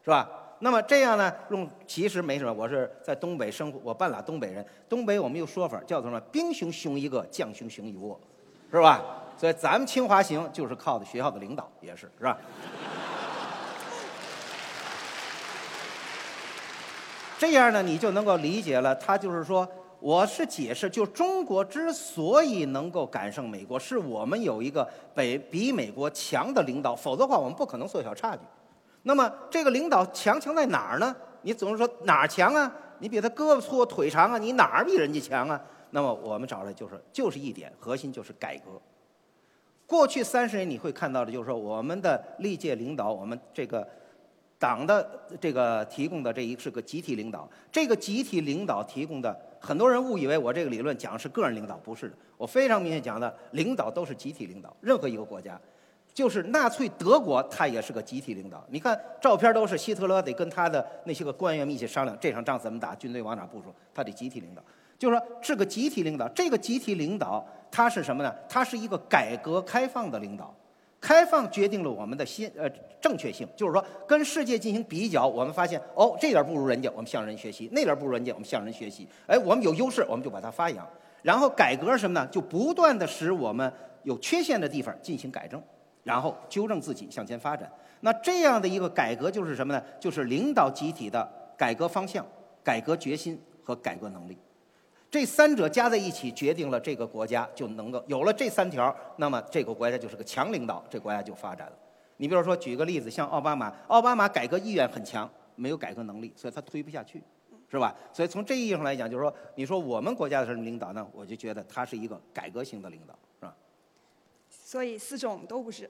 [0.04, 0.28] 是吧？
[0.60, 2.50] 那么这样呢，用其实没什么。
[2.50, 4.64] 我是在东北生活，我半拉东北人。
[4.88, 6.20] 东北我们有说法叫做什么？
[6.32, 8.18] 兵熊熊一个，将熊熊一窝，
[8.70, 9.04] 是吧？
[9.36, 12.38] 所以咱们清华行就是靠的学校的领导，也是是吧？
[17.38, 18.94] 这样呢，你就能够理解了。
[18.94, 19.68] 他就是说，
[20.00, 28.42] 我是解释，就中国之所以能够赶上美国，是我们有一个北比美国强的领导，否则的话，我们不可能缩小差距。
[29.02, 31.14] 那么这个领导强强在哪儿呢？
[31.42, 32.72] 你总是说哪儿强啊？
[32.98, 34.38] 你比他胳膊粗腿长啊？
[34.38, 35.60] 你哪儿比人家强啊？
[35.90, 38.80] 那么我们找来就是就是一点核心就是改革。
[39.86, 43.86] 过去三十年你会看到的，就是说我们的历届领导，我们这个
[44.58, 45.08] 党的
[45.40, 47.48] 这个提供的这一是个集体领导。
[47.70, 52.14] 这个集体领导提供的，很多人误以为我这个理论讲的是个人领导，不是的。
[52.36, 54.74] 我非常明确讲的，领导都是集体领导。
[54.80, 55.60] 任何一个国家，
[56.12, 58.64] 就是纳粹德国，他也是个集体领导。
[58.70, 64.62] 你看照片都是希特勒得跟他的那些个官员们一起商量这场仗怎么打，军队往哪部署，他得集体领导。
[64.98, 68.34] 就是说是个集体领导，这个集体领导它是什么呢？
[68.48, 70.54] 它是一个改革开放的领导，
[71.00, 72.68] 开放决定了我们的新呃
[73.00, 79.06] 正确性，就是说跟世界进行比较，我们发现哦这点不如人家，我们向人学习；那点不如人家，我们向人学习。
[79.26, 80.86] 哎，我们有优势，我们就把它发扬。
[81.22, 82.26] 然后改革什么呢？
[82.28, 83.72] 就不断的使我们
[84.04, 85.62] 有缺陷的地方进行改正，
[86.02, 87.70] 然后纠正自己向前发展。
[88.00, 89.82] 那这样的一个改革就是什么呢？
[90.00, 92.24] 就是领导集体的改革方向、
[92.62, 94.36] 改革决心和改革能力。
[95.08, 101.72] 这三者加在一起，决定了这个国家就能够有了这三条，那么这个国家就是个强领导，这国家就发展了。
[102.16, 107.22] 你比如说，举个例子，像奥巴马，奥巴马改革意愿很强，没有改革能力，所以他推不下去，
[107.70, 107.94] 是吧？
[108.12, 111.06] 所以从这意义上来讲，就是说，你说我们国家的什么领导呢？
[111.12, 113.54] 我就觉得他是一个改革型的领导，是吧？
[114.50, 115.88] 所以四种都不是。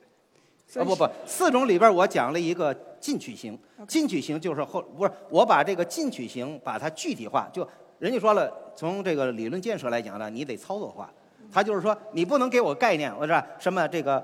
[0.75, 7.67] 啊不不，四种里边我讲了一个进取型，进取型就是后不是我把这个进取型把它具体化，就。
[7.99, 11.11] 人家说了，从这个理论建设来讲呢，你得操作化。
[11.53, 14.23] 他就是说，你不能给我概念，我说什么这个，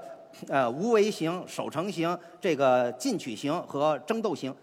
[0.48, 4.54] 呃，无为型、守成型、这个进取型和争斗型。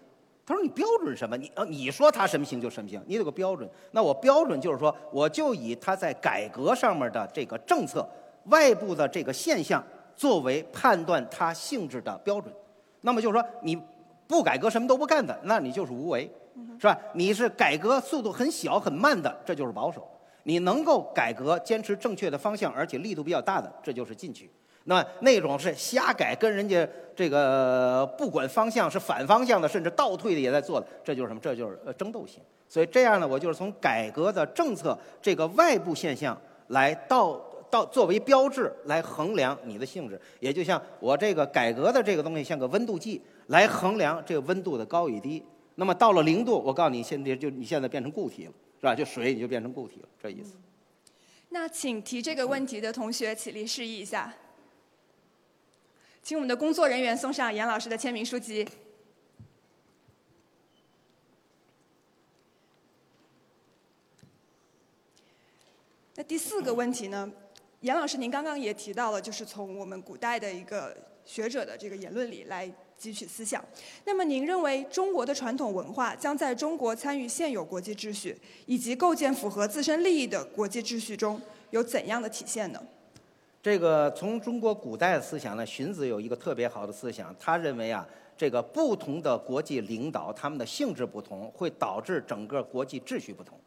[0.46, 1.36] 他说你标准什么？
[1.36, 3.68] 你呃，你说他什么型就什么型，你有个标准。
[3.92, 8.06] 那我标准就是说，我就以他在改革上面的这个政策、
[8.46, 9.82] 外部的这个现象
[10.14, 12.52] 作为判断他性质的标准。
[13.00, 13.80] 那么就是说，你
[14.26, 16.30] 不改革什么都不干的，那你就是无为。
[16.78, 16.98] 是吧？
[17.14, 20.00] 你是改革速度很小很慢的，这就是保守；
[20.44, 24.50] 你能够改革、坚持正确的方向，而且力度比较大的，这就是进取。
[24.84, 31.40] 那那种是瞎改，跟人家这个不管方向是反方向的，甚至倒退的也在做的，这就是什么？
[31.40, 32.42] 这就是呃争斗型。
[32.66, 36.36] 所以这样呢，我就是从改革的政策这个外部现象
[36.68, 37.38] 来到
[37.68, 45.44] 到作为标志来衡量你的性质，也就像我这个改革的这个东西像个温度计来衡量这个温度的高与低。
[45.76, 48.94] 那么到了零度，我告诉你，现在就你现在变成固体了，是吧？
[48.94, 50.56] 就水你就变成固体了，这意思。
[51.48, 54.34] 那请提这个问题的同学起立示意一下，
[56.22, 58.68] 请我们的工作人员送上严老师的签名书籍。
[66.14, 67.32] 那第四个问题呢？
[67.80, 70.94] 严老师，您刚刚也提到了，就是从我们古代的一个
[71.24, 72.70] 学者的这个言论里来。
[73.00, 73.64] 汲取思想。
[74.04, 78.36] 那么，您认为中国的传统文化将在中国参与现有国际秩序
[78.66, 81.40] 以及构建符合自身利益的国际秩序中
[81.70, 82.82] 有怎样的体现呢？
[83.62, 88.06] 这个从中国古代的思想呢，荀子有一个特别好的思想，他认为啊，
[88.36, 93.58] 这个不同的国际领导，他们的性质不同，会导致整个国际秩序不同。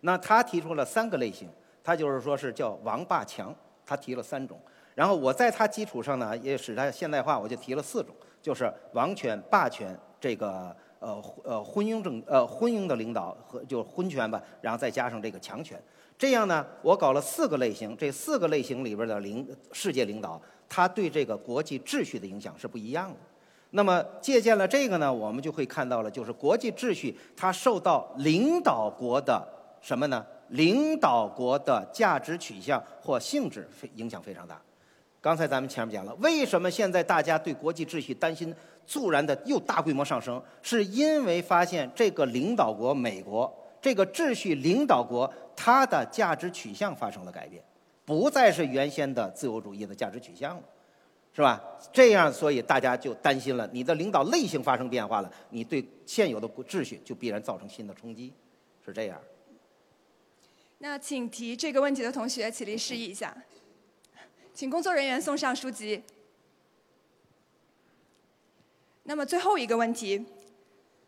[0.00, 1.48] 那他提出了三个类型，
[1.82, 4.60] 他就是说是叫王霸强，他提了三种。
[4.94, 8.14] 然后我在他基础上呢，也使他现代化，我就提了四种。
[8.44, 15.82] 就是王权、霸权，这个呃呃昏庸政呃昏庸的领导和就是昏权吧，然后再加上这个强权，
[16.18, 20.38] 这样呢，我搞了四个类型，这四个类型里边的领世界领导，
[20.68, 23.16] 他对这个国际秩序的影响是不一样的。
[23.70, 29.42] 那么借鉴了这个呢，我们就会看到了，就是国际秩序它受到领导国的
[29.80, 30.22] 什么呢？
[30.48, 34.60] 领导国的价值取向或性质非影响非常大。
[35.24, 40.42] 刚才咱们前面讲了，为什么现在大家对国际秩序担心骤然的又大规模上升？
[40.60, 47.64] 是因为发现这个领导国美国这个秩序领导国它的价值取向发生了改变，
[48.04, 50.62] 不再是原先的自由主义的价值取向了，
[51.32, 51.58] 是吧？
[51.90, 58.30] 这样，所以大家就担心了，你的领导类型发生变化了，你对现有的秩序就必然造成新的冲击，
[58.84, 59.18] 是这样。
[60.76, 63.34] 那请提这个问题的同学起立示意一下，
[64.54, 66.00] 请工作人员送上书籍。
[69.02, 70.24] 那么最后一个问题，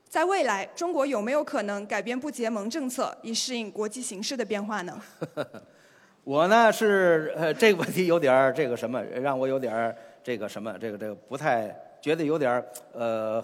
[0.09, 5.01] 在未来，中国有没有可能改变不结盟政策，以适应国际形势的变化呢？
[6.24, 13.40] 我呢是呃这个问题有点儿这个什么，让我有点儿这个什么，这个这个不太觉得有点儿呃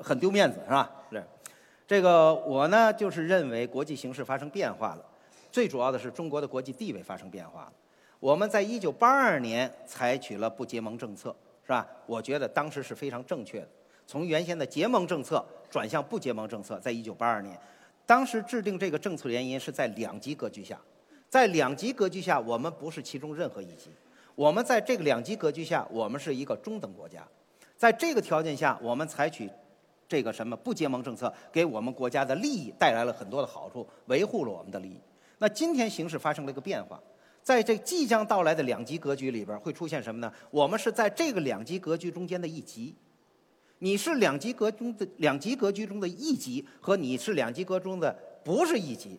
[0.00, 0.88] 很丢面子是吧？
[1.10, 1.20] 是，
[1.88, 5.04] 这个我呢就是认为国际形势发生变化了，
[5.50, 7.72] 最主要的是中国的国际地位发生变化了。
[8.20, 11.34] 我们在一九八二年采取了不结盟政策，
[11.64, 11.88] 是吧？
[12.06, 13.68] 我觉得当时是非常正确的。
[14.06, 17.58] 从原先的结盟政策转向不结盟政策，在一九八二年，
[18.04, 20.78] 当时制定这个政策的原因是在两极格局下，
[21.30, 23.90] 在两极格局下，我们不是其中任何一极，
[24.34, 27.26] 我们在这个两极格局下，我们是一个中等国家，
[27.74, 29.48] 在这个条件下，我们采取
[30.06, 35.00] 这个什么不结盟政策，给我们国家的利益带来了很多的好处，维护了我们的利益。
[35.38, 37.00] 那今天形势发生了一个变化，
[37.50, 40.32] 在这即将到来的两极格局里边，会出现什么呢？
[40.52, 42.94] 我们是在这个两极格局中间的一极。
[43.80, 49.18] 你是两极格中的两极格局中的一极，和你是两极格中的不是一极，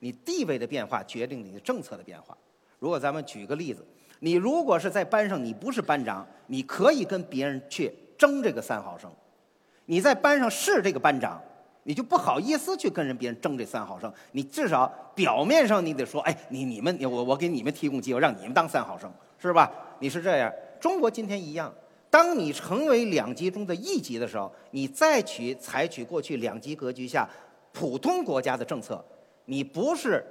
[0.00, 2.36] 你地位的变化决定你的政策的变化。
[2.80, 3.86] 如果咱们举个例子，
[4.18, 9.08] 你如果是在班上你不是班长，你可以跟别人去争这个三毫升；
[9.84, 11.40] 你在班上是这个班长，
[11.84, 14.12] 你就不好意思去跟人别人争这三毫升。
[14.32, 19.70] 你至少表面上你得说，哎，你你们我我给你们提供机会，让你们当三毫升，是吧？
[20.00, 21.72] 你是这样，中国今天一样。
[22.10, 27.28] 当你成为两极中的一极的时候，你再去采取过去两极格局下
[27.72, 29.04] 普通国家的政策，
[29.44, 30.24] 你不是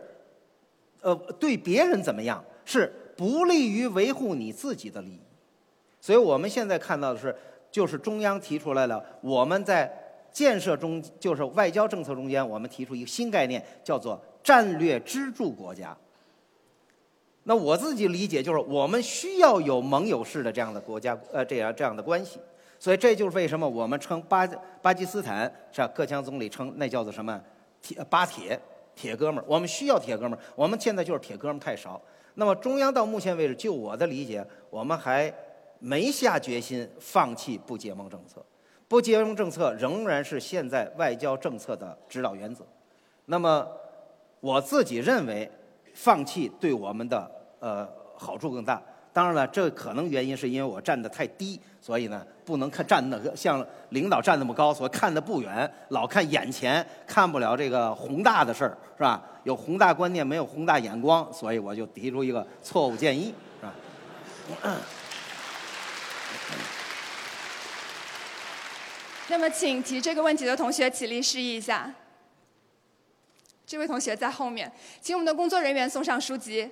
[1.01, 5.21] 呃对别人怎么样，是不利于维护你自己的利益。
[6.01, 7.35] 所以我们现在看到的是，
[7.69, 9.91] 就是中央提出来了，我们在
[10.37, 15.97] 建设中，就是外交政策中间，我们提出一个新概念，叫做战略支柱国家。
[17.45, 22.39] 那我自己理解就是，我们需要有盟友式的这样的国家，呃，这样这样的关系。
[22.77, 24.45] 所以这就是为什么我们称巴
[24.79, 25.87] 巴基斯坦是吧？
[25.87, 27.41] 各强总理称那叫做什么
[27.81, 28.61] 铁巴铁
[28.95, 29.45] 铁哥们儿。
[29.47, 31.99] 我们需要铁哥们儿，我们现在就是铁哥们儿太少。
[32.35, 35.33] 那么中央到目前为止，就我的理解，我们还
[35.79, 38.45] 没下决心放弃不结盟政策。
[38.87, 42.65] 不结盟政策仍然是现在外交政策的指导原则。
[43.25, 43.67] 那么
[44.39, 45.51] 我自己认为，
[45.93, 47.31] 放弃对我们的。
[47.59, 48.79] 呃，好处更大。
[49.11, 59.23] 当然了，这可能原因是因为我站得太低，所以呢，不能看站的像领导站那么高，所看得不远，老看眼前，看不了这个宏大的事儿，是吧？
[59.43, 64.77] 有宏大观念，没有宏大眼光，所以我就提出一个错误建议，是吧？
[69.29, 71.93] 那么，请提这个问题的同学起立示意一下。
[73.65, 74.71] 这位同学在后面，
[75.01, 76.69] 请我们的工作人员送上书籍。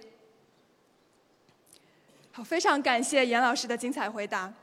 [2.31, 4.53] 好，非常感谢严老师的精彩回答。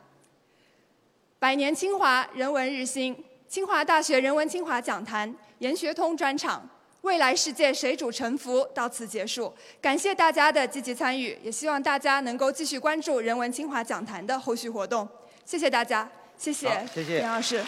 [1.38, 6.66] 百年清华，人文日新，清华大学人文清华讲坛，严学通专场，
[7.02, 9.52] 未来世界谁主沉浮到此结束。
[9.82, 15.06] 感谢大家的积极参与，也希望大家能够继续关注人文清华讲坛的后续活动。
[15.44, 16.10] 谢谢大家，
[16.42, 17.62] 谢谢谢谢杨老师。